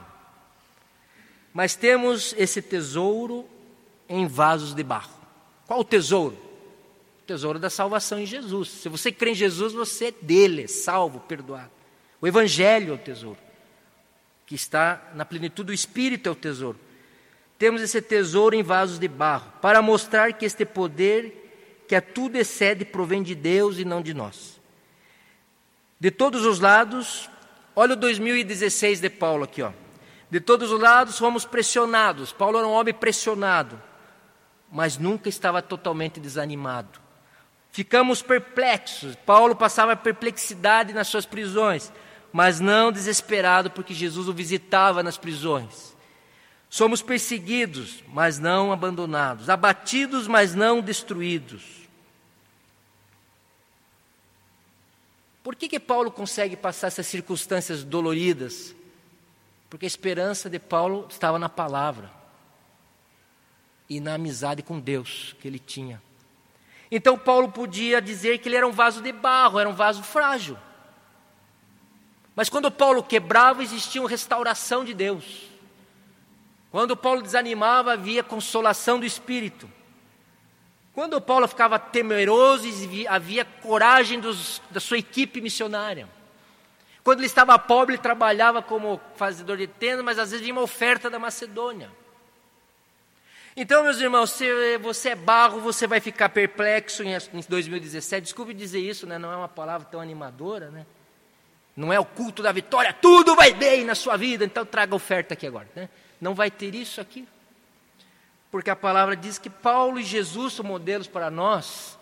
Mas 1.54 1.76
temos 1.76 2.34
esse 2.36 2.60
tesouro 2.60 3.48
em 4.08 4.26
vasos 4.26 4.74
de 4.74 4.82
barro. 4.82 5.17
Qual 5.68 5.80
o 5.80 5.84
tesouro? 5.84 6.34
O 7.22 7.26
tesouro 7.26 7.58
da 7.58 7.68
salvação 7.68 8.18
em 8.18 8.24
Jesus. 8.24 8.70
Se 8.70 8.88
você 8.88 9.12
crê 9.12 9.32
em 9.32 9.34
Jesus, 9.34 9.74
você 9.74 10.06
é 10.06 10.12
dele, 10.12 10.64
é 10.64 10.66
salvo, 10.66 11.20
perdoado. 11.20 11.70
O 12.22 12.26
Evangelho 12.26 12.92
é 12.92 12.94
o 12.94 12.98
tesouro, 12.98 13.38
que 14.46 14.54
está 14.54 15.10
na 15.14 15.26
plenitude 15.26 15.66
do 15.66 15.72
Espírito 15.74 16.26
é 16.26 16.32
o 16.32 16.34
tesouro. 16.34 16.80
Temos 17.58 17.82
esse 17.82 18.00
tesouro 18.00 18.56
em 18.56 18.62
vasos 18.62 18.98
de 18.98 19.06
barro, 19.06 19.52
para 19.60 19.82
mostrar 19.82 20.32
que 20.32 20.46
este 20.46 20.64
poder, 20.64 21.84
que 21.86 21.94
a 21.94 22.00
tudo 22.00 22.36
excede, 22.36 22.86
provém 22.86 23.22
de 23.22 23.34
Deus 23.34 23.78
e 23.78 23.84
não 23.84 24.00
de 24.00 24.14
nós. 24.14 24.58
De 26.00 26.10
todos 26.10 26.46
os 26.46 26.60
lados, 26.60 27.28
olha 27.76 27.92
o 27.92 27.96
2016 27.96 29.00
de 29.00 29.10
Paulo 29.10 29.44
aqui, 29.44 29.60
ó. 29.60 29.72
De 30.30 30.40
todos 30.40 30.72
os 30.72 30.80
lados 30.80 31.18
fomos 31.18 31.44
pressionados. 31.44 32.32
Paulo 32.32 32.58
era 32.58 32.66
um 32.66 32.72
homem 32.72 32.94
pressionado, 32.94 33.80
mas 34.70 34.98
nunca 34.98 35.28
estava 35.28 35.62
totalmente 35.62 36.20
desanimado. 36.20 37.00
Ficamos 37.70 38.22
perplexos. 38.22 39.16
Paulo 39.16 39.54
passava 39.56 39.96
perplexidade 39.96 40.92
nas 40.92 41.08
suas 41.08 41.26
prisões, 41.26 41.92
mas 42.32 42.60
não 42.60 42.92
desesperado, 42.92 43.70
porque 43.70 43.94
Jesus 43.94 44.28
o 44.28 44.32
visitava 44.32 45.02
nas 45.02 45.16
prisões. 45.16 45.96
Somos 46.70 47.00
perseguidos, 47.00 48.04
mas 48.08 48.38
não 48.38 48.72
abandonados, 48.72 49.48
abatidos, 49.48 50.26
mas 50.26 50.54
não 50.54 50.80
destruídos. 50.80 51.78
Por 55.42 55.56
que, 55.56 55.66
que 55.66 55.80
Paulo 55.80 56.10
consegue 56.10 56.56
passar 56.56 56.88
essas 56.88 57.06
circunstâncias 57.06 57.82
doloridas? 57.82 58.74
Porque 59.70 59.86
a 59.86 59.88
esperança 59.88 60.50
de 60.50 60.58
Paulo 60.58 61.06
estava 61.08 61.38
na 61.38 61.48
palavra 61.48 62.17
e 63.88 64.00
na 64.00 64.14
amizade 64.14 64.62
com 64.62 64.78
Deus 64.78 65.34
que 65.40 65.48
ele 65.48 65.58
tinha. 65.58 66.02
Então 66.90 67.18
Paulo 67.18 67.50
podia 67.50 68.00
dizer 68.00 68.38
que 68.38 68.48
ele 68.48 68.56
era 68.56 68.66
um 68.66 68.72
vaso 68.72 69.02
de 69.02 69.12
barro, 69.12 69.58
era 69.58 69.68
um 69.68 69.74
vaso 69.74 70.02
frágil. 70.02 70.58
Mas 72.34 72.48
quando 72.48 72.70
Paulo 72.70 73.02
quebrava, 73.02 73.62
existia 73.62 74.00
uma 74.00 74.08
restauração 74.08 74.84
de 74.84 74.94
Deus. 74.94 75.48
Quando 76.70 76.96
Paulo 76.96 77.22
desanimava, 77.22 77.92
havia 77.92 78.22
consolação 78.22 79.00
do 79.00 79.06
Espírito. 79.06 79.68
Quando 80.92 81.20
Paulo 81.20 81.48
ficava 81.48 81.78
temeroso, 81.78 82.66
havia 83.08 83.44
coragem 83.44 84.20
dos, 84.20 84.60
da 84.70 84.80
sua 84.80 84.98
equipe 84.98 85.40
missionária. 85.40 86.08
Quando 87.04 87.20
ele 87.20 87.26
estava 87.26 87.58
pobre, 87.58 87.94
ele 87.94 88.02
trabalhava 88.02 88.60
como 88.60 89.00
fazedor 89.16 89.56
de 89.56 89.66
tenda, 89.66 90.02
mas 90.02 90.18
às 90.18 90.30
vezes 90.30 90.44
vinha 90.44 90.54
uma 90.54 90.62
oferta 90.62 91.08
da 91.08 91.18
Macedônia. 91.18 91.90
Então, 93.60 93.82
meus 93.82 93.98
irmãos, 93.98 94.30
se 94.30 94.78
você 94.78 95.08
é 95.08 95.14
barro, 95.16 95.60
você 95.60 95.84
vai 95.84 95.98
ficar 95.98 96.28
perplexo 96.28 97.02
em 97.02 97.18
2017. 97.48 98.22
Desculpe 98.22 98.54
dizer 98.54 98.78
isso, 98.78 99.04
né? 99.04 99.18
não 99.18 99.32
é 99.32 99.36
uma 99.36 99.48
palavra 99.48 99.84
tão 99.90 100.00
animadora, 100.00 100.70
né? 100.70 100.86
Não 101.76 101.92
é 101.92 101.98
o 101.98 102.04
culto 102.04 102.40
da 102.40 102.52
vitória, 102.52 102.92
tudo 102.92 103.34
vai 103.34 103.52
bem 103.52 103.84
na 103.84 103.96
sua 103.96 104.16
vida, 104.16 104.44
então 104.44 104.64
traga 104.64 104.94
oferta 104.94 105.34
aqui 105.34 105.44
agora. 105.44 105.68
Né? 105.74 105.88
Não 106.20 106.36
vai 106.36 106.52
ter 106.52 106.72
isso 106.72 107.00
aqui. 107.00 107.26
Porque 108.48 108.70
a 108.70 108.76
palavra 108.76 109.16
diz 109.16 109.38
que 109.38 109.50
Paulo 109.50 109.98
e 109.98 110.04
Jesus 110.04 110.52
são 110.52 110.64
modelos 110.64 111.08
para 111.08 111.28
nós. 111.28 111.98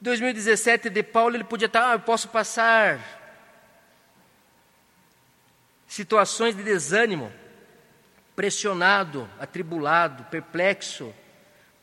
2017 0.00 0.88
de 0.88 1.02
Paulo, 1.02 1.36
ele 1.36 1.44
podia 1.44 1.66
estar, 1.66 1.90
ah, 1.90 1.92
eu 1.92 2.00
posso 2.00 2.30
passar 2.30 2.98
situações 5.86 6.56
de 6.56 6.62
desânimo, 6.62 7.30
pressionado, 8.36 9.28
atribulado, 9.40 10.24
perplexo, 10.24 11.12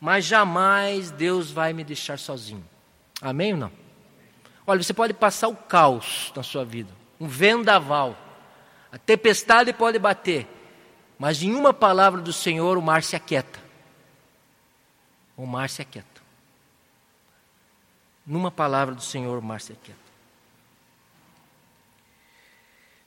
mas 0.00 0.24
jamais 0.24 1.10
Deus 1.10 1.50
vai 1.50 1.72
me 1.72 1.84
deixar 1.84 2.18
sozinho. 2.18 2.64
Amém 3.20 3.52
ou 3.52 3.58
não? 3.58 3.72
Olha, 4.66 4.82
você 4.82 4.94
pode 4.94 5.12
passar 5.12 5.48
o 5.48 5.56
caos 5.56 6.32
na 6.34 6.42
sua 6.42 6.64
vida, 6.64 6.90
um 7.20 7.26
vendaval, 7.26 8.16
a 8.90 8.96
tempestade 8.96 9.72
pode 9.72 9.98
bater, 9.98 10.46
mas 11.18 11.42
em 11.42 11.52
uma 11.52 11.74
palavra 11.74 12.20
do 12.20 12.32
Senhor 12.32 12.78
o 12.78 12.82
mar 12.82 13.02
se 13.02 13.16
aquieta. 13.16 13.58
O 15.36 15.46
mar 15.46 15.68
se 15.68 15.82
aquieta. 15.82 16.14
Numa 18.26 18.50
palavra 18.50 18.94
do 18.94 19.02
Senhor, 19.02 19.40
Márcia 19.42 19.76
Quieto. 19.82 20.03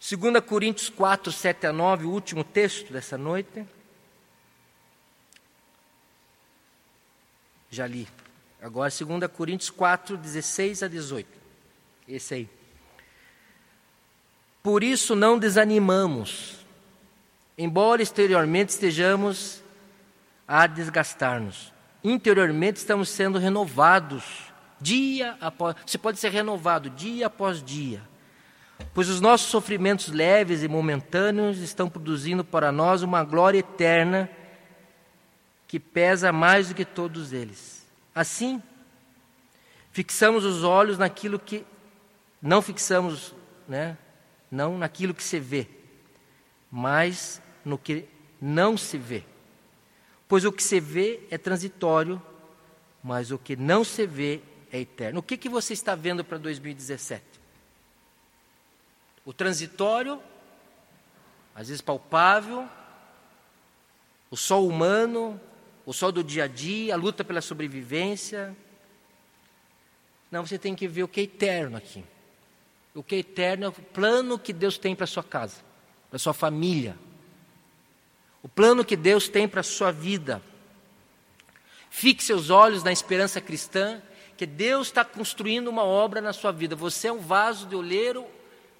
2 0.10 0.39
Coríntios 0.45 0.88
4, 0.88 1.34
7 1.34 1.68
a 1.68 1.74
9, 1.74 2.05
o 2.05 2.12
último 2.12 2.41
texto 2.41 2.93
dessa 2.93 3.18
noite. 3.18 3.66
Já 7.70 7.86
li. 7.86 8.08
Agora, 8.62 8.89
2 8.89 9.30
Coríntios 9.30 9.70
4, 9.70 10.16
16 10.16 10.84
a 10.84 10.88
18. 10.88 11.30
Esse 12.08 12.34
aí. 12.36 12.49
Por 14.64 14.82
isso 14.82 15.14
não 15.14 15.38
desanimamos, 15.38 16.66
embora 17.58 18.01
exteriormente 18.01 18.70
estejamos 18.70 19.62
a 20.47 20.68
desgastar-nos, 20.68 21.74
interiormente 22.01 22.78
estamos 22.78 23.10
sendo 23.10 23.38
renovados 23.39 24.24
dia 24.80 25.38
após, 25.41 25.76
você 25.86 25.97
pode 25.97 26.18
ser 26.18 26.32
renovado 26.32 26.89
dia 26.89 27.28
após 27.28 27.62
dia. 27.62 28.01
Pois 28.94 29.10
os 29.10 29.22
nossos 29.22 29.50
sofrimentos 29.50 30.08
leves 30.08 30.64
e 30.64 30.68
momentâneos 30.68 31.60
estão 31.60 31.90
produzindo 31.90 32.44
para 32.44 32.72
nós 32.72 33.04
uma 33.04 33.24
glória 33.24 33.60
eterna 33.60 34.30
que 35.68 35.80
pesa 35.80 36.32
mais 36.32 36.70
do 36.70 36.76
que 36.76 36.86
todos 36.86 37.34
eles. 37.34 37.86
Assim, 38.16 38.62
fixamos 39.92 40.46
os 40.46 40.64
olhos 40.64 40.98
naquilo 40.98 41.38
que 41.38 41.66
não 42.42 42.62
fixamos, 42.62 43.36
né? 43.68 43.98
Não 44.50 44.78
naquilo 44.78 45.14
que 45.14 45.24
se 45.24 45.40
vê, 45.40 45.68
mas 46.72 47.42
no 47.66 47.78
que 47.78 48.06
não 48.40 48.78
se 48.78 48.98
vê. 48.98 49.24
Pois 50.28 50.46
o 50.46 50.52
que 50.52 50.64
se 50.64 50.80
vê 50.80 51.22
é 51.30 51.38
transitório, 51.38 52.22
mas 53.04 53.32
o 53.32 53.38
que 53.38 53.56
não 53.56 53.84
se 53.84 54.06
vê 54.06 54.42
é 54.72 54.80
eterno. 54.80 55.20
O 55.20 55.24
que, 55.24 55.38
que 55.38 55.50
você 55.50 55.74
está 55.74 55.96
vendo 55.96 56.24
para 56.24 56.38
2017? 56.38 57.37
O 59.28 59.34
transitório, 59.34 60.24
às 61.54 61.68
vezes 61.68 61.82
palpável, 61.82 62.66
o 64.32 64.38
sol 64.38 64.66
humano, 64.66 65.38
o 65.86 65.92
sol 65.92 66.14
do 66.14 66.24
dia 66.24 66.46
a 66.46 66.48
dia, 66.48 66.94
a 66.94 66.98
luta 66.98 67.26
pela 67.26 67.42
sobrevivência. 67.42 68.56
Não, 70.32 70.48
você 70.48 70.58
tem 70.58 70.74
que 70.74 70.88
ver 70.88 71.04
o 71.04 71.10
que 71.10 71.20
é 71.20 71.24
eterno 71.24 71.76
aqui. 71.76 72.06
O 72.96 73.04
que 73.04 73.16
é 73.16 73.18
eterno 73.18 73.66
é 73.66 73.68
o 73.68 73.74
plano 73.74 74.40
que 74.40 74.54
Deus 74.54 74.78
tem 74.78 74.96
para 74.96 75.04
a 75.04 75.08
sua 75.08 75.24
casa, 75.26 75.58
para 76.10 76.16
a 76.16 76.20
sua 76.20 76.34
família. 76.34 76.98
O 78.42 78.48
plano 78.48 78.86
que 78.86 78.96
Deus 78.96 79.28
tem 79.28 79.46
para 79.46 79.60
a 79.60 79.64
sua 79.64 79.92
vida. 79.92 80.42
Fixe 81.90 82.28
seus 82.28 82.50
olhos 82.50 82.82
na 82.82 82.94
esperança 82.94 83.42
cristã 83.42 84.02
que 84.38 84.46
Deus 84.46 84.88
está 84.88 85.04
construindo 85.04 85.68
uma 85.68 85.84
obra 85.84 86.22
na 86.22 86.32
sua 86.32 86.54
vida. 86.54 86.78
Você 86.78 87.10
é 87.10 87.12
um 87.12 87.20
vaso 87.20 87.68
de 87.68 87.76
oleiro, 87.76 88.26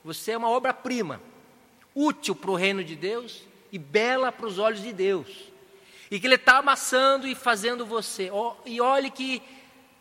você 0.04 0.32
é 0.32 0.38
uma 0.38 0.50
obra-prima, 0.50 1.22
útil 1.94 2.36
para 2.36 2.52
o 2.52 2.56
reino 2.56 2.84
de 2.84 2.96
Deus 2.96 3.44
e 3.72 3.78
bela 3.78 4.32
para 4.32 4.46
os 4.46 4.60
olhos 4.60 4.82
de 4.82 4.94
Deus. 4.94 5.28
E 6.10 6.20
que 6.20 6.28
Ele 6.28 6.36
está 6.36 6.60
amassando 6.60 7.28
e 7.28 7.36
fazendo 7.36 7.86
você. 7.86 8.32
E 8.66 8.80
olhe 8.80 9.10
que 9.10 9.42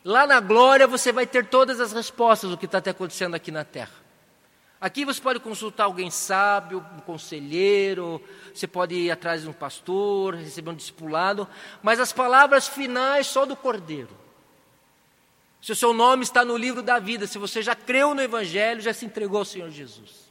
lá 0.04 0.26
na 0.26 0.38
glória 0.40 0.86
você 0.86 1.10
vai 1.10 1.26
ter 1.26 1.46
todas 1.46 1.80
as 1.80 1.92
respostas 1.92 2.50
do 2.50 2.56
que 2.56 2.66
está 2.66 2.78
acontecendo 2.78 3.34
aqui 3.34 3.50
na 3.50 3.64
terra. 3.64 4.06
Aqui 4.80 5.04
você 5.04 5.20
pode 5.20 5.40
consultar 5.40 5.84
alguém 5.84 6.10
sábio, 6.10 6.84
um 6.96 7.00
conselheiro, 7.00 8.22
você 8.54 8.66
pode 8.66 8.94
ir 8.94 9.10
atrás 9.10 9.42
de 9.42 9.48
um 9.48 9.52
pastor, 9.52 10.34
receber 10.34 10.70
um 10.70 10.74
discipulado, 10.74 11.48
mas 11.82 11.98
as 11.98 12.12
palavras 12.12 12.68
finais 12.68 13.26
só 13.26 13.46
do 13.46 13.56
Cordeiro 13.56 14.25
se 15.60 15.72
o 15.72 15.76
seu 15.76 15.92
nome 15.92 16.22
está 16.22 16.44
no 16.44 16.56
livro 16.56 16.82
da 16.82 16.98
vida, 16.98 17.26
se 17.26 17.38
você 17.38 17.62
já 17.62 17.74
creu 17.74 18.14
no 18.14 18.22
Evangelho, 18.22 18.80
já 18.80 18.92
se 18.92 19.04
entregou 19.04 19.38
ao 19.38 19.44
Senhor 19.44 19.70
Jesus. 19.70 20.30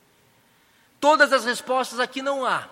Todas 1.00 1.34
as 1.34 1.46
respostas 1.46 2.00
aqui 2.00 2.22
não 2.22 2.46
há. 2.46 2.70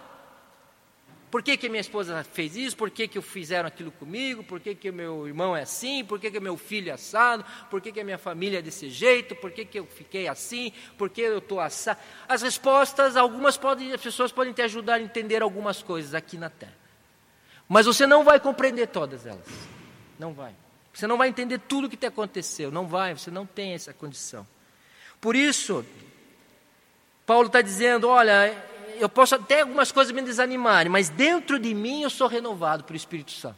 Por 1.33 1.41
que, 1.41 1.57
que 1.57 1.67
minha 1.67 1.81
esposa 1.81 2.23
fez 2.23 2.55
isso? 2.55 2.77
Por 2.77 2.91
que, 2.91 3.07
que 3.07 3.19
fizeram 3.19 3.67
aquilo 3.67 3.91
comigo? 3.91 4.43
Por 4.43 4.59
que, 4.59 4.75
que 4.75 4.91
meu 4.91 5.27
irmão 5.27 5.57
é 5.57 5.63
assim? 5.63 6.05
Por 6.05 6.19
que, 6.19 6.29
que 6.29 6.39
meu 6.39 6.55
filho 6.55 6.91
é 6.91 6.93
assado? 6.93 7.43
Por 7.71 7.81
que, 7.81 7.91
que 7.91 7.99
a 7.99 8.03
minha 8.03 8.19
família 8.19 8.59
é 8.59 8.61
desse 8.61 8.87
jeito? 8.87 9.35
Por 9.37 9.49
que, 9.49 9.65
que 9.65 9.79
eu 9.79 9.87
fiquei 9.87 10.27
assim? 10.27 10.71
Por 10.95 11.09
que 11.09 11.21
eu 11.21 11.39
estou 11.39 11.59
assado? 11.59 11.99
As 12.29 12.43
respostas, 12.43 13.17
algumas 13.17 13.57
podem, 13.57 13.91
as 13.93 14.01
pessoas 14.01 14.31
podem 14.31 14.53
te 14.53 14.61
ajudar 14.61 14.95
a 14.95 15.01
entender 15.01 15.41
algumas 15.41 15.81
coisas 15.81 16.13
aqui 16.13 16.37
na 16.37 16.51
Terra. 16.51 16.77
Mas 17.67 17.87
você 17.87 18.05
não 18.05 18.23
vai 18.23 18.39
compreender 18.39 18.87
todas 18.89 19.25
elas. 19.25 19.47
Não 20.19 20.33
vai. 20.33 20.53
Você 20.93 21.07
não 21.07 21.17
vai 21.17 21.27
entender 21.27 21.59
tudo 21.59 21.87
o 21.87 21.89
que 21.89 21.97
te 21.97 22.05
aconteceu. 22.05 22.71
Não 22.71 22.87
vai, 22.87 23.13
você 23.13 23.31
não 23.31 23.45
tem 23.45 23.73
essa 23.73 23.93
condição. 23.93 24.47
Por 25.19 25.35
isso, 25.35 25.83
Paulo 27.25 27.47
está 27.47 27.61
dizendo: 27.61 28.07
olha, 28.07 28.55
eu 28.99 29.09
posso 29.09 29.35
até 29.35 29.61
algumas 29.61 29.91
coisas 29.91 30.13
me 30.13 30.21
desanimarem, 30.21 30.91
mas 30.91 31.09
dentro 31.09 31.57
de 31.57 31.73
mim 31.73 32.03
eu 32.03 32.09
sou 32.09 32.27
renovado 32.27 32.83
pelo 32.83 32.97
Espírito 32.97 33.31
Santo. 33.31 33.57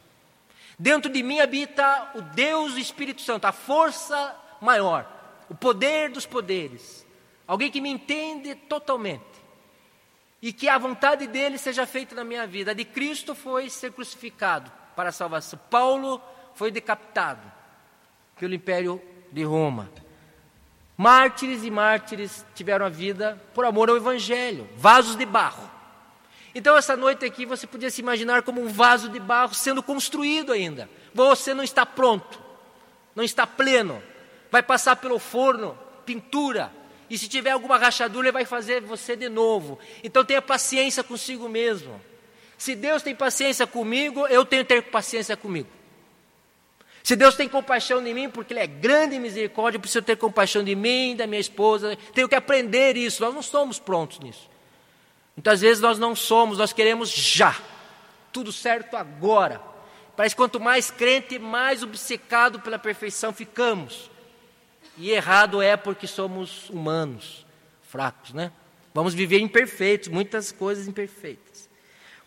Dentro 0.78 1.10
de 1.10 1.22
mim 1.22 1.40
habita 1.40 2.12
o 2.14 2.20
Deus 2.20 2.74
do 2.74 2.78
Espírito 2.78 3.22
Santo, 3.22 3.46
a 3.46 3.52
força 3.52 4.34
maior, 4.60 5.10
o 5.48 5.54
poder 5.54 6.10
dos 6.10 6.26
poderes. 6.26 7.06
Alguém 7.46 7.70
que 7.70 7.80
me 7.80 7.88
entende 7.88 8.54
totalmente. 8.54 9.24
E 10.42 10.52
que 10.52 10.68
a 10.68 10.76
vontade 10.76 11.26
dele 11.26 11.58
seja 11.58 11.86
feita 11.86 12.14
na 12.14 12.24
minha 12.24 12.46
vida. 12.46 12.72
A 12.72 12.74
de 12.74 12.84
Cristo 12.84 13.34
foi 13.34 13.70
ser 13.70 13.92
crucificado 13.92 14.70
para 14.94 15.08
a 15.08 15.12
salvação. 15.12 15.58
Paulo 15.70 16.20
foi 16.56 16.70
decapitado 16.70 17.40
pelo 18.38 18.54
Império 18.54 19.00
de 19.30 19.44
Roma. 19.44 19.90
Mártires 20.96 21.62
e 21.62 21.70
mártires 21.70 22.44
tiveram 22.54 22.86
a 22.86 22.88
vida 22.88 23.40
por 23.54 23.64
amor 23.64 23.90
ao 23.90 23.96
Evangelho, 23.96 24.68
vasos 24.76 25.14
de 25.14 25.26
barro. 25.26 25.70
Então, 26.54 26.76
essa 26.76 26.96
noite 26.96 27.24
aqui 27.24 27.44
você 27.44 27.66
podia 27.66 27.90
se 27.90 28.00
imaginar 28.00 28.42
como 28.42 28.62
um 28.62 28.68
vaso 28.68 29.10
de 29.10 29.20
barro 29.20 29.54
sendo 29.54 29.82
construído 29.82 30.52
ainda. 30.52 30.88
Você 31.12 31.52
não 31.52 31.62
está 31.62 31.84
pronto, 31.84 32.40
não 33.14 33.22
está 33.22 33.46
pleno, 33.46 34.02
vai 34.50 34.62
passar 34.62 34.96
pelo 34.96 35.18
forno, 35.18 35.78
pintura, 36.06 36.72
e 37.10 37.18
se 37.18 37.28
tiver 37.28 37.50
alguma 37.50 37.76
rachadura, 37.76 38.28
ele 38.28 38.32
vai 38.32 38.46
fazer 38.46 38.80
você 38.80 39.14
de 39.14 39.28
novo. 39.28 39.78
Então, 40.02 40.24
tenha 40.24 40.40
paciência 40.40 41.04
consigo 41.04 41.46
mesmo. 41.46 42.00
Se 42.56 42.74
Deus 42.74 43.02
tem 43.02 43.14
paciência 43.14 43.66
comigo, 43.66 44.26
eu 44.28 44.44
tenho 44.46 44.64
que 44.64 44.74
ter 44.74 44.82
paciência 44.82 45.36
comigo. 45.36 45.75
Se 47.06 47.14
Deus 47.14 47.36
tem 47.36 47.48
compaixão 47.48 48.02
de 48.02 48.12
mim, 48.12 48.28
porque 48.28 48.52
Ele 48.52 48.58
é 48.58 48.66
grande 48.66 49.14
em 49.14 49.20
misericórdia, 49.20 49.78
preciso 49.78 50.02
ter 50.02 50.16
compaixão 50.16 50.64
de 50.64 50.74
mim, 50.74 51.14
da 51.14 51.24
minha 51.24 51.40
esposa. 51.40 51.96
Tenho 52.12 52.28
que 52.28 52.34
aprender 52.34 52.96
isso. 52.96 53.22
Nós 53.22 53.32
não 53.32 53.42
somos 53.42 53.78
prontos 53.78 54.18
nisso. 54.18 54.50
Muitas 55.36 55.60
vezes 55.60 55.80
nós 55.80 56.00
não 56.00 56.16
somos, 56.16 56.58
nós 56.58 56.72
queremos 56.72 57.08
já. 57.08 57.56
Tudo 58.32 58.50
certo 58.50 58.96
agora. 58.96 59.62
Parece 60.16 60.34
que 60.34 60.42
quanto 60.42 60.58
mais 60.58 60.90
crente, 60.90 61.38
mais 61.38 61.80
obcecado 61.80 62.58
pela 62.58 62.76
perfeição 62.76 63.32
ficamos. 63.32 64.10
E 64.98 65.12
errado 65.12 65.62
é 65.62 65.76
porque 65.76 66.08
somos 66.08 66.68
humanos, 66.70 67.46
fracos, 67.82 68.32
né? 68.32 68.50
Vamos 68.92 69.14
viver 69.14 69.38
imperfeitos, 69.38 70.08
muitas 70.08 70.50
coisas 70.50 70.88
imperfeitas. 70.88 71.68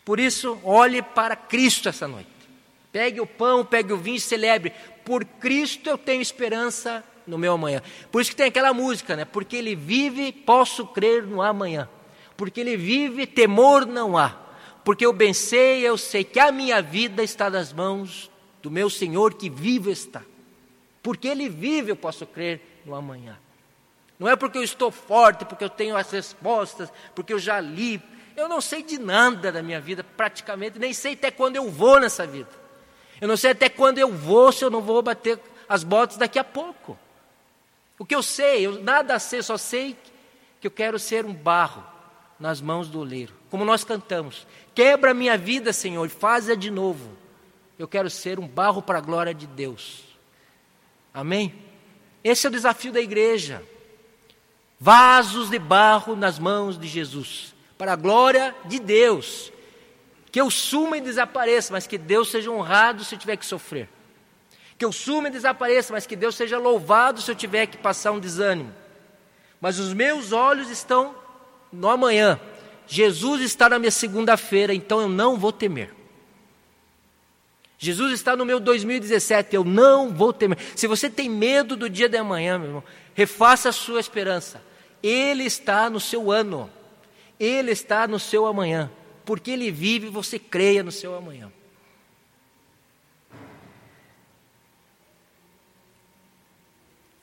Por 0.06 0.18
isso, 0.18 0.58
olhe 0.64 1.02
para 1.02 1.36
Cristo 1.36 1.86
essa 1.86 2.08
noite. 2.08 2.39
Pegue 2.92 3.20
o 3.20 3.26
pão, 3.26 3.64
pegue 3.64 3.92
o 3.92 3.96
vinho 3.96 4.16
e 4.16 4.20
celebre. 4.20 4.72
Por 5.04 5.24
Cristo 5.24 5.88
eu 5.88 5.96
tenho 5.96 6.20
esperança 6.20 7.04
no 7.26 7.38
meu 7.38 7.52
amanhã. 7.52 7.82
Por 8.10 8.20
isso 8.20 8.30
que 8.30 8.36
tem 8.36 8.46
aquela 8.46 8.74
música, 8.74 9.16
né? 9.16 9.24
Porque 9.24 9.56
Ele 9.56 9.74
vive, 9.76 10.32
posso 10.32 10.86
crer 10.86 11.24
no 11.24 11.40
amanhã. 11.40 11.88
Porque 12.36 12.60
Ele 12.60 12.76
vive, 12.76 13.26
temor 13.26 13.86
não 13.86 14.18
há. 14.18 14.36
Porque 14.84 15.06
eu 15.06 15.12
bem 15.12 15.32
sei, 15.32 15.86
eu 15.86 15.96
sei 15.96 16.24
que 16.24 16.40
a 16.40 16.50
minha 16.50 16.82
vida 16.82 17.22
está 17.22 17.48
nas 17.48 17.72
mãos 17.72 18.30
do 18.62 18.70
meu 18.70 18.90
Senhor 18.90 19.34
que 19.34 19.48
vivo 19.48 19.90
está. 19.90 20.22
Porque 21.02 21.28
Ele 21.28 21.48
vive, 21.48 21.92
eu 21.92 21.96
posso 21.96 22.26
crer 22.26 22.60
no 22.84 22.94
amanhã. 22.94 23.38
Não 24.18 24.28
é 24.28 24.36
porque 24.36 24.58
eu 24.58 24.62
estou 24.62 24.90
forte, 24.90 25.44
porque 25.44 25.64
eu 25.64 25.70
tenho 25.70 25.96
as 25.96 26.10
respostas, 26.10 26.92
porque 27.14 27.32
eu 27.32 27.38
já 27.38 27.60
li. 27.60 28.02
Eu 28.36 28.48
não 28.48 28.60
sei 28.60 28.82
de 28.82 28.98
nada 28.98 29.50
da 29.50 29.62
minha 29.62 29.80
vida, 29.80 30.04
praticamente, 30.04 30.78
nem 30.78 30.92
sei 30.92 31.14
até 31.14 31.30
quando 31.30 31.56
eu 31.56 31.70
vou 31.70 31.98
nessa 32.00 32.26
vida. 32.26 32.59
Eu 33.20 33.28
não 33.28 33.36
sei 33.36 33.50
até 33.50 33.68
quando 33.68 33.98
eu 33.98 34.10
vou, 34.12 34.50
se 34.50 34.64
eu 34.64 34.70
não 34.70 34.80
vou 34.80 35.02
bater 35.02 35.38
as 35.68 35.84
botas 35.84 36.16
daqui 36.16 36.38
a 36.38 36.44
pouco. 36.44 36.98
O 37.98 38.04
que 38.04 38.14
eu 38.14 38.22
sei, 38.22 38.66
eu 38.66 38.82
nada 38.82 39.18
sei, 39.18 39.42
só 39.42 39.58
sei 39.58 39.96
que 40.60 40.66
eu 40.66 40.70
quero 40.70 40.98
ser 40.98 41.26
um 41.26 41.34
barro 41.34 41.84
nas 42.38 42.60
mãos 42.60 42.88
do 42.88 43.00
oleiro. 43.00 43.34
Como 43.50 43.64
nós 43.64 43.84
cantamos: 43.84 44.46
Quebra 44.74 45.12
minha 45.12 45.36
vida, 45.36 45.72
Senhor, 45.72 46.08
faz-a 46.08 46.54
de 46.54 46.70
novo. 46.70 47.10
Eu 47.78 47.86
quero 47.86 48.08
ser 48.08 48.38
um 48.38 48.48
barro 48.48 48.80
para 48.80 48.98
a 48.98 49.02
glória 49.02 49.34
de 49.34 49.46
Deus. 49.46 50.04
Amém? 51.12 51.54
Esse 52.24 52.46
é 52.46 52.48
o 52.48 52.52
desafio 52.52 52.92
da 52.92 53.00
igreja. 53.00 53.62
Vasos 54.78 55.50
de 55.50 55.58
barro 55.58 56.16
nas 56.16 56.38
mãos 56.38 56.78
de 56.78 56.88
Jesus, 56.88 57.54
para 57.76 57.92
a 57.92 57.96
glória 57.96 58.54
de 58.64 58.78
Deus 58.78 59.52
que 60.30 60.40
eu 60.40 60.50
suma 60.50 60.96
e 60.96 61.00
desapareça, 61.00 61.72
mas 61.72 61.86
que 61.86 61.98
Deus 61.98 62.30
seja 62.30 62.50
honrado 62.50 63.04
se 63.04 63.14
eu 63.14 63.18
tiver 63.18 63.36
que 63.36 63.44
sofrer. 63.44 63.88
Que 64.78 64.84
eu 64.84 64.92
suma 64.92 65.28
e 65.28 65.30
desapareça, 65.30 65.92
mas 65.92 66.06
que 66.06 66.16
Deus 66.16 66.36
seja 66.36 66.56
louvado 66.56 67.20
se 67.20 67.30
eu 67.30 67.34
tiver 67.34 67.66
que 67.66 67.76
passar 67.76 68.12
um 68.12 68.20
desânimo. 68.20 68.72
Mas 69.60 69.78
os 69.78 69.92
meus 69.92 70.32
olhos 70.32 70.70
estão 70.70 71.14
no 71.72 71.88
amanhã. 71.88 72.40
Jesus 72.86 73.42
está 73.42 73.68
na 73.68 73.78
minha 73.78 73.90
segunda-feira, 73.90 74.72
então 74.72 75.00
eu 75.00 75.08
não 75.08 75.36
vou 75.36 75.52
temer. 75.52 75.92
Jesus 77.76 78.12
está 78.12 78.36
no 78.36 78.44
meu 78.44 78.60
2017, 78.60 79.56
eu 79.56 79.64
não 79.64 80.10
vou 80.10 80.32
temer. 80.32 80.58
Se 80.76 80.86
você 80.86 81.10
tem 81.10 81.28
medo 81.28 81.76
do 81.76 81.90
dia 81.90 82.08
de 82.08 82.16
amanhã, 82.16 82.58
meu 82.58 82.68
irmão, 82.68 82.84
refaça 83.14 83.70
a 83.70 83.72
sua 83.72 84.00
esperança. 84.00 84.62
Ele 85.02 85.44
está 85.44 85.90
no 85.90 85.98
seu 85.98 86.30
ano, 86.30 86.70
Ele 87.38 87.72
está 87.72 88.06
no 88.06 88.18
seu 88.18 88.46
amanhã 88.46 88.90
porque 89.24 89.50
Ele 89.50 89.70
vive, 89.70 90.08
você 90.08 90.38
creia 90.38 90.82
no 90.82 90.92
seu 90.92 91.14
amanhã. 91.14 91.50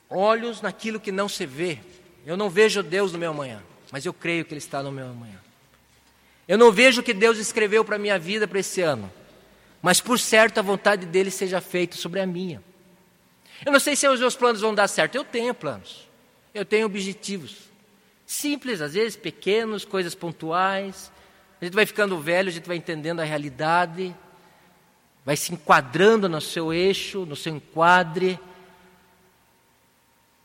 Olhos 0.10 0.62
naquilo 0.62 1.00
que 1.00 1.12
não 1.12 1.28
se 1.28 1.46
vê. 1.46 1.80
Eu 2.26 2.38
não 2.38 2.50
vejo 2.50 2.82
Deus 2.82 3.12
no 3.12 3.20
meu 3.20 3.32
amanhã, 3.32 3.64
mas 3.92 4.06
eu 4.06 4.14
creio 4.14 4.46
que 4.46 4.54
Ele 4.54 4.60
está 4.60 4.82
no 4.82 4.92
meu 4.92 5.08
amanhã. 5.08 5.40
Eu 6.48 6.58
não 6.58 6.72
vejo 6.72 7.02
o 7.02 7.04
que 7.04 7.14
Deus 7.14 7.38
escreveu 7.38 7.84
para 7.84 7.98
a 7.98 8.00
minha 8.00 8.18
vida 8.18 8.48
para 8.48 8.60
esse 8.60 8.82
ano, 8.82 9.12
mas 9.82 10.00
por 10.00 10.18
certo 10.18 10.58
a 10.58 10.62
vontade 10.62 11.06
dele 11.06 11.30
seja 11.30 11.60
feita 11.60 11.98
sobre 11.98 12.22
a 12.22 12.26
minha. 12.26 12.64
Eu 13.66 13.72
não 13.72 13.80
sei 13.80 13.96
se 13.96 14.08
os 14.08 14.20
meus 14.20 14.36
planos 14.36 14.62
vão 14.62 14.74
dar 14.74 14.88
certo, 14.88 15.16
eu 15.16 15.26
tenho 15.26 15.54
planos, 15.54 16.08
eu 16.54 16.64
tenho 16.64 16.86
objetivos. 16.86 17.68
Simples, 18.26 18.82
às 18.82 18.94
vezes 18.94 19.18
pequenos, 19.18 19.84
coisas 19.84 20.14
pontuais, 20.16 21.12
a 21.60 21.66
gente 21.66 21.74
vai 21.74 21.86
ficando 21.86 22.20
velho, 22.20 22.50
a 22.50 22.52
gente 22.52 22.68
vai 22.68 22.78
entendendo 22.78 23.20
a 23.20 23.24
realidade, 23.24 24.16
vai 25.26 25.36
se 25.36 25.54
enquadrando 25.54 26.30
no 26.30 26.40
seu 26.40 26.72
eixo, 26.72 27.26
no 27.26 27.36
seu 27.36 27.56
enquadre. 27.56 28.40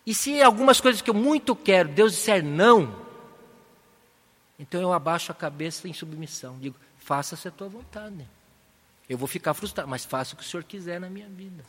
E 0.06 0.14
se 0.14 0.42
algumas 0.42 0.80
coisas 0.80 1.02
que 1.02 1.10
eu 1.10 1.14
muito 1.14 1.54
quero, 1.54 1.88
Deus 1.90 2.12
disser 2.12 2.42
não, 2.42 3.02
então 4.58 4.80
eu 4.80 4.92
abaixo 4.92 5.30
a 5.30 5.34
cabeça 5.34 5.86
em 5.88 5.92
submissão. 5.92 6.58
Digo, 6.58 6.76
faça-se 6.98 7.46
a 7.46 7.50
tua 7.50 7.68
vontade. 7.68 8.26
Eu 9.08 9.18
vou 9.18 9.28
ficar 9.28 9.54
frustrado, 9.54 9.88
mas 9.88 10.04
faça 10.04 10.34
o 10.34 10.36
que 10.36 10.42
o 10.42 10.46
Senhor 10.46 10.64
quiser 10.64 11.00
na 11.00 11.10
minha 11.10 11.28
vida. 11.28 11.64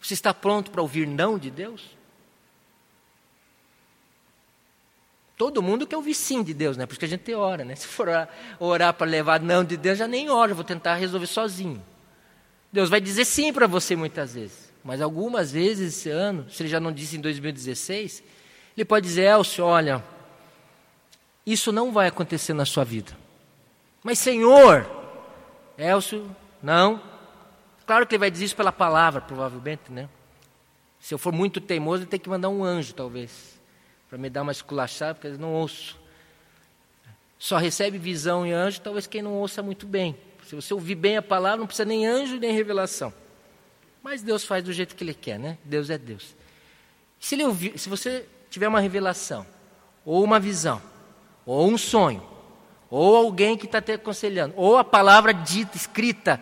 Você 0.00 0.14
está 0.14 0.34
pronto 0.34 0.70
para 0.70 0.82
ouvir 0.82 1.06
não 1.06 1.38
de 1.38 1.50
Deus? 1.50 1.96
Todo 5.36 5.60
mundo 5.60 5.86
quer 5.86 5.96
ouvir 5.96 6.14
sim 6.14 6.42
de 6.42 6.54
Deus, 6.54 6.76
né? 6.76 6.86
Por 6.86 6.92
isso 6.92 7.00
que 7.00 7.06
a 7.06 7.08
gente 7.08 7.34
ora, 7.34 7.64
né? 7.64 7.74
Se 7.76 7.86
for 7.86 8.08
orar, 8.58 8.94
para 8.94 9.06
levar 9.06 9.40
não 9.40 9.64
de 9.64 9.76
Deus, 9.76 9.98
já 9.98 10.06
nem 10.06 10.30
ora, 10.30 10.54
vou 10.54 10.64
tentar 10.64 10.94
resolver 10.94 11.26
sozinho. 11.26 11.82
Deus 12.72 12.88
vai 12.88 13.00
dizer 13.00 13.24
sim 13.24 13.52
para 13.52 13.66
você 13.66 13.96
muitas 13.96 14.34
vezes. 14.34 14.72
Mas 14.82 15.00
algumas 15.00 15.50
vezes 15.50 15.96
esse 15.96 16.10
ano, 16.10 16.48
se 16.50 16.62
ele 16.62 16.68
já 16.68 16.78
não 16.78 16.92
disse 16.92 17.16
em 17.16 17.20
2016, 17.20 18.22
ele 18.76 18.84
pode 18.84 19.06
dizer, 19.06 19.22
Elcio, 19.22 19.64
olha, 19.64 20.04
isso 21.46 21.72
não 21.72 21.90
vai 21.90 22.08
acontecer 22.08 22.52
na 22.52 22.64
sua 22.64 22.84
vida. 22.84 23.12
Mas 24.02 24.18
Senhor, 24.18 24.86
Elcio, 25.78 26.28
não. 26.62 27.00
Claro 27.86 28.06
que 28.06 28.14
ele 28.14 28.20
vai 28.20 28.30
dizer 28.30 28.44
isso 28.46 28.56
pela 28.56 28.72
palavra, 28.72 29.20
provavelmente, 29.20 29.90
né? 29.90 30.08
Se 31.00 31.14
eu 31.14 31.18
for 31.18 31.32
muito 31.32 31.60
teimoso, 31.60 32.02
ele 32.02 32.10
tem 32.10 32.20
que 32.20 32.28
mandar 32.28 32.48
um 32.48 32.62
anjo, 32.64 32.94
talvez 32.94 33.53
para 34.14 34.20
me 34.20 34.30
dar 34.30 34.42
uma 34.42 34.52
esculachada, 34.52 35.12
porque 35.12 35.26
eu 35.26 35.38
não 35.38 35.52
ouço. 35.54 35.98
Só 37.36 37.56
recebe 37.56 37.98
visão 37.98 38.46
e 38.46 38.52
anjo, 38.52 38.80
talvez 38.80 39.08
quem 39.08 39.20
não 39.20 39.32
ouça 39.32 39.60
muito 39.60 39.88
bem. 39.88 40.16
Se 40.46 40.54
você 40.54 40.72
ouvir 40.72 40.94
bem 40.94 41.16
a 41.16 41.22
palavra, 41.22 41.58
não 41.58 41.66
precisa 41.66 41.84
nem 41.84 42.06
anjo 42.06 42.38
nem 42.38 42.52
revelação. 42.52 43.12
Mas 44.04 44.22
Deus 44.22 44.44
faz 44.44 44.62
do 44.62 44.72
jeito 44.72 44.94
que 44.94 45.02
Ele 45.02 45.14
quer, 45.14 45.36
né? 45.36 45.58
Deus 45.64 45.90
é 45.90 45.98
Deus. 45.98 46.36
Se, 47.18 47.34
ele 47.34 47.42
ouvir, 47.42 47.76
se 47.76 47.88
você 47.88 48.24
tiver 48.48 48.68
uma 48.68 48.78
revelação, 48.78 49.44
ou 50.04 50.22
uma 50.22 50.38
visão, 50.38 50.80
ou 51.44 51.68
um 51.68 51.76
sonho, 51.76 52.22
ou 52.88 53.16
alguém 53.16 53.58
que 53.58 53.66
está 53.66 53.82
te 53.82 53.94
aconselhando, 53.94 54.54
ou 54.56 54.78
a 54.78 54.84
palavra 54.84 55.34
dita, 55.34 55.76
escrita. 55.76 56.40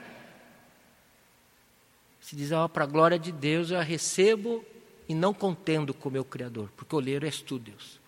Se 2.20 2.37
diz, 2.37 2.53
ó, 2.53 2.66
oh, 2.66 2.68
para 2.68 2.85
a 2.85 2.87
glória 2.87 3.18
de 3.18 3.33
Deus 3.33 3.70
eu 3.70 3.79
a 3.79 3.83
recebo 3.83 4.62
e 5.09 5.14
não 5.14 5.34
contendo 5.34 5.92
com 5.92 6.09
o 6.09 6.12
meu 6.12 6.24
Criador, 6.24 6.70
porque 6.76 6.94
oleiro 6.94 7.26
és 7.26 7.40
tu, 7.40 7.59
Deus. 7.59 8.00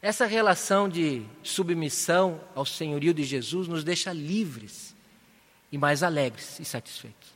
Essa 0.00 0.26
relação 0.26 0.88
de 0.88 1.24
submissão 1.42 2.40
ao 2.54 2.66
senhorio 2.66 3.14
de 3.14 3.24
Jesus 3.24 3.66
nos 3.66 3.82
deixa 3.82 4.12
livres 4.12 4.94
e 5.72 5.78
mais 5.78 6.02
alegres 6.02 6.60
e 6.60 6.64
satisfeitos. 6.64 7.30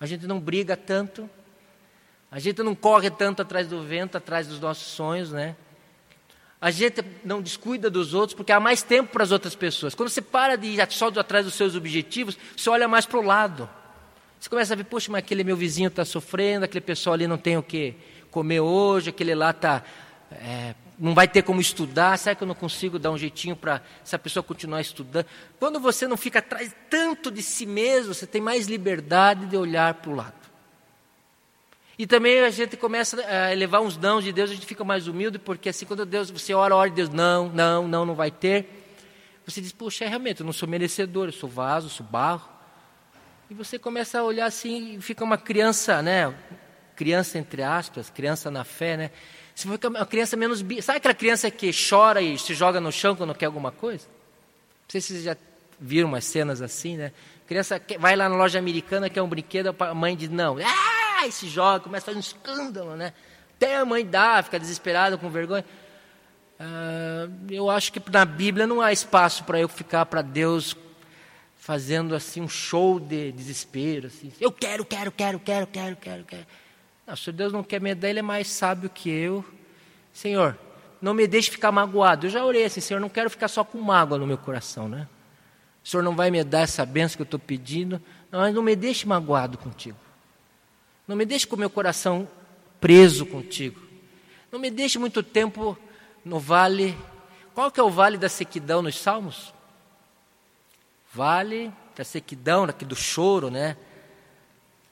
A 0.00 0.06
gente 0.06 0.26
não 0.26 0.40
briga 0.40 0.76
tanto, 0.76 1.30
a 2.30 2.40
gente 2.40 2.62
não 2.62 2.74
corre 2.74 3.08
tanto 3.08 3.42
atrás 3.42 3.68
do 3.68 3.82
vento, 3.82 4.16
atrás 4.16 4.48
dos 4.48 4.58
nossos 4.58 4.88
sonhos, 4.88 5.30
né? 5.30 5.54
A 6.60 6.70
gente 6.70 7.04
não 7.24 7.40
descuida 7.40 7.88
dos 7.88 8.14
outros 8.14 8.34
porque 8.34 8.52
há 8.52 8.58
mais 8.58 8.82
tempo 8.82 9.12
para 9.12 9.22
as 9.22 9.30
outras 9.30 9.54
pessoas. 9.54 9.94
Quando 9.94 10.08
você 10.08 10.22
para 10.22 10.56
de 10.56 10.66
ir 10.66 10.92
só 10.92 11.08
atrás 11.08 11.44
dos 11.44 11.54
seus 11.54 11.76
objetivos, 11.76 12.36
você 12.56 12.68
olha 12.68 12.88
mais 12.88 13.06
para 13.06 13.18
o 13.18 13.22
lado. 13.22 13.68
Você 14.42 14.48
começa 14.50 14.72
a 14.72 14.76
ver, 14.76 14.82
poxa, 14.82 15.08
mas 15.12 15.20
aquele 15.20 15.44
meu 15.44 15.56
vizinho 15.56 15.86
está 15.86 16.04
sofrendo, 16.04 16.64
aquele 16.64 16.80
pessoal 16.80 17.14
ali 17.14 17.28
não 17.28 17.38
tem 17.38 17.56
o 17.56 17.62
que 17.62 17.94
comer 18.28 18.58
hoje, 18.58 19.10
aquele 19.10 19.36
lá 19.36 19.50
está 19.50 19.84
é, 20.32 20.74
não 20.98 21.14
vai 21.14 21.28
ter 21.28 21.42
como 21.42 21.60
estudar, 21.60 22.18
será 22.18 22.34
que 22.34 22.42
eu 22.42 22.48
não 22.48 22.54
consigo 22.56 22.98
dar 22.98 23.12
um 23.12 23.16
jeitinho 23.16 23.54
para 23.54 23.80
essa 24.04 24.18
pessoa 24.18 24.42
continuar 24.42 24.80
estudando? 24.80 25.26
Quando 25.60 25.78
você 25.78 26.08
não 26.08 26.16
fica 26.16 26.40
atrás 26.40 26.74
tanto 26.90 27.30
de 27.30 27.40
si 27.40 27.64
mesmo, 27.64 28.12
você 28.12 28.26
tem 28.26 28.40
mais 28.40 28.66
liberdade 28.66 29.46
de 29.46 29.56
olhar 29.56 29.94
para 29.94 30.10
o 30.10 30.16
lado. 30.16 30.34
E 31.96 32.04
também 32.04 32.40
a 32.40 32.50
gente 32.50 32.76
começa 32.76 33.24
a 33.24 33.52
elevar 33.52 33.80
uns 33.80 33.96
dãos 33.96 34.24
de 34.24 34.32
Deus, 34.32 34.50
a 34.50 34.54
gente 34.54 34.66
fica 34.66 34.82
mais 34.82 35.06
humilde, 35.06 35.38
porque 35.38 35.68
assim, 35.68 35.86
quando 35.86 36.04
Deus, 36.04 36.32
você 36.32 36.52
ora, 36.52 36.74
ora, 36.74 36.90
Deus, 36.90 37.10
não, 37.10 37.48
não, 37.48 37.86
não, 37.86 38.04
não 38.04 38.14
vai 38.16 38.32
ter. 38.32 38.66
Você 39.46 39.60
diz, 39.60 39.70
poxa, 39.70 40.04
é, 40.04 40.08
realmente, 40.08 40.40
eu 40.40 40.46
não 40.46 40.52
sou 40.52 40.68
merecedor, 40.68 41.28
eu 41.28 41.32
sou 41.32 41.48
vaso, 41.48 41.88
sou 41.88 42.04
barro. 42.04 42.51
E 43.52 43.54
você 43.54 43.78
começa 43.78 44.18
a 44.18 44.24
olhar 44.24 44.46
assim, 44.46 44.94
e 44.94 45.02
fica 45.02 45.22
uma 45.22 45.36
criança, 45.36 46.00
né? 46.00 46.34
Criança 46.96 47.36
entre 47.36 47.62
aspas, 47.62 48.08
criança 48.08 48.50
na 48.50 48.64
fé, 48.64 48.96
né? 48.96 49.10
Você 49.54 49.68
fica 49.68 49.88
uma 49.88 50.06
criança 50.06 50.38
menos. 50.38 50.64
Sabe 50.80 50.96
aquela 50.96 51.12
criança 51.12 51.50
que 51.50 51.70
chora 51.70 52.22
e 52.22 52.38
se 52.38 52.54
joga 52.54 52.80
no 52.80 52.90
chão 52.90 53.14
quando 53.14 53.34
quer 53.34 53.44
alguma 53.44 53.70
coisa? 53.70 54.06
Não 54.06 54.88
sei 54.88 55.02
se 55.02 55.08
vocês 55.08 55.24
já 55.24 55.36
viram 55.78 56.08
umas 56.08 56.24
cenas 56.24 56.62
assim, 56.62 56.96
né? 56.96 57.12
A 57.44 57.46
criança 57.46 57.82
vai 57.98 58.16
lá 58.16 58.26
na 58.26 58.36
loja 58.36 58.58
americana, 58.58 59.10
quer 59.10 59.20
um 59.20 59.28
brinquedo, 59.28 59.76
a 59.78 59.94
mãe 59.94 60.16
diz 60.16 60.30
não. 60.30 60.56
Ah, 60.56 61.26
e 61.26 61.30
se 61.30 61.46
joga, 61.46 61.80
começa 61.80 62.04
a 62.04 62.06
fazer 62.06 62.16
um 62.16 62.20
escândalo, 62.20 62.96
né? 62.96 63.12
Até 63.56 63.76
a 63.76 63.84
mãe 63.84 64.02
dá, 64.02 64.42
fica 64.42 64.58
desesperada, 64.58 65.18
com 65.18 65.28
vergonha. 65.28 65.66
Ah, 66.58 67.28
eu 67.50 67.68
acho 67.68 67.92
que 67.92 68.00
na 68.10 68.24
Bíblia 68.24 68.66
não 68.66 68.80
há 68.80 68.94
espaço 68.94 69.44
para 69.44 69.60
eu 69.60 69.68
ficar 69.68 70.06
para 70.06 70.22
Deus 70.22 70.74
fazendo 71.62 72.12
assim 72.16 72.40
um 72.40 72.48
show 72.48 72.98
de 72.98 73.30
desespero. 73.30 74.08
Assim. 74.08 74.32
Eu 74.40 74.50
quero, 74.50 74.84
quero, 74.84 75.12
quero, 75.12 75.38
quero, 75.38 75.66
quero, 75.68 75.96
quero, 75.96 76.24
quero. 76.24 76.46
Não, 77.06 77.14
se 77.14 77.30
Deus 77.30 77.52
não 77.52 77.62
quer 77.62 77.80
me 77.80 77.94
dar, 77.94 78.08
Ele 78.08 78.18
é 78.18 78.22
mais 78.22 78.48
sábio 78.48 78.90
que 78.90 79.08
eu. 79.08 79.44
Senhor, 80.12 80.58
não 81.00 81.14
me 81.14 81.24
deixe 81.24 81.52
ficar 81.52 81.70
magoado. 81.70 82.26
Eu 82.26 82.30
já 82.30 82.44
orei 82.44 82.64
assim, 82.64 82.80
Senhor, 82.80 82.98
não 82.98 83.08
quero 83.08 83.30
ficar 83.30 83.46
só 83.46 83.62
com 83.62 83.80
mágoa 83.80 84.18
no 84.18 84.26
meu 84.26 84.36
coração, 84.36 84.88
né? 84.88 85.06
O 85.84 85.88
Senhor 85.88 86.02
não 86.02 86.16
vai 86.16 86.32
me 86.32 86.42
dar 86.42 86.62
essa 86.62 86.84
benção 86.84 87.14
que 87.14 87.22
eu 87.22 87.24
estou 87.24 87.38
pedindo. 87.38 88.02
Não, 88.28 88.40
mas 88.40 88.52
não 88.52 88.62
me 88.62 88.74
deixe 88.74 89.06
magoado 89.06 89.56
contigo. 89.56 89.98
Não 91.06 91.14
me 91.14 91.24
deixe 91.24 91.46
com 91.46 91.54
o 91.54 91.58
meu 91.60 91.70
coração 91.70 92.28
preso 92.80 93.24
contigo. 93.24 93.80
Não 94.50 94.58
me 94.58 94.68
deixe 94.68 94.98
muito 94.98 95.22
tempo 95.22 95.78
no 96.24 96.40
vale. 96.40 96.98
Qual 97.54 97.70
que 97.70 97.78
é 97.78 97.82
o 97.84 97.90
vale 97.90 98.18
da 98.18 98.28
sequidão 98.28 98.82
nos 98.82 98.98
Salmos? 98.98 99.54
Vale 101.12 101.72
da 101.96 102.04
sequidão, 102.04 102.64
aqui 102.64 102.84
do 102.84 102.96
choro, 102.96 103.50
né? 103.50 103.76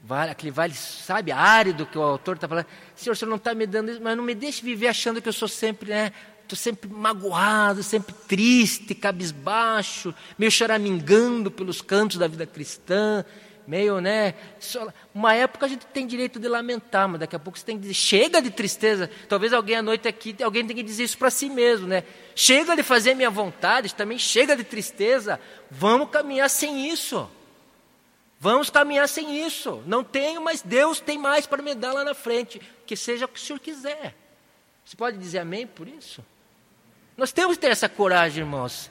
vale, 0.02 0.30
aquele 0.30 0.50
vale, 0.50 0.74
sabe, 0.74 1.30
árido 1.30 1.86
que 1.86 1.98
o 1.98 2.02
autor 2.02 2.36
está 2.36 2.48
falando. 2.48 2.66
Senhor, 2.94 3.12
o 3.12 3.16
Senhor 3.16 3.30
não 3.30 3.36
está 3.36 3.54
me 3.54 3.66
dando 3.66 3.90
isso, 3.90 4.00
mas 4.02 4.16
não 4.16 4.24
me 4.24 4.34
deixe 4.34 4.62
viver 4.62 4.88
achando 4.88 5.20
que 5.20 5.28
eu 5.28 5.32
sou 5.32 5.48
sempre, 5.48 5.90
né? 5.90 6.12
Estou 6.42 6.56
sempre 6.56 6.90
magoado, 6.90 7.82
sempre 7.82 8.12
triste, 8.26 8.94
cabisbaixo, 8.94 10.12
meio 10.36 10.50
choramingando 10.50 11.50
pelos 11.50 11.80
cantos 11.80 12.16
da 12.16 12.26
vida 12.26 12.44
cristã, 12.44 13.24
meio, 13.66 14.00
né? 14.00 14.34
Uma 15.14 15.34
época 15.34 15.66
a 15.66 15.68
gente 15.68 15.86
tem 15.86 16.06
direito 16.06 16.38
de 16.38 16.48
lamentar, 16.48 17.08
mas 17.08 17.20
daqui 17.20 17.36
a 17.36 17.38
pouco 17.38 17.58
você 17.58 17.64
tem 17.64 17.76
que 17.76 17.82
dizer, 17.82 17.94
chega 17.94 18.40
de 18.40 18.50
tristeza. 18.50 19.10
Talvez 19.28 19.52
alguém 19.52 19.76
à 19.76 19.82
noite 19.82 20.08
aqui, 20.08 20.36
alguém 20.42 20.66
tenha 20.66 20.76
que 20.76 20.82
dizer 20.82 21.04
isso 21.04 21.18
para 21.18 21.30
si 21.30 21.48
mesmo, 21.48 21.86
né? 21.86 22.04
Chega 22.34 22.74
de 22.74 22.82
fazer 22.82 23.14
minha 23.14 23.30
vontade, 23.30 23.94
também 23.94 24.18
chega 24.18 24.56
de 24.56 24.64
tristeza. 24.64 25.40
Vamos 25.70 26.10
caminhar 26.10 26.48
sem 26.48 26.88
isso. 26.88 27.28
Vamos 28.38 28.70
caminhar 28.70 29.06
sem 29.06 29.44
isso. 29.46 29.82
Não 29.86 30.02
tenho, 30.02 30.40
mas 30.40 30.62
Deus 30.62 30.98
tem 30.98 31.18
mais 31.18 31.46
para 31.46 31.62
me 31.62 31.74
dar 31.74 31.92
lá 31.92 32.02
na 32.02 32.14
frente. 32.14 32.60
Que 32.86 32.96
seja 32.96 33.26
o 33.26 33.28
que 33.28 33.38
o 33.38 33.42
Senhor 33.42 33.58
quiser. 33.58 34.14
Você 34.84 34.96
pode 34.96 35.18
dizer 35.18 35.40
amém 35.40 35.66
por 35.66 35.86
isso? 35.86 36.24
Nós 37.16 37.32
temos 37.32 37.56
que 37.56 37.60
ter 37.60 37.70
essa 37.70 37.88
coragem, 37.88 38.42
irmãos. 38.42 38.90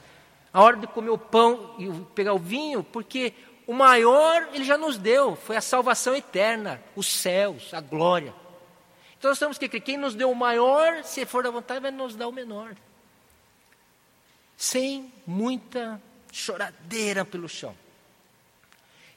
A 0.53 0.61
hora 0.61 0.77
de 0.77 0.85
comer 0.85 1.09
o 1.09 1.17
pão 1.17 1.75
e 1.79 1.89
pegar 2.13 2.33
o 2.33 2.39
vinho, 2.39 2.83
porque 2.83 3.33
o 3.69 3.73
maior 3.75 4.49
ele 4.51 4.63
já 4.63 4.79
nos 4.79 4.97
deu, 4.97 5.35
foi 5.35 5.55
a 5.55 5.61
salvação 5.61 6.15
eterna, 6.15 6.81
os 6.95 7.05
céus, 7.05 7.71
a 7.71 7.79
glória. 7.79 8.33
Então 9.15 9.29
nós 9.29 9.37
temos 9.37 9.59
que 9.59 9.69
crer, 9.69 9.81
quem 9.81 9.95
nos 9.95 10.15
deu 10.15 10.31
o 10.31 10.35
maior, 10.35 11.03
se 11.03 11.23
for 11.23 11.43
da 11.43 11.51
vontade, 11.51 11.79
vai 11.79 11.91
nos 11.91 12.15
dar 12.15 12.27
o 12.27 12.31
menor. 12.31 12.75
Sem 14.57 15.13
muita 15.23 16.01
choradeira 16.31 17.23
pelo 17.23 17.47
chão. 17.47 17.77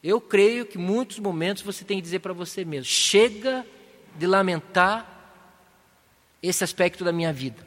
Eu 0.04 0.20
creio 0.20 0.66
que 0.66 0.76
muitos 0.76 1.18
momentos 1.18 1.62
você 1.62 1.82
tem 1.82 1.96
que 1.96 2.02
dizer 2.02 2.18
para 2.18 2.34
você 2.34 2.62
mesmo: 2.62 2.84
chega 2.84 3.66
de 4.16 4.26
lamentar 4.26 5.08
esse 6.42 6.62
aspecto 6.62 7.02
da 7.02 7.10
minha 7.10 7.32
vida. 7.32 7.66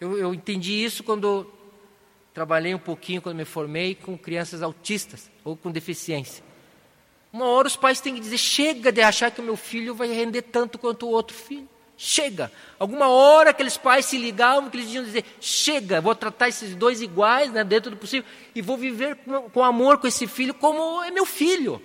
Eu, 0.00 0.16
eu 0.16 0.32
entendi 0.32 0.74
isso 0.74 1.02
quando 1.02 1.52
trabalhei 2.34 2.74
um 2.74 2.78
pouquinho, 2.78 3.22
quando 3.22 3.36
me 3.36 3.44
formei, 3.44 3.94
com 3.94 4.18
crianças 4.18 4.60
autistas 4.60 5.30
ou 5.44 5.56
com 5.56 5.70
deficiência. 5.70 6.44
Uma 7.32 7.46
hora 7.46 7.68
os 7.68 7.76
pais 7.76 8.00
têm 8.00 8.14
que 8.14 8.20
dizer: 8.20 8.38
chega 8.38 8.90
de 8.90 9.00
achar 9.00 9.30
que 9.30 9.40
o 9.40 9.44
meu 9.44 9.56
filho 9.56 9.94
vai 9.94 10.08
render 10.08 10.42
tanto 10.42 10.78
quanto 10.78 11.06
o 11.06 11.10
outro 11.10 11.36
filho. 11.36 11.68
Chega. 11.96 12.50
Alguma 12.76 13.08
hora 13.08 13.50
aqueles 13.50 13.76
pais 13.76 14.06
se 14.06 14.18
ligavam 14.18 14.68
que 14.68 14.76
eles 14.76 14.92
iam 14.92 15.04
dizer: 15.04 15.24
chega, 15.40 16.00
vou 16.00 16.14
tratar 16.14 16.48
esses 16.48 16.74
dois 16.74 17.00
iguais, 17.00 17.52
né, 17.52 17.62
dentro 17.62 17.92
do 17.92 17.96
possível, 17.96 18.28
e 18.54 18.60
vou 18.60 18.76
viver 18.76 19.16
com, 19.16 19.48
com 19.48 19.64
amor 19.64 19.98
com 19.98 20.08
esse 20.08 20.26
filho 20.26 20.52
como 20.52 21.02
é 21.04 21.10
meu 21.12 21.24
filho. 21.24 21.80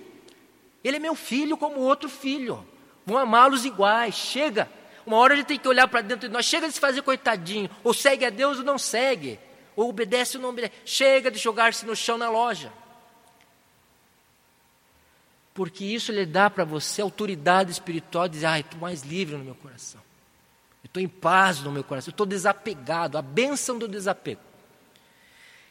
Ele 0.83 0.97
é 0.97 0.99
meu 0.99 1.13
filho 1.13 1.57
como 1.57 1.79
outro 1.79 2.09
filho. 2.09 2.65
Vou 3.05 3.17
amá-los 3.17 3.65
iguais. 3.65 4.15
Chega. 4.15 4.69
Uma 5.05 5.17
hora 5.17 5.33
a 5.33 5.37
gente 5.37 5.47
tem 5.47 5.59
que 5.59 5.67
olhar 5.67 5.87
para 5.87 6.01
dentro 6.01 6.27
de 6.27 6.33
nós. 6.33 6.45
Chega 6.45 6.67
de 6.67 6.73
se 6.73 6.79
fazer 6.79 7.01
coitadinho. 7.01 7.69
Ou 7.83 7.93
segue 7.93 8.25
a 8.25 8.29
Deus 8.29 8.59
ou 8.59 8.63
não 8.63 8.77
segue. 8.77 9.39
Ou 9.79 9.91
obedece 9.91 10.35
ou 10.35 10.43
não 10.43 10.49
obedece. 10.49 10.73
Chega 10.83 11.31
de 11.31 11.39
jogar-se 11.39 11.85
no 11.85 11.95
chão 11.95 12.17
na 12.17 12.29
loja. 12.29 12.69
Porque 15.53 15.85
isso 15.85 16.11
lhe 16.11 16.25
dá 16.25 16.49
para 16.49 16.65
você 16.65 17.01
autoridade 17.01 17.71
espiritual 17.71 18.27
de 18.27 18.33
dizer, 18.33 18.47
ah, 18.47 18.59
estou 18.59 18.77
mais 18.77 19.03
livre 19.03 19.37
no 19.37 19.43
meu 19.45 19.55
coração. 19.55 20.01
Eu 20.83 20.87
estou 20.87 21.01
em 21.01 21.07
paz 21.07 21.61
no 21.61 21.71
meu 21.71 21.81
coração, 21.81 22.09
eu 22.09 22.13
estou 22.13 22.25
desapegado, 22.25 23.17
a 23.17 23.21
bênção 23.21 23.79
do 23.79 23.87
desapego. 23.87 24.41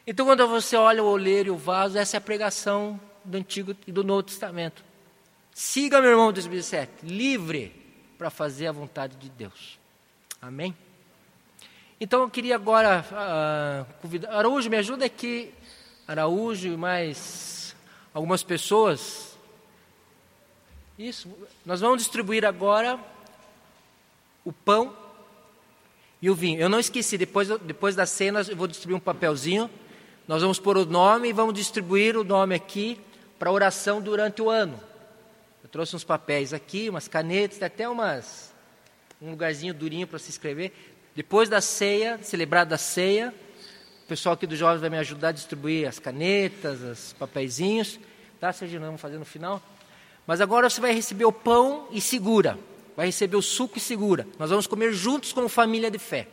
Então, 0.06 0.24
quando 0.24 0.48
você 0.48 0.74
olha 0.74 1.04
o 1.04 1.06
oleiro 1.06 1.48
e 1.48 1.50
o 1.50 1.56
vaso, 1.58 1.98
essa 1.98 2.16
é 2.16 2.18
a 2.18 2.22
pregação 2.22 2.98
do 3.22 3.36
Antigo 3.36 3.76
e 3.86 3.92
do 3.92 4.02
Novo 4.02 4.22
Testamento. 4.22 4.82
Siga, 5.52 6.00
meu 6.00 6.12
irmão, 6.12 6.32
2007, 6.32 7.04
livre 7.04 7.74
para 8.16 8.30
fazer 8.30 8.68
a 8.68 8.72
vontade 8.72 9.16
de 9.16 9.28
Deus. 9.28 9.78
Amém? 10.40 10.74
Então, 12.00 12.22
eu 12.22 12.30
queria 12.30 12.54
agora 12.54 13.04
uh, 13.10 14.00
convidar. 14.00 14.30
Araújo, 14.30 14.70
me 14.70 14.76
ajuda 14.76 15.04
aqui. 15.04 15.52
Araújo 16.06 16.68
e 16.68 16.76
mais 16.76 17.74
algumas 18.14 18.44
pessoas. 18.44 19.36
Isso. 20.96 21.28
Nós 21.66 21.80
vamos 21.80 21.98
distribuir 21.98 22.44
agora 22.44 23.00
o 24.44 24.52
pão 24.52 24.96
e 26.22 26.30
o 26.30 26.34
vinho. 26.34 26.60
Eu 26.60 26.68
não 26.68 26.78
esqueci, 26.78 27.18
depois, 27.18 27.48
depois 27.62 27.96
da 27.96 28.06
cena 28.06 28.42
eu 28.48 28.56
vou 28.56 28.68
distribuir 28.68 28.96
um 28.96 29.00
papelzinho. 29.00 29.68
Nós 30.26 30.40
vamos 30.40 30.60
pôr 30.60 30.76
o 30.76 30.86
nome 30.86 31.28
e 31.28 31.32
vamos 31.32 31.54
distribuir 31.54 32.16
o 32.16 32.22
nome 32.22 32.54
aqui 32.54 33.00
para 33.38 33.50
oração 33.50 34.00
durante 34.00 34.40
o 34.40 34.48
ano. 34.48 34.80
Eu 35.64 35.68
trouxe 35.68 35.96
uns 35.96 36.04
papéis 36.04 36.52
aqui, 36.52 36.88
umas 36.88 37.08
canetas, 37.08 37.60
até 37.60 37.88
umas, 37.88 38.54
um 39.20 39.30
lugarzinho 39.30 39.74
durinho 39.74 40.06
para 40.06 40.18
se 40.18 40.30
escrever. 40.30 40.72
Depois 41.14 41.48
da 41.48 41.60
ceia, 41.60 42.18
celebrada 42.22 42.74
a 42.74 42.78
ceia, 42.78 43.34
o 44.04 44.08
pessoal 44.08 44.34
aqui 44.34 44.46
dos 44.46 44.58
jovens 44.58 44.80
vai 44.80 44.90
me 44.90 44.98
ajudar 44.98 45.28
a 45.28 45.32
distribuir 45.32 45.88
as 45.88 45.98
canetas, 45.98 46.80
os 46.80 47.12
papeizinhos. 47.14 47.98
Tá, 48.40 48.52
Serginho? 48.52 48.80
Vamos 48.80 49.00
fazer 49.00 49.18
no 49.18 49.24
final. 49.24 49.62
Mas 50.26 50.40
agora 50.40 50.70
você 50.70 50.80
vai 50.80 50.92
receber 50.92 51.24
o 51.24 51.32
pão 51.32 51.88
e 51.90 52.00
segura 52.00 52.58
vai 52.98 53.06
receber 53.06 53.36
o 53.36 53.42
suco 53.42 53.78
e 53.78 53.80
segura. 53.80 54.26
Nós 54.40 54.50
vamos 54.50 54.66
comer 54.66 54.92
juntos 54.92 55.32
como 55.32 55.48
família 55.48 55.88
de 55.88 56.00
fé, 56.00 56.26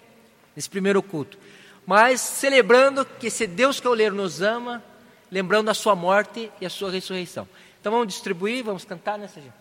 nesse 0.55 0.67
primeiro 0.67 0.99
culto. 1.03 1.37
mas 1.85 2.19
celebrando 2.19 3.05
que 3.05 3.27
esse 3.27 3.45
Deus 3.45 3.79
que 3.79 3.87
o 3.87 3.93
ler 3.93 4.11
nos 4.11 4.41
ama, 4.41 4.83
lembrando 5.31 5.69
a 5.69 5.75
sua 5.75 5.95
morte 5.95 6.51
e 6.59 6.65
a 6.65 6.69
sua 6.71 6.89
ressurreição. 6.89 7.47
Então 7.79 7.91
vamos 7.91 8.07
distribuir, 8.07 8.63
vamos 8.63 8.83
cantar 8.83 9.19
nessa 9.19 9.39
gente. 9.39 9.53